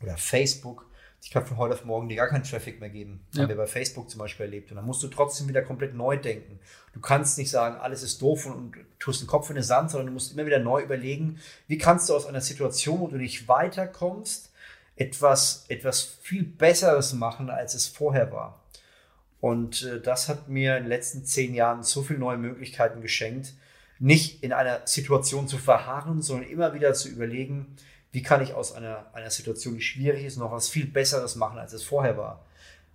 oder 0.01 0.17
Facebook, 0.17 0.85
die 1.23 1.31
kann 1.31 1.45
von 1.45 1.57
heute 1.57 1.73
auf 1.73 1.85
morgen 1.85 2.07
dir 2.07 2.17
gar 2.17 2.27
keinen 2.27 2.43
Traffic 2.43 2.79
mehr 2.79 2.89
geben. 2.89 3.25
Ja. 3.31 3.41
Haben 3.41 3.49
wir 3.49 3.55
bei 3.55 3.65
Facebook 3.65 4.09
zum 4.11 4.19
Beispiel 4.19 4.45
erlebt. 4.45 4.69
Und 4.69 4.77
dann 4.77 4.85
musst 4.85 5.01
du 5.01 5.07
trotzdem 5.07 5.47
wieder 5.47 5.63
komplett 5.63 5.95
neu 5.95 6.17
denken. 6.17 6.59
Du 6.93 6.99
kannst 6.99 7.39
nicht 7.39 7.49
sagen, 7.49 7.77
alles 7.77 8.03
ist 8.03 8.21
doof 8.21 8.45
und, 8.45 8.53
und 8.53 8.75
tust 8.99 9.21
den 9.21 9.27
Kopf 9.27 9.49
in 9.49 9.55
den 9.55 9.63
Sand, 9.63 9.89
sondern 9.89 10.07
du 10.07 10.13
musst 10.13 10.33
immer 10.33 10.45
wieder 10.45 10.59
neu 10.59 10.83
überlegen, 10.83 11.39
wie 11.67 11.79
kannst 11.79 12.09
du 12.09 12.15
aus 12.15 12.27
einer 12.27 12.41
Situation, 12.41 12.99
wo 12.99 13.07
du 13.07 13.17
nicht 13.17 13.47
weiterkommst, 13.47 14.51
etwas, 14.95 15.65
etwas 15.67 16.03
viel 16.21 16.43
Besseres 16.43 17.13
machen, 17.13 17.49
als 17.49 17.73
es 17.73 17.87
vorher 17.87 18.31
war. 18.31 18.63
Und 19.41 19.83
äh, 19.83 19.99
das 19.99 20.29
hat 20.29 20.47
mir 20.47 20.77
in 20.77 20.83
den 20.83 20.89
letzten 20.89 21.25
zehn 21.25 21.55
Jahren 21.55 21.81
so 21.81 22.03
viele 22.03 22.19
neue 22.19 22.37
Möglichkeiten 22.37 23.01
geschenkt, 23.01 23.53
nicht 23.99 24.43
in 24.43 24.53
einer 24.53 24.81
Situation 24.85 25.47
zu 25.47 25.57
verharren, 25.57 26.21
sondern 26.21 26.49
immer 26.49 26.73
wieder 26.73 26.93
zu 26.93 27.09
überlegen, 27.09 27.75
wie 28.11 28.21
kann 28.21 28.41
ich 28.41 28.53
aus 28.53 28.73
einer, 28.73 29.05
einer 29.13 29.29
Situation, 29.29 29.75
die 29.75 29.81
schwierig 29.81 30.25
ist, 30.25 30.37
noch 30.37 30.51
was 30.51 30.69
viel 30.69 30.87
Besseres 30.87 31.35
machen, 31.35 31.59
als 31.59 31.73
es 31.73 31.83
vorher 31.83 32.17
war. 32.17 32.45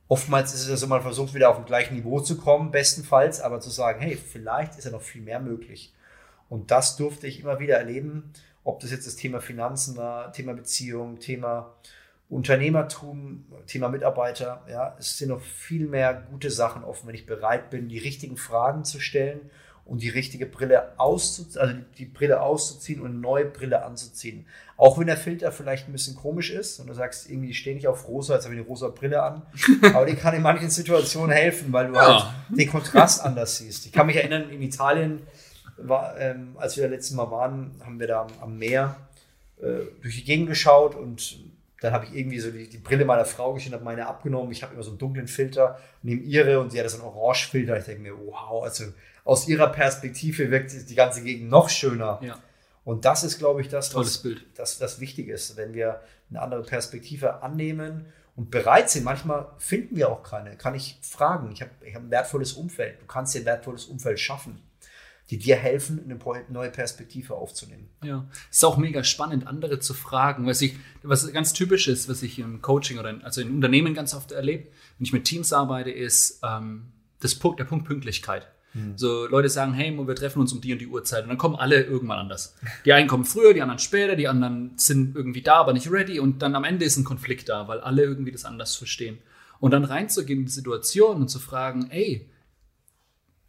Oftmals 0.08 0.54
ist 0.54 0.62
es 0.62 0.68
ja 0.68 0.76
so, 0.76 0.86
man 0.86 1.02
versucht 1.02 1.34
wieder 1.34 1.50
auf 1.50 1.56
dem 1.56 1.66
gleichen 1.66 1.94
Niveau 1.94 2.20
zu 2.20 2.36
kommen, 2.36 2.70
bestenfalls, 2.70 3.40
aber 3.40 3.60
zu 3.60 3.70
sagen, 3.70 4.00
hey, 4.00 4.16
vielleicht 4.16 4.76
ist 4.76 4.84
ja 4.84 4.90
noch 4.90 5.02
viel 5.02 5.22
mehr 5.22 5.40
möglich. 5.40 5.92
Und 6.48 6.70
das 6.70 6.96
durfte 6.96 7.26
ich 7.26 7.40
immer 7.40 7.60
wieder 7.60 7.76
erleben 7.76 8.32
ob 8.64 8.80
das 8.80 8.90
jetzt 8.90 9.06
das 9.06 9.16
Thema 9.16 9.40
Finanzen 9.40 9.96
war, 9.96 10.32
Thema 10.32 10.54
Beziehung, 10.54 11.18
Thema 11.18 11.74
Unternehmertum, 12.28 13.46
Thema 13.66 13.88
Mitarbeiter. 13.88 14.64
Ja, 14.68 14.96
es 14.98 15.18
sind 15.18 15.30
noch 15.30 15.40
viel 15.40 15.86
mehr 15.86 16.14
gute 16.30 16.50
Sachen 16.50 16.84
offen, 16.84 17.08
wenn 17.08 17.14
ich 17.14 17.26
bereit 17.26 17.70
bin, 17.70 17.88
die 17.88 17.98
richtigen 17.98 18.36
Fragen 18.36 18.84
zu 18.84 19.00
stellen 19.00 19.50
und 19.90 20.02
die 20.02 20.08
richtige 20.08 20.46
Brille 20.46 20.92
auszuziehen, 20.98 21.60
also 21.60 21.74
die 21.98 22.04
Brille 22.04 22.40
auszuziehen 22.40 23.00
und 23.00 23.08
eine 23.08 23.18
neue 23.18 23.44
Brille 23.44 23.84
anzuziehen. 23.84 24.46
Auch 24.76 25.00
wenn 25.00 25.08
der 25.08 25.16
Filter 25.16 25.50
vielleicht 25.50 25.88
ein 25.88 25.92
bisschen 25.92 26.14
komisch 26.14 26.50
ist 26.50 26.78
und 26.78 26.86
du 26.86 26.94
sagst, 26.94 27.28
irgendwie 27.28 27.52
stehe 27.52 27.76
ich 27.76 27.88
auf 27.88 28.06
rosa, 28.06 28.34
jetzt 28.34 28.44
habe 28.44 28.54
ich 28.54 28.60
eine 28.60 28.68
rosa 28.68 28.86
Brille 28.86 29.20
an. 29.20 29.42
Aber 29.92 30.06
die 30.06 30.14
kann 30.14 30.32
in 30.32 30.42
manchen 30.42 30.70
Situationen 30.70 31.32
helfen, 31.32 31.72
weil 31.72 31.88
du 31.88 31.94
ja. 31.94 32.22
halt 32.22 32.56
den 32.56 32.70
Kontrast 32.70 33.24
anders 33.24 33.58
siehst. 33.58 33.84
Ich 33.84 33.90
kann 33.90 34.06
mich 34.06 34.14
erinnern, 34.14 34.48
in 34.50 34.62
Italien 34.62 35.22
war, 35.76 36.16
ähm, 36.20 36.54
als 36.56 36.76
wir 36.76 36.84
das 36.84 36.92
letzte 36.92 37.16
Mal 37.16 37.28
waren, 37.32 37.72
haben 37.84 37.98
wir 37.98 38.06
da 38.06 38.22
am, 38.22 38.28
am 38.40 38.58
Meer 38.58 38.94
äh, 39.60 39.86
durch 40.02 40.18
die 40.18 40.24
Gegend 40.24 40.48
geschaut 40.48 40.94
und 40.94 41.36
dann 41.80 41.92
habe 41.92 42.04
ich 42.04 42.14
irgendwie 42.14 42.38
so 42.38 42.52
die, 42.52 42.68
die 42.68 42.78
Brille 42.78 43.04
meiner 43.04 43.24
Frau 43.24 43.54
geschnitten, 43.54 43.74
habe 43.74 43.84
meine 43.84 44.06
abgenommen. 44.06 44.52
Ich 44.52 44.62
habe 44.62 44.74
immer 44.74 44.84
so 44.84 44.90
einen 44.90 44.98
dunklen 44.98 45.26
Filter 45.26 45.80
neben 46.02 46.22
ihre 46.22 46.60
und 46.60 46.70
sie 46.70 46.78
hatte 46.78 46.90
so 46.90 46.98
einen 46.98 47.06
Orange-Filter. 47.06 47.76
Ich 47.76 47.86
denke 47.86 48.02
mir, 48.02 48.16
wow, 48.16 48.62
also 48.62 48.84
aus 49.30 49.46
ihrer 49.46 49.68
Perspektive 49.68 50.50
wirkt 50.50 50.72
die 50.90 50.94
ganze 50.96 51.22
Gegend 51.22 51.50
noch 51.50 51.68
schöner. 51.68 52.18
Ja. 52.20 52.36
Und 52.82 53.04
das 53.04 53.22
ist, 53.22 53.38
glaube 53.38 53.60
ich, 53.60 53.68
das, 53.68 53.94
was 53.94 54.24
das, 54.56 54.78
das 54.78 54.98
Wichtige 54.98 55.32
ist, 55.32 55.56
wenn 55.56 55.72
wir 55.72 56.00
eine 56.30 56.42
andere 56.42 56.62
Perspektive 56.64 57.40
annehmen 57.40 58.06
und 58.34 58.50
bereit 58.50 58.90
sind. 58.90 59.04
Manchmal 59.04 59.46
finden 59.58 59.94
wir 59.94 60.08
auch 60.08 60.24
keine. 60.24 60.56
Kann 60.56 60.74
ich 60.74 60.98
fragen. 61.00 61.52
Ich 61.52 61.62
habe 61.62 61.70
ich 61.86 61.94
hab 61.94 62.02
ein 62.02 62.10
wertvolles 62.10 62.54
Umfeld. 62.54 63.00
Du 63.00 63.06
kannst 63.06 63.32
dir 63.32 63.38
ein 63.38 63.44
wertvolles 63.44 63.84
Umfeld 63.84 64.18
schaffen, 64.18 64.60
die 65.30 65.38
dir 65.38 65.54
helfen, 65.54 66.02
eine 66.04 66.18
neue 66.48 66.70
Perspektive 66.70 67.36
aufzunehmen. 67.36 67.88
Ja, 68.02 68.26
es 68.50 68.56
ist 68.56 68.64
auch 68.64 68.78
mega 68.78 69.04
spannend, 69.04 69.46
andere 69.46 69.78
zu 69.78 69.94
fragen. 69.94 70.44
Was, 70.48 70.60
ich, 70.60 70.74
was 71.04 71.32
ganz 71.32 71.52
typisch 71.52 71.86
ist, 71.86 72.08
was 72.08 72.24
ich 72.24 72.40
im 72.40 72.62
Coaching 72.62 72.98
oder 72.98 73.10
in, 73.10 73.22
also 73.22 73.42
in 73.42 73.54
Unternehmen 73.54 73.94
ganz 73.94 74.12
oft 74.12 74.32
erlebe, 74.32 74.64
wenn 74.98 75.04
ich 75.04 75.12
mit 75.12 75.22
Teams 75.22 75.52
arbeite, 75.52 75.92
ist 75.92 76.40
ähm, 76.42 76.90
das 77.20 77.38
der 77.38 77.64
Punkt 77.64 77.86
Pünktlichkeit. 77.86 78.48
Hm. 78.72 78.96
So 78.96 79.26
Leute 79.26 79.48
sagen, 79.48 79.72
hey, 79.72 79.96
wir 79.96 80.14
treffen 80.14 80.40
uns 80.40 80.52
um 80.52 80.60
die 80.60 80.72
und 80.72 80.78
die 80.78 80.86
Uhrzeit 80.86 81.24
und 81.24 81.28
dann 81.28 81.38
kommen 81.38 81.56
alle 81.56 81.82
irgendwann 81.82 82.18
anders. 82.18 82.54
Die 82.84 82.92
einen 82.92 83.08
kommen 83.08 83.24
früher, 83.24 83.52
die 83.52 83.62
anderen 83.62 83.78
später, 83.78 84.16
die 84.16 84.28
anderen 84.28 84.72
sind 84.76 85.16
irgendwie 85.16 85.42
da, 85.42 85.54
aber 85.54 85.72
nicht 85.72 85.90
ready 85.90 86.20
und 86.20 86.40
dann 86.42 86.54
am 86.54 86.64
Ende 86.64 86.84
ist 86.84 86.96
ein 86.96 87.04
Konflikt 87.04 87.48
da, 87.48 87.66
weil 87.68 87.80
alle 87.80 88.04
irgendwie 88.04 88.32
das 88.32 88.44
anders 88.44 88.76
verstehen. 88.76 89.18
Und 89.58 89.72
dann 89.72 89.84
reinzugehen 89.84 90.40
in 90.40 90.46
die 90.46 90.52
Situation 90.52 91.16
und 91.16 91.28
zu 91.28 91.38
fragen, 91.38 91.90
ey, 91.90 92.30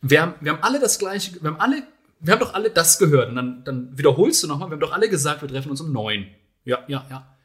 wir 0.01 0.21
haben, 0.21 0.33
wir 0.41 0.53
haben 0.53 0.63
alle 0.63 0.79
das 0.79 0.97
gleiche, 0.97 1.41
wir 1.41 1.51
haben 1.51 1.59
alle, 1.59 1.83
wir 2.19 2.33
haben 2.33 2.39
doch 2.39 2.53
alle 2.53 2.71
das 2.71 2.97
gehört 2.97 3.29
und 3.29 3.35
dann, 3.35 3.63
dann 3.63 3.97
wiederholst 3.97 4.43
du 4.43 4.47
nochmal, 4.47 4.69
wir 4.69 4.73
haben 4.73 4.81
doch 4.81 4.91
alle 4.91 5.09
gesagt, 5.09 5.41
wir 5.41 5.49
treffen 5.49 5.69
uns 5.69 5.81
um 5.81 5.91
neun. 5.91 6.27
Ja, 6.65 6.79
ja, 6.87 7.05
ja. 7.09 7.35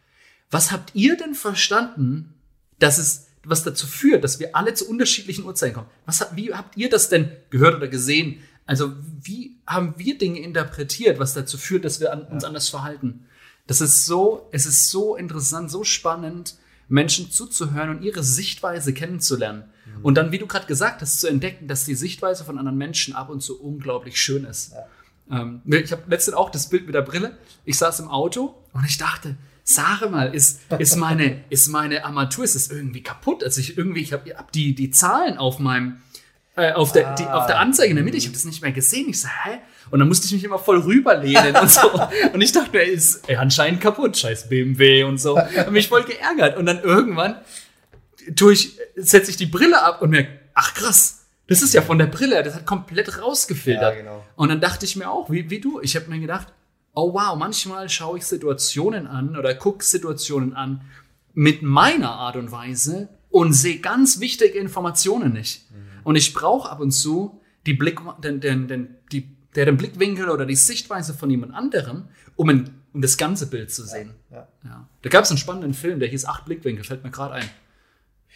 Was 0.51 0.73
habt 0.73 0.95
ihr 0.95 1.17
denn 1.17 1.35
verstanden, 1.35 2.35
dass 2.79 2.99
es 2.99 3.26
was 3.49 3.63
dazu 3.63 3.87
führt, 3.87 4.25
dass 4.25 4.41
wir 4.41 4.55
alle 4.55 4.75
zu 4.75 4.89
unterschiedlichen 4.89 5.45
Uhrzeiten 5.45 5.75
kommen. 5.75 5.89
Was, 6.05 6.27
wie 6.35 6.53
habt 6.53 6.77
ihr 6.77 6.89
das 6.89 7.09
denn 7.09 7.31
gehört 7.51 7.77
oder 7.77 7.89
gesehen? 7.89 8.41
Also 8.67 8.93
wie 9.21 9.57
haben 9.67 9.95
wir 9.97 10.19
Dinge 10.19 10.41
interpretiert, 10.41 11.19
was 11.19 11.35
dazu 11.35 11.57
führt, 11.57 11.85
dass 11.85 12.01
wir 12.01 12.13
an, 12.13 12.23
uns 12.23 12.45
anders 12.45 12.69
verhalten? 12.69 13.27
Das 13.67 13.81
ist 13.81 14.07
so, 14.07 14.49
es 14.53 14.67
ist 14.67 14.91
so 14.91 15.17
interessant, 15.17 15.71
so 15.71 15.85
spannend, 15.85 16.57
Menschen 16.89 17.31
zuzuhören 17.31 17.91
und 17.91 18.03
ihre 18.03 18.23
Sichtweise 18.23 18.93
kennenzulernen. 18.93 19.65
Mhm. 19.87 20.05
Und 20.05 20.15
dann, 20.17 20.33
wie 20.33 20.39
du 20.39 20.47
gerade 20.47 20.67
gesagt 20.67 21.01
hast, 21.01 21.21
zu 21.21 21.27
entdecken, 21.27 21.67
dass 21.69 21.85
die 21.85 21.95
Sichtweise 21.95 22.45
von 22.45 22.59
anderen 22.59 22.79
Menschen 22.79 23.15
ab 23.15 23.29
und 23.29 23.41
zu 23.41 23.61
unglaublich 23.61 24.21
schön 24.21 24.45
ist. 24.45 24.73
Ja. 24.73 25.43
Ähm, 25.43 25.63
ich 25.67 25.91
habe 25.91 26.03
letztens 26.09 26.37
auch 26.37 26.51
das 26.51 26.69
Bild 26.69 26.87
mit 26.87 26.95
der 26.95 27.03
Brille. 27.03 27.37
Ich 27.65 27.79
saß 27.79 28.01
im 28.01 28.09
Auto 28.09 28.55
und 28.73 28.85
ich 28.85 28.99
dachte, 28.99 29.37
sage 29.69 30.09
mal, 30.09 30.33
ist, 30.33 30.61
ist, 30.79 30.97
meine, 30.97 31.43
ist 31.51 31.67
meine 31.67 32.05
Armatur, 32.05 32.45
ist 32.45 32.55
das 32.55 32.69
irgendwie 32.69 33.03
kaputt? 33.03 33.43
Also 33.43 33.61
ich 33.61 33.77
irgendwie, 33.77 34.01
ich 34.01 34.13
habe 34.13 34.33
hab 34.37 34.53
die, 34.53 34.75
die 34.75 34.93
Zahlen 34.93 35.39
auf 35.39 35.59
meinem, 35.59 36.01
äh, 36.55 36.73
auf, 36.73 36.93
der, 36.93 37.09
ah. 37.09 37.15
die, 37.17 37.27
auf 37.27 37.47
der 37.47 37.59
Anzeige 37.59 37.91
in 37.91 37.97
der 37.97 38.05
Mitte, 38.05 38.17
ich 38.17 38.27
habe 38.27 38.35
das 38.35 38.45
nicht 38.45 38.63
mehr 38.63 38.71
gesehen. 38.71 39.09
Ich 39.09 39.21
so, 39.21 39.29
hä? 39.29 39.59
Und 39.91 39.99
dann 39.99 40.07
musste 40.07 40.27
ich 40.27 40.33
mich 40.33 40.45
immer 40.45 40.61
voll 40.61 40.79
rüberlehnen 40.79 41.57
und 41.57 41.71
so. 41.71 41.91
Und 42.33 42.41
ich 42.41 42.53
dachte 42.53 42.71
mir, 42.73 42.83
ist 42.83 43.29
ey, 43.29 43.37
anscheinend 43.37 43.81
kaputt, 43.81 44.17
scheiß 44.17 44.49
BMW 44.49 45.05
und 45.05 45.19
so. 45.19 45.37
Und 45.37 45.73
mich 45.73 45.89
voll 45.89 46.05
geärgert. 46.05 46.57
Und 46.57 46.67
dann 46.67 46.81
irgendwann 46.81 47.37
tue 48.35 48.53
ich, 48.53 48.79
setze 48.97 49.31
ich 49.31 49.37
die 49.37 49.47
Brille 49.47 49.83
ab 49.83 50.03
und 50.03 50.11
merke, 50.11 50.31
ach 50.55 50.75
krass, 50.75 51.27
das 51.49 51.63
ist 51.63 51.75
ja 51.75 51.83
von 51.83 51.99
der 51.99 52.07
Brille, 52.07 52.43
das 52.43 52.55
hat 52.55 52.67
komplett 52.67 53.21
rausgefiltert. 53.21 53.95
Ja, 53.95 54.01
genau. 54.01 54.25
Und 54.35 54.49
dann 54.49 54.61
dachte 54.61 54.85
ich 54.85 54.97
mir 54.97 55.09
auch, 55.09 55.31
wie, 55.31 55.51
wie 55.51 55.61
du, 55.61 55.81
ich 55.81 55.95
habe 55.95 56.09
mir 56.09 56.19
gedacht, 56.19 56.49
oh 56.97 57.13
wow, 57.13 57.37
manchmal 57.39 57.89
schaue 57.89 58.19
ich 58.19 58.25
Situationen 58.25 59.07
an 59.07 59.37
oder 59.37 59.55
gucke 59.55 59.85
Situationen 59.85 60.55
an 60.55 60.81
mit 61.35 61.63
meiner 61.63 62.11
Art 62.11 62.37
und 62.37 62.51
Weise 62.51 63.11
und 63.31 63.53
sehe 63.53 63.79
ganz 63.79 64.19
wichtige 64.19 64.59
Informationen 64.59 65.35
nicht. 65.35 65.71
Mhm. 65.71 65.77
Und 66.03 66.17
ich 66.17 66.33
brauche 66.33 66.71
ab 66.71 66.81
und 66.81 66.91
zu 66.91 67.41
die 67.67 67.75
Blick, 67.75 68.01
den, 68.25 68.41
den, 68.41 68.67
den, 68.67 68.97
die, 69.13 69.37
der 69.55 69.67
den 69.67 69.77
Blickwinkel 69.77 70.31
oder 70.31 70.47
die 70.47 70.57
Sichtweise 70.57 71.13
von 71.13 71.29
jemand 71.29 71.53
anderem, 71.55 72.09
um, 72.35 72.49
ein, 72.49 72.71
um 72.95 73.03
das 73.03 73.19
ganze 73.19 73.49
Bild 73.49 73.71
zu 73.71 73.85
sehen. 73.85 74.15
Ja, 74.31 74.37
ja. 74.37 74.49
Ja. 74.65 74.89
Da 75.03 75.11
gab 75.11 75.25
es 75.25 75.31
einen 75.31 75.39
spannenden 75.39 75.75
Film, 75.75 76.01
der 76.01 76.09
hieß 76.09 76.25
Acht 76.25 76.47
Blickwinkel, 76.47 76.85
fällt 76.85 77.05
mir 77.05 77.11
gerade 77.11 77.35
ein. 77.35 77.51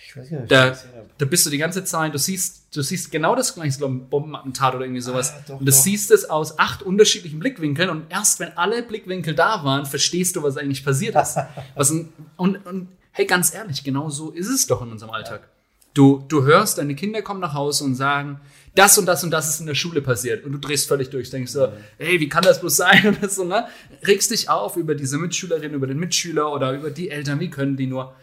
Ich 0.07 0.17
weiß 0.17 0.31
nicht, 0.31 0.51
da, 0.51 0.77
da 1.19 1.25
bist 1.25 1.47
du 1.47 1.51
die 1.51 1.59
ganze 1.59 1.85
Zeit, 1.85 2.15
du 2.15 2.19
siehst, 2.19 2.75
du 2.75 2.83
siehst 2.83 3.11
genau 3.13 3.37
das 3.37 3.55
gleiche, 3.55 3.79
so 3.79 3.87
ein 3.87 4.09
Bombenattentat 4.09 4.75
oder 4.75 4.85
irgendwie 4.85 5.01
sowas. 5.01 5.33
Ah, 5.33 5.45
doch, 5.47 5.61
und 5.61 5.67
du 5.67 5.73
doch. 5.73 5.79
siehst 5.79 6.11
es 6.11 6.29
aus 6.29 6.59
acht 6.59 6.83
unterschiedlichen 6.83 7.39
Blickwinkeln 7.39 7.91
und 7.91 8.11
erst 8.11 8.41
wenn 8.41 8.57
alle 8.57 8.83
Blickwinkel 8.83 9.35
da 9.35 9.65
waren, 9.65 9.87
verstehst 9.87 10.37
du, 10.37 10.43
was 10.43 10.57
eigentlich 10.57 10.85
passiert 10.85 11.15
ist. 11.17 11.37
was 11.75 11.91
ein, 11.91 12.13
und, 12.37 12.65
und 12.67 12.89
hey, 13.13 13.27
ganz 13.27 13.55
ehrlich, 13.55 13.85
genau 13.85 14.11
so 14.11 14.31
ist 14.31 14.49
es 14.49 14.67
doch 14.67 14.83
in 14.83 14.91
unserem 14.91 15.13
Alltag. 15.13 15.49
Du, 15.93 16.25
du 16.29 16.45
hörst, 16.45 16.79
deine 16.79 16.95
Kinder 16.95 17.21
kommen 17.21 17.41
nach 17.41 17.55
Hause 17.55 17.85
und 17.85 17.97
sagen, 17.97 18.41
das 18.75 18.97
und 18.99 19.07
das 19.07 19.25
und 19.25 19.33
das 19.33 19.49
ist 19.49 19.61
in 19.61 19.67
der 19.67 19.75
Schule 19.75 20.01
passiert. 20.01 20.45
Und 20.45 20.53
du 20.53 20.59
drehst 20.59 20.87
völlig 20.87 21.11
durch, 21.11 21.31
denkst 21.31 21.51
so, 21.51 21.73
hey, 21.99 22.21
wie 22.21 22.29
kann 22.29 22.45
das 22.45 22.61
bloß 22.61 22.77
sein? 22.77 23.17
Und 23.23 23.31
so, 23.31 23.45
ne? 23.45 23.67
Regst 24.07 24.31
dich 24.31 24.49
auf 24.49 24.77
über 24.77 24.95
diese 24.95 25.19
Mitschülerin, 25.19 25.75
über 25.75 25.89
den 25.89 25.99
Mitschüler 25.99 26.53
oder 26.53 26.73
über 26.73 26.91
die 26.91 27.11
Eltern, 27.11 27.41
wie 27.41 27.51
können 27.51 27.77
die 27.77 27.87
nur? 27.87 28.15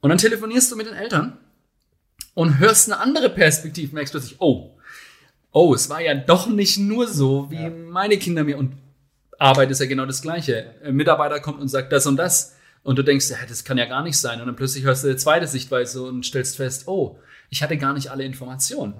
Und 0.00 0.10
dann 0.10 0.18
telefonierst 0.18 0.70
du 0.70 0.76
mit 0.76 0.86
den 0.86 0.94
Eltern 0.94 1.38
und 2.34 2.58
hörst 2.58 2.90
eine 2.90 3.00
andere 3.00 3.30
Perspektive, 3.30 3.94
merkst 3.94 4.12
plötzlich, 4.12 4.40
oh, 4.40 4.76
oh, 5.50 5.74
es 5.74 5.90
war 5.90 6.00
ja 6.00 6.14
doch 6.14 6.46
nicht 6.46 6.78
nur 6.78 7.08
so, 7.08 7.50
wie 7.50 7.62
ja. 7.62 7.70
meine 7.70 8.18
Kinder 8.18 8.44
mir 8.44 8.58
und 8.58 8.76
Arbeit 9.38 9.70
ist 9.70 9.80
ja 9.80 9.86
genau 9.86 10.06
das 10.06 10.22
Gleiche. 10.22 10.74
Ein 10.84 10.94
Mitarbeiter 10.94 11.40
kommt 11.40 11.60
und 11.60 11.68
sagt 11.68 11.92
das 11.92 12.06
und 12.06 12.16
das 12.16 12.56
und 12.82 12.96
du 12.96 13.02
denkst, 13.02 13.30
ja, 13.30 13.36
das 13.48 13.64
kann 13.64 13.78
ja 13.78 13.86
gar 13.86 14.02
nicht 14.02 14.18
sein. 14.18 14.40
Und 14.40 14.46
dann 14.46 14.56
plötzlich 14.56 14.84
hörst 14.84 15.04
du 15.04 15.08
eine 15.08 15.16
zweite 15.16 15.46
Sichtweise 15.46 16.02
und 16.02 16.24
stellst 16.24 16.56
fest, 16.56 16.88
oh, 16.88 17.18
ich 17.50 17.62
hatte 17.62 17.76
gar 17.76 17.94
nicht 17.94 18.10
alle 18.10 18.24
Informationen. 18.24 18.94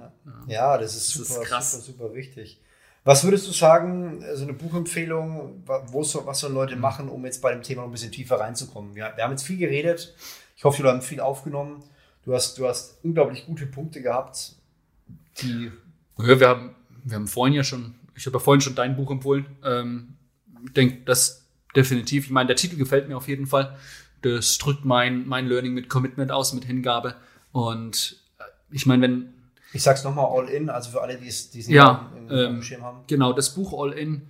Ja, 0.47 0.79
das 0.79 0.97
ist, 0.97 1.19
das 1.19 1.29
super, 1.29 1.43
ist 1.43 1.49
krass. 1.49 1.73
super, 1.73 1.85
super 1.85 2.15
wichtig. 2.15 2.61
Was 3.05 3.25
würdest 3.25 3.47
du 3.49 3.53
sagen, 3.53 4.21
so 4.21 4.27
also 4.27 4.43
eine 4.45 4.53
Buchempfehlung, 4.53 5.65
wo 5.87 6.01
was 6.01 6.41
sollen 6.41 6.55
Leute 6.55 6.77
machen, 6.77 7.09
um 7.09 7.25
jetzt 7.25 7.41
bei 7.41 7.53
dem 7.53 7.63
Thema 7.63 7.83
noch 7.83 7.89
ein 7.89 7.93
bisschen 7.93 8.13
tiefer 8.13 8.39
reinzukommen? 8.39 8.95
Wir, 8.95 9.13
wir 9.15 9.25
haben 9.25 9.31
jetzt 9.31 9.45
viel 9.45 9.59
geredet 9.59 10.15
ich 10.59 10.65
hoffe, 10.65 10.83
du 10.83 10.91
hast 10.91 11.07
viel 11.07 11.21
aufgenommen. 11.21 11.85
Du 12.25 12.35
hast, 12.35 12.59
du 12.59 12.67
hast 12.67 12.99
unglaublich 13.05 13.47
gute 13.47 13.65
Punkte 13.65 14.03
gehabt, 14.03 14.57
die. 15.41 15.71
Ja, 16.19 16.41
wir 16.41 16.49
haben, 16.49 16.75
wir 17.05 17.15
haben 17.15 17.29
vorhin 17.29 17.55
ja 17.55 17.63
schon, 17.63 17.95
ich 18.17 18.27
habe 18.27 18.39
ja 18.39 18.41
vorhin 18.41 18.61
schon 18.61 18.75
dein 18.75 18.97
Buch 18.97 19.09
empfohlen. 19.13 19.47
Ähm, 19.65 20.17
ich 20.67 20.73
denke, 20.73 21.05
das 21.05 21.47
definitiv. 21.77 22.25
Ich 22.25 22.33
meine, 22.33 22.49
der 22.49 22.57
Titel 22.57 22.77
gefällt 22.77 23.09
mir 23.09 23.17
auf 23.17 23.29
jeden 23.29 23.47
Fall. 23.47 23.79
Das 24.23 24.59
drückt 24.59 24.85
mein, 24.85 25.29
mein 25.29 25.47
Learning 25.47 25.75
mit 25.75 25.89
Commitment 25.89 26.33
aus, 26.33 26.53
mit 26.53 26.65
Hingabe. 26.65 27.15
Und 27.53 28.17
äh, 28.41 28.43
ich 28.73 28.85
meine, 28.85 29.03
wenn. 29.03 29.35
Ich 29.73 29.85
sag's 29.85 30.03
nochmal 30.03 30.27
All 30.27 30.49
In, 30.49 30.71
also 30.71 30.91
für 30.91 31.03
alle, 31.03 31.19
die 31.19 31.29
es 31.29 31.51
diesen 31.51 31.73
ja, 31.73 32.11
im, 32.17 32.29
im 32.29 32.37
ähm, 32.37 32.63
Schirm 32.63 32.83
haben. 32.83 33.05
Genau, 33.07 33.33
das 33.33 33.55
Buch 33.55 33.81
All 33.81 33.93
In, 33.93 34.29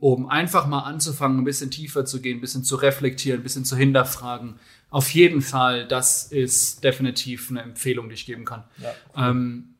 um 0.00 0.28
einfach 0.28 0.66
mal 0.66 0.80
anzufangen, 0.80 1.38
ein 1.38 1.44
bisschen 1.44 1.70
tiefer 1.70 2.04
zu 2.04 2.20
gehen, 2.20 2.38
ein 2.38 2.40
bisschen 2.40 2.64
zu 2.64 2.76
reflektieren, 2.76 3.40
ein 3.40 3.42
bisschen 3.42 3.64
zu 3.64 3.76
hinterfragen, 3.76 4.58
auf 4.90 5.10
jeden 5.10 5.42
Fall, 5.42 5.86
das 5.86 6.24
ist 6.24 6.84
definitiv 6.84 7.50
eine 7.50 7.62
Empfehlung, 7.62 8.08
die 8.08 8.14
ich 8.14 8.26
geben 8.26 8.44
kann. 8.44 8.64
Ja, 8.78 9.30
ähm, 9.30 9.74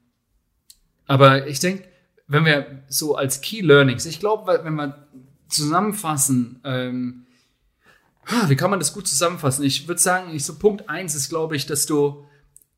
aber 1.07 1.47
ich 1.47 1.61
denke, 1.61 1.85
wenn 2.27 2.45
wir 2.45 2.83
so 2.89 3.15
als 3.15 3.41
Key 3.41 3.61
Learnings, 3.61 4.05
ich 4.07 4.19
glaube, 4.19 4.61
wenn 4.65 4.75
wir 4.75 5.07
zusammenfassen, 5.49 6.61
ähm, 6.65 7.27
wie 8.49 8.57
kann 8.57 8.71
man 8.71 8.81
das 8.81 8.93
gut 8.93 9.07
zusammenfassen? 9.07 9.65
Ich 9.65 9.87
würde 9.87 10.01
sagen, 10.01 10.35
ich, 10.35 10.45
so 10.45 10.57
Punkt 10.57 10.89
eins 10.91 11.15
ist, 11.15 11.29
glaube 11.29 11.55
ich, 11.55 11.67
dass 11.67 11.87
du 11.87 12.27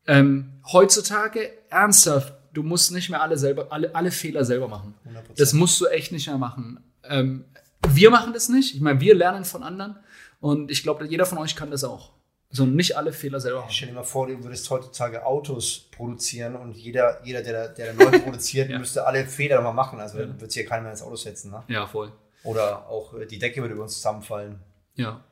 ähm, 0.05 0.53
heutzutage 0.71 1.51
ernsthaft, 1.69 2.33
du 2.53 2.63
musst 2.63 2.91
nicht 2.91 3.09
mehr 3.09 3.21
alle 3.21 3.37
selber, 3.37 3.67
alle, 3.71 3.93
alle 3.95 4.11
Fehler 4.11 4.45
selber 4.45 4.67
machen. 4.67 4.95
100%. 5.07 5.37
Das 5.37 5.53
musst 5.53 5.79
du 5.81 5.87
echt 5.87 6.11
nicht 6.11 6.27
mehr 6.27 6.37
machen. 6.37 6.79
Ähm, 7.03 7.45
wir 7.87 8.09
machen 8.11 8.33
das 8.33 8.49
nicht. 8.49 8.75
Ich 8.75 8.81
meine, 8.81 8.99
wir 8.99 9.15
lernen 9.15 9.45
von 9.45 9.63
anderen 9.63 9.97
und 10.39 10.71
ich 10.71 10.83
glaube, 10.83 11.05
jeder 11.05 11.25
von 11.25 11.37
euch 11.37 11.55
kann 11.55 11.71
das 11.71 11.83
auch. 11.83 12.11
So 12.51 12.65
nicht 12.65 12.97
alle 12.97 13.13
Fehler 13.13 13.39
selber 13.39 13.61
haben. 13.61 13.71
Stell 13.71 13.89
dir 13.89 13.93
mal 13.93 14.03
vor, 14.03 14.25
du 14.27 14.43
würdest 14.43 14.67
heutzutage 14.71 15.23
Autos 15.23 15.87
produzieren 15.91 16.55
und 16.55 16.75
jeder, 16.75 17.23
jeder 17.23 17.43
der, 17.43 17.69
der 17.69 17.93
neu 17.93 18.19
produziert, 18.19 18.69
ja. 18.71 18.79
müsste 18.79 19.05
alle 19.05 19.25
Fehler 19.27 19.57
nochmal 19.57 19.73
machen. 19.73 19.99
Also 19.99 20.19
ja. 20.19 20.39
wird 20.39 20.51
hier 20.51 20.65
keiner 20.65 20.83
mehr 20.83 20.91
ins 20.91 21.03
Auto 21.03 21.15
setzen. 21.15 21.51
Ne? 21.51 21.63
Ja, 21.67 21.85
voll. 21.85 22.11
Oder 22.43 22.87
auch 22.89 23.13
äh, 23.13 23.27
die 23.27 23.37
Decke 23.37 23.61
würde 23.61 23.75
über 23.75 23.83
uns 23.83 23.93
zusammenfallen. 23.93 24.59
Ja. 24.95 25.23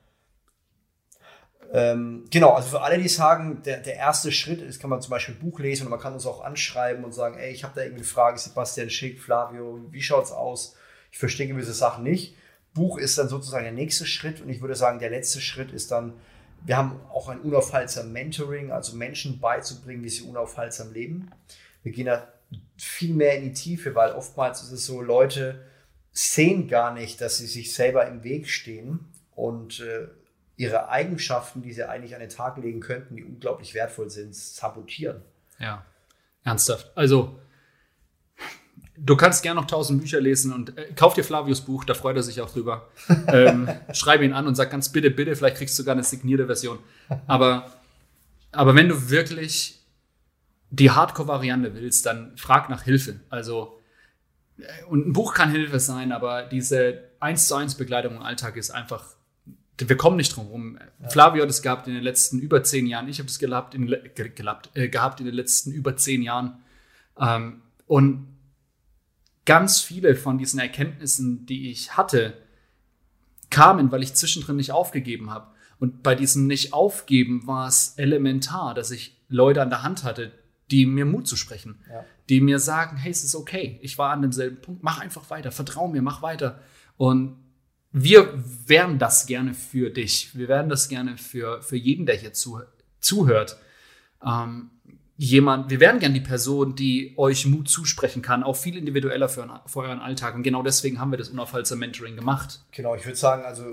Ähm, 1.74 2.26
genau, 2.32 2.54
also 2.54 2.70
für 2.70 2.82
alle, 2.82 2.98
die 2.98 3.10
sagen, 3.10 3.62
der, 3.64 3.78
der 3.78 3.96
erste 3.96 4.32
Schritt 4.32 4.62
ist, 4.62 4.80
kann 4.80 4.90
man 4.90 5.02
zum 5.02 5.12
Beispiel 5.12 5.36
ein 5.36 5.40
Buch 5.40 5.60
lesen 5.60 5.84
und 5.84 5.90
man 5.90 6.00
kann 6.00 6.14
uns 6.14 6.26
auch 6.26 6.44
anschreiben 6.44 7.04
und 7.04 7.14
sagen, 7.14 7.38
ey, 7.38 7.52
ich 7.52 7.64
habe 7.64 7.74
da 7.76 7.82
irgendwie 7.82 8.02
eine 8.02 8.08
Frage, 8.08 8.38
Sebastian 8.38 8.90
Schick, 8.90 9.22
Flavio, 9.22 9.86
wie 9.92 10.02
schaut's 10.02 10.32
aus? 10.32 10.76
Ich 11.12 11.20
verstehe 11.20 11.48
gewisse 11.48 11.74
Sachen 11.74 12.04
nicht. 12.04 12.36
Buch 12.74 12.98
ist 12.98 13.18
dann 13.18 13.28
sozusagen 13.28 13.64
der 13.64 13.74
nächste 13.74 14.06
Schritt 14.06 14.42
und 14.42 14.50
ich 14.50 14.62
würde 14.62 14.76
sagen, 14.76 15.00
der 15.00 15.10
letzte 15.10 15.42
Schritt 15.42 15.72
ist 15.72 15.92
dann 15.92 16.14
wir 16.66 16.78
haben 16.78 17.00
auch 17.12 17.30
ein 17.30 17.40
unaufhaltsam 17.40 18.12
Mentoring, 18.12 18.72
also 18.72 18.96
Menschen 18.96 19.40
beizubringen, 19.40 20.04
wie 20.04 20.10
sie 20.10 20.24
unaufhaltsam 20.24 20.92
leben. 20.92 21.32
Wir 21.84 21.92
gehen 21.92 22.08
da 22.08 22.28
viel 22.78 23.14
mehr 23.14 23.38
in 23.38 23.44
die 23.44 23.54
Tiefe, 23.54 23.96
weil 23.96 24.12
oftmals 24.12 24.62
ist 24.64 24.72
es 24.72 24.86
so, 24.86 25.02
Leute 25.02 25.66
sehen 26.12 26.68
gar 26.68 26.94
nicht, 26.94 27.22
dass 27.22 27.38
sie 27.38 27.48
sich 27.48 27.74
selber 27.74 28.08
im 28.08 28.24
Weg 28.24 28.50
stehen 28.50 29.00
und 29.36 29.80
äh, 29.82 30.08
ihre 30.58 30.90
Eigenschaften, 30.90 31.62
die 31.62 31.72
sie 31.72 31.88
eigentlich 31.88 32.14
an 32.14 32.20
den 32.20 32.30
Tag 32.30 32.58
legen 32.58 32.82
könnten, 32.82 33.16
die 33.16 33.24
unglaublich 33.24 33.74
wertvoll 33.74 34.10
sind, 34.10 34.36
sabotieren. 34.36 35.22
Ja, 35.60 35.86
ernsthaft. 36.44 36.92
Also 36.96 37.40
Du 39.00 39.16
kannst 39.16 39.44
gerne 39.44 39.62
noch 39.62 39.68
tausend 39.68 40.02
Bücher 40.02 40.20
lesen 40.20 40.52
und 40.52 40.76
äh, 40.76 40.92
kauf 40.96 41.14
dir 41.14 41.24
Flavius 41.24 41.62
Buch, 41.62 41.86
da 41.86 41.94
freut 41.94 42.16
er 42.16 42.24
sich 42.24 42.42
auch 42.42 42.50
drüber. 42.52 42.88
ähm, 43.28 43.70
schreibe 43.94 44.26
ihn 44.26 44.34
an 44.34 44.48
und 44.48 44.56
sag 44.56 44.72
ganz 44.72 44.92
bitte, 44.92 45.12
bitte, 45.12 45.36
vielleicht 45.36 45.58
kriegst 45.58 45.78
du 45.78 45.84
sogar 45.84 45.94
eine 45.94 46.04
signierte 46.04 46.48
Version. 46.48 46.80
Aber 47.28 47.72
Aber 48.52 48.74
wenn 48.76 48.90
du 48.90 49.10
wirklich 49.10 49.80
die 50.70 50.92
Hardcore-Variante 50.92 51.76
willst, 51.76 52.06
dann 52.08 52.36
frag 52.38 52.70
nach 52.70 52.84
Hilfe. 52.84 53.20
Also, 53.30 53.80
äh, 54.58 54.84
und 54.86 55.08
ein 55.08 55.14
Buch 55.14 55.36
kann 55.36 55.52
Hilfe 55.52 55.80
sein, 55.80 56.12
aber 56.12 56.44
diese 56.44 57.04
1 57.20 57.48
zu 57.48 57.56
1 57.56 57.76
Begleitung 57.76 58.16
im 58.16 58.22
Alltag 58.24 58.58
ist 58.58 58.72
einfach, 58.72 59.06
wir 59.78 59.98
kommen 59.98 60.18
nicht 60.18 60.36
drum 60.36 60.48
rum. 60.48 60.80
Ja. 61.02 61.10
Flavio 61.10 61.44
hat 61.44 61.50
es 61.50 61.62
gehabt 61.62 61.88
in 61.88 61.94
den 61.94 62.04
letzten 62.04 62.40
über 62.40 62.64
zehn 62.64 62.88
Jahren. 62.88 63.08
Ich 63.08 63.20
habe 63.20 63.30
es 63.30 63.38
gehabt 63.40 63.76
in, 63.76 63.88
gelabt, 64.36 64.70
äh, 64.76 64.90
gehabt 64.90 65.20
in 65.20 65.26
den 65.26 65.36
letzten 65.36 65.72
über 65.72 65.96
zehn 65.96 66.22
Jahren. 66.24 66.58
Ähm, 67.20 67.62
und 67.86 68.28
ganz 69.46 69.82
viele 69.82 70.16
von 70.16 70.38
diesen 70.38 70.60
Erkenntnissen, 70.60 71.46
die 71.46 71.72
ich 71.72 71.96
hatte, 71.96 72.34
kamen, 73.50 73.92
weil 73.92 74.04
ich 74.04 74.14
zwischendrin 74.14 74.58
nicht 74.58 74.72
aufgegeben 74.72 75.30
habe. 75.30 75.48
Und 75.80 76.04
bei 76.04 76.16
diesem 76.16 76.48
Nicht-Aufgeben 76.48 77.46
war 77.46 77.68
es 77.68 77.94
elementar, 77.98 78.74
dass 78.74 78.92
ich 78.92 79.16
Leute 79.30 79.62
an 79.62 79.70
der 79.70 79.84
Hand 79.84 80.04
hatte, 80.04 80.32
die 80.72 80.86
mir 80.86 81.06
Mut 81.06 81.28
zu 81.28 81.36
sprechen, 81.36 81.80
ja. 81.90 82.04
die 82.30 82.42
mir 82.42 82.60
sagen, 82.60 82.98
hey, 82.98 83.12
es 83.12 83.24
ist 83.24 83.36
okay, 83.36 83.80
ich 83.82 83.98
war 83.98 84.12
an 84.12 84.22
demselben 84.22 84.60
Punkt, 84.60 84.84
mach 84.84 85.00
einfach 85.00 85.30
weiter, 85.30 85.52
vertrau 85.52 85.88
mir, 85.88 86.02
mach 86.02 86.22
weiter. 86.22 86.60
Und 86.98 87.38
wir 87.92 88.34
wären 88.66 89.00
das 89.00 89.26
gerne 89.26 89.54
für 89.54 89.90
dich. 89.90 90.36
Wir 90.38 90.48
wären 90.48 90.70
das 90.70 90.90
gerne 90.90 91.18
für, 91.18 91.62
für 91.62 91.78
jeden, 91.78 92.06
der 92.06 92.16
hier 92.16 92.34
zu, 92.34 92.62
zuhört. 93.00 93.58
Ähm, 94.26 94.72
jemand, 95.18 95.70
wir 95.70 95.80
wären 95.80 96.00
gern 96.00 96.14
die 96.14 96.22
Person, 96.22 96.76
die 96.76 97.14
euch 97.18 97.46
Mut 97.46 97.70
zusprechen 97.70 98.22
kann, 98.22 98.44
auch 98.44 98.56
viel 98.56 98.78
individueller 98.78 99.30
für, 99.30 99.62
für 99.66 99.80
euren 99.80 100.00
Alltag. 100.00 100.36
Und 100.36 100.44
genau 100.44 100.64
deswegen 100.64 101.00
haben 101.00 101.12
wir 101.12 101.18
das 101.18 101.30
unaufhaltsame 101.30 101.80
Mentoring 101.80 102.16
gemacht. 102.16 102.62
Genau, 102.72 102.96
ich 102.96 103.06
würde 103.06 103.18
sagen, 103.18 103.44
also 103.44 103.64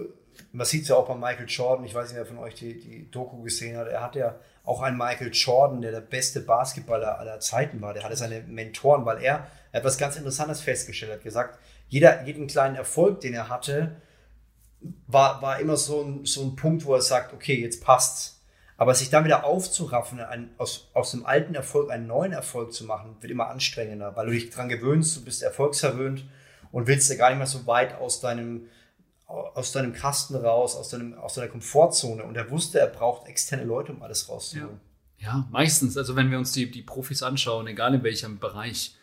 man 0.53 0.67
sieht 0.67 0.83
es 0.83 0.89
ja 0.89 0.97
auch 0.97 1.07
bei 1.07 1.15
Michael 1.15 1.47
Jordan, 1.49 1.85
ich 1.85 1.95
weiß 1.95 2.09
nicht, 2.09 2.17
wer 2.17 2.27
von 2.27 2.39
euch 2.39 2.55
die, 2.55 2.79
die 2.79 3.11
Doku 3.11 3.43
gesehen 3.43 3.77
hat, 3.77 3.89
er 3.89 4.03
hat 4.03 4.17
ja 4.17 4.37
auch 4.65 4.81
einen 4.81 4.97
Michael 4.97 5.31
Jordan, 5.33 5.83
der 5.83 5.91
der 5.93 6.01
beste 6.01 6.41
Basketballer 6.41 7.19
aller 7.19 7.41
Zeiten 7.41 7.81
war, 7.81 7.93
der 7.93 8.03
hatte 8.05 8.17
seine 8.17 8.41
Mentoren, 8.41 9.05
weil 9.05 9.19
er, 9.19 9.47
er 9.73 9.81
hat 9.81 9.85
was 9.85 9.99
ganz 9.99 10.17
Interessantes 10.17 10.61
festgestellt, 10.61 11.13
hat 11.13 11.23
gesagt, 11.23 11.59
jeder, 11.89 12.25
jeden 12.25 12.47
kleinen 12.47 12.77
Erfolg, 12.77 13.21
den 13.21 13.35
er 13.35 13.49
hatte, 13.49 13.97
war, 15.07 15.43
war 15.43 15.61
immer 15.61 15.77
so 15.77 16.03
ein, 16.03 16.25
so 16.25 16.43
ein 16.43 16.57
Punkt, 16.57 16.85
wo 16.85 16.95
er 16.95 17.03
sagt, 17.03 17.33
okay, 17.33 17.61
jetzt 17.61 17.83
passt's 17.83 18.35
aber 18.77 18.95
sich 18.95 19.11
dann 19.11 19.25
wieder 19.25 19.45
aufzuraffen, 19.45 20.21
ein, 20.21 20.51
aus, 20.59 20.91
aus 20.95 21.13
dem 21.13 21.25
alten 21.25 21.55
Erfolg 21.55 21.91
einen 21.91 22.07
neuen 22.07 22.33
Erfolg 22.33 22.73
zu 22.73 22.85
machen, 22.85 23.17
wird 23.21 23.31
immer 23.31 23.49
anstrengender, 23.49 24.17
weil 24.17 24.27
du 24.27 24.33
dich 24.33 24.51
daran 24.51 24.69
gewöhnst, 24.69 25.17
du 25.17 25.25
bist 25.25 25.43
erfolgsverwöhnt 25.43 26.25
und 26.73 26.87
willst 26.87 27.09
ja 27.09 27.17
gar 27.17 27.31
nicht 27.31 27.39
mehr 27.39 27.47
so 27.47 27.67
weit 27.67 27.95
aus 27.95 28.21
deinem, 28.21 28.67
aus 29.27 29.71
deinem 29.71 29.93
Kasten 29.93 30.35
raus, 30.35 30.75
aus, 30.75 30.89
deinem, 30.89 31.15
aus 31.15 31.35
deiner 31.35 31.49
Komfortzone. 31.49 32.25
Und 32.25 32.37
er 32.37 32.51
wusste, 32.51 32.81
er 32.81 32.89
braucht 32.89 33.29
externe 33.29 33.65
Leute, 33.65 33.93
um 33.93 34.03
alles 34.03 34.29
rauszuholen. 34.29 34.81
Ja. 35.19 35.27
ja, 35.27 35.49
meistens. 35.51 35.97
Also 35.97 36.17
wenn 36.17 36.31
wir 36.33 36.39
uns 36.39 36.53
die, 36.53 36.71
die 36.71 36.83
Profis 36.83 37.23
anschauen, 37.23 37.69
egal 37.69 37.95
in 37.95 38.03
welchem 38.03 38.41
Bereich, 38.41 38.97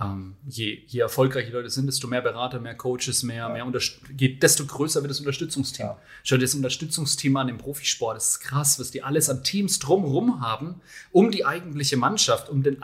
ähm, 0.00 0.36
je, 0.48 0.82
je 0.86 1.00
erfolgreicher 1.00 1.52
Leute 1.52 1.68
sind, 1.68 1.86
desto 1.86 2.08
mehr 2.08 2.22
Berater, 2.22 2.58
mehr 2.58 2.74
Coaches, 2.74 3.22
mehr, 3.22 3.48
ja. 3.54 3.64
mehr 3.64 3.80
geht, 4.16 4.42
desto 4.42 4.64
größer 4.64 5.02
wird 5.02 5.10
das 5.10 5.20
Unterstützungsteam. 5.20 5.86
Ja. 5.86 5.98
Schau 6.24 6.36
dir 6.36 6.42
das 6.42 6.54
Unterstützungsteam 6.54 7.36
an 7.36 7.48
im 7.48 7.58
Profisport. 7.58 8.16
Das 8.16 8.30
ist 8.30 8.40
krass, 8.40 8.78
was 8.78 8.90
die 8.90 9.02
alles 9.02 9.28
an 9.28 9.44
Teams 9.44 9.78
drumherum 9.78 10.40
haben, 10.40 10.80
um 11.12 11.30
die 11.30 11.44
eigentliche 11.44 11.96
Mannschaft, 11.96 12.48
um, 12.48 12.62
den, 12.62 12.78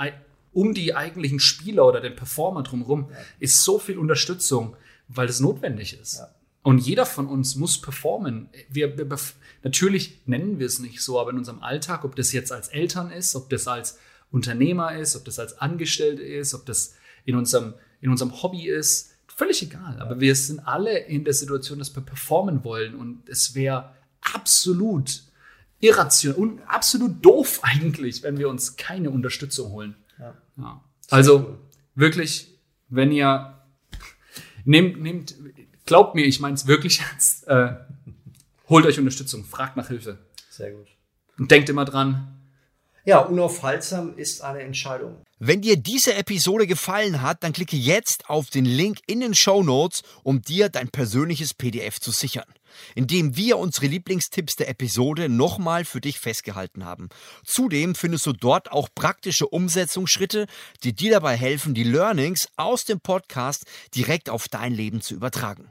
um 0.52 0.74
die 0.74 0.94
eigentlichen 0.94 1.40
Spieler 1.40 1.86
oder 1.86 2.00
den 2.00 2.14
Performer 2.14 2.62
drumherum, 2.62 3.08
ja. 3.10 3.16
ist 3.40 3.64
so 3.64 3.78
viel 3.78 3.98
Unterstützung, 3.98 4.76
weil 5.08 5.28
es 5.28 5.40
notwendig 5.40 5.98
ist. 5.98 6.22
Und 6.62 6.78
jeder 6.78 7.06
von 7.06 7.28
uns 7.28 7.54
muss 7.54 7.80
performen. 7.80 8.48
Wir, 8.68 8.98
wir, 8.98 9.06
natürlich 9.62 10.20
nennen 10.26 10.58
wir 10.58 10.66
es 10.66 10.80
nicht 10.80 11.00
so, 11.00 11.18
aber 11.20 11.30
in 11.30 11.38
unserem 11.38 11.62
Alltag, 11.62 12.04
ob 12.04 12.16
das 12.16 12.32
jetzt 12.32 12.52
als 12.52 12.68
Eltern 12.68 13.10
ist, 13.10 13.36
ob 13.36 13.48
das 13.48 13.68
als 13.68 13.98
Unternehmer 14.32 14.96
ist, 14.98 15.16
ob 15.16 15.24
das 15.24 15.38
als 15.38 15.58
Angestellte 15.60 16.22
ist, 16.22 16.54
ob 16.54 16.66
das 16.66 16.94
in 17.27 17.37
unserem, 17.37 17.74
in 18.01 18.09
unserem 18.11 18.43
Hobby 18.43 18.66
ist, 18.68 19.12
völlig 19.27 19.62
egal. 19.62 20.01
Aber 20.01 20.18
wir 20.18 20.35
sind 20.35 20.61
alle 20.61 20.97
in 20.99 21.24
der 21.24 21.35
Situation, 21.35 21.79
dass 21.79 21.95
wir 21.95 22.03
performen 22.03 22.64
wollen 22.64 22.95
und 22.95 23.29
es 23.29 23.55
wäre 23.55 23.95
absolut 24.22 25.22
irrational 25.81 26.39
und 26.39 26.61
absolut 26.66 27.22
doof 27.24 27.61
eigentlich, 27.62 28.22
wenn 28.22 28.39
wir 28.39 28.49
uns 28.49 28.77
keine 28.77 29.11
Unterstützung 29.11 29.72
holen. 29.72 29.95
Ja. 30.18 30.35
Ja. 30.57 30.81
Also 31.11 31.59
wirklich, 31.95 32.59
wenn 32.89 33.12
ihr 33.12 33.61
nehmt, 34.64 35.03
nehmt, 35.03 35.35
glaubt 35.85 36.14
mir, 36.14 36.24
ich 36.24 36.41
meine 36.41 36.55
es 36.55 36.66
wirklich 36.66 37.01
ernst, 37.01 37.47
äh, 37.47 37.74
holt 38.68 38.87
euch 38.87 38.99
Unterstützung, 38.99 39.45
fragt 39.45 39.77
nach 39.77 39.89
Hilfe. 39.89 40.18
Sehr 40.49 40.72
gut. 40.72 40.87
Und 41.39 41.51
denkt 41.51 41.68
immer 41.68 41.85
dran. 41.85 42.36
Ja, 43.07 43.20
unaufhaltsam 43.20 44.18
ist 44.18 44.42
eine 44.42 44.62
Entscheidung. 44.62 45.22
Wenn 45.38 45.62
dir 45.62 45.76
diese 45.76 46.14
Episode 46.14 46.66
gefallen 46.66 47.22
hat, 47.22 47.44
dann 47.44 47.52
klicke 47.52 47.76
jetzt 47.76 48.28
auf 48.28 48.50
den 48.50 48.64
Link 48.64 48.98
in 49.07 49.20
den 49.20 49.32
Show 49.32 49.62
Notes, 49.62 50.02
um 50.24 50.42
dir 50.42 50.70
dein 50.70 50.88
persönliches 50.88 51.54
PDF 51.54 52.00
zu 52.00 52.11
sichern, 52.11 52.52
indem 52.96 53.36
wir 53.36 53.59
unsere 53.59 53.86
Lieblingstipps 53.86 54.57
der 54.57 54.68
Episode 54.68 55.28
nochmal 55.28 55.84
für 55.84 56.00
dich 56.00 56.18
festgehalten 56.18 56.84
haben. 56.84 57.09
Zudem 57.44 57.94
findest 57.94 58.26
du 58.26 58.32
dort 58.32 58.72
auch 58.72 58.88
praktische 58.92 59.46
Umsetzungsschritte, 59.46 60.48
die 60.82 60.92
dir 60.92 61.12
dabei 61.12 61.36
helfen, 61.36 61.74
die 61.74 61.84
Learnings 61.84 62.48
aus 62.57 62.86
dem 62.86 62.98
Podcast 62.98 63.66
direkt 63.94 64.30
auf 64.30 64.48
dein 64.48 64.74
Leben 64.74 65.00
zu 65.00 65.14
übertragen. 65.14 65.70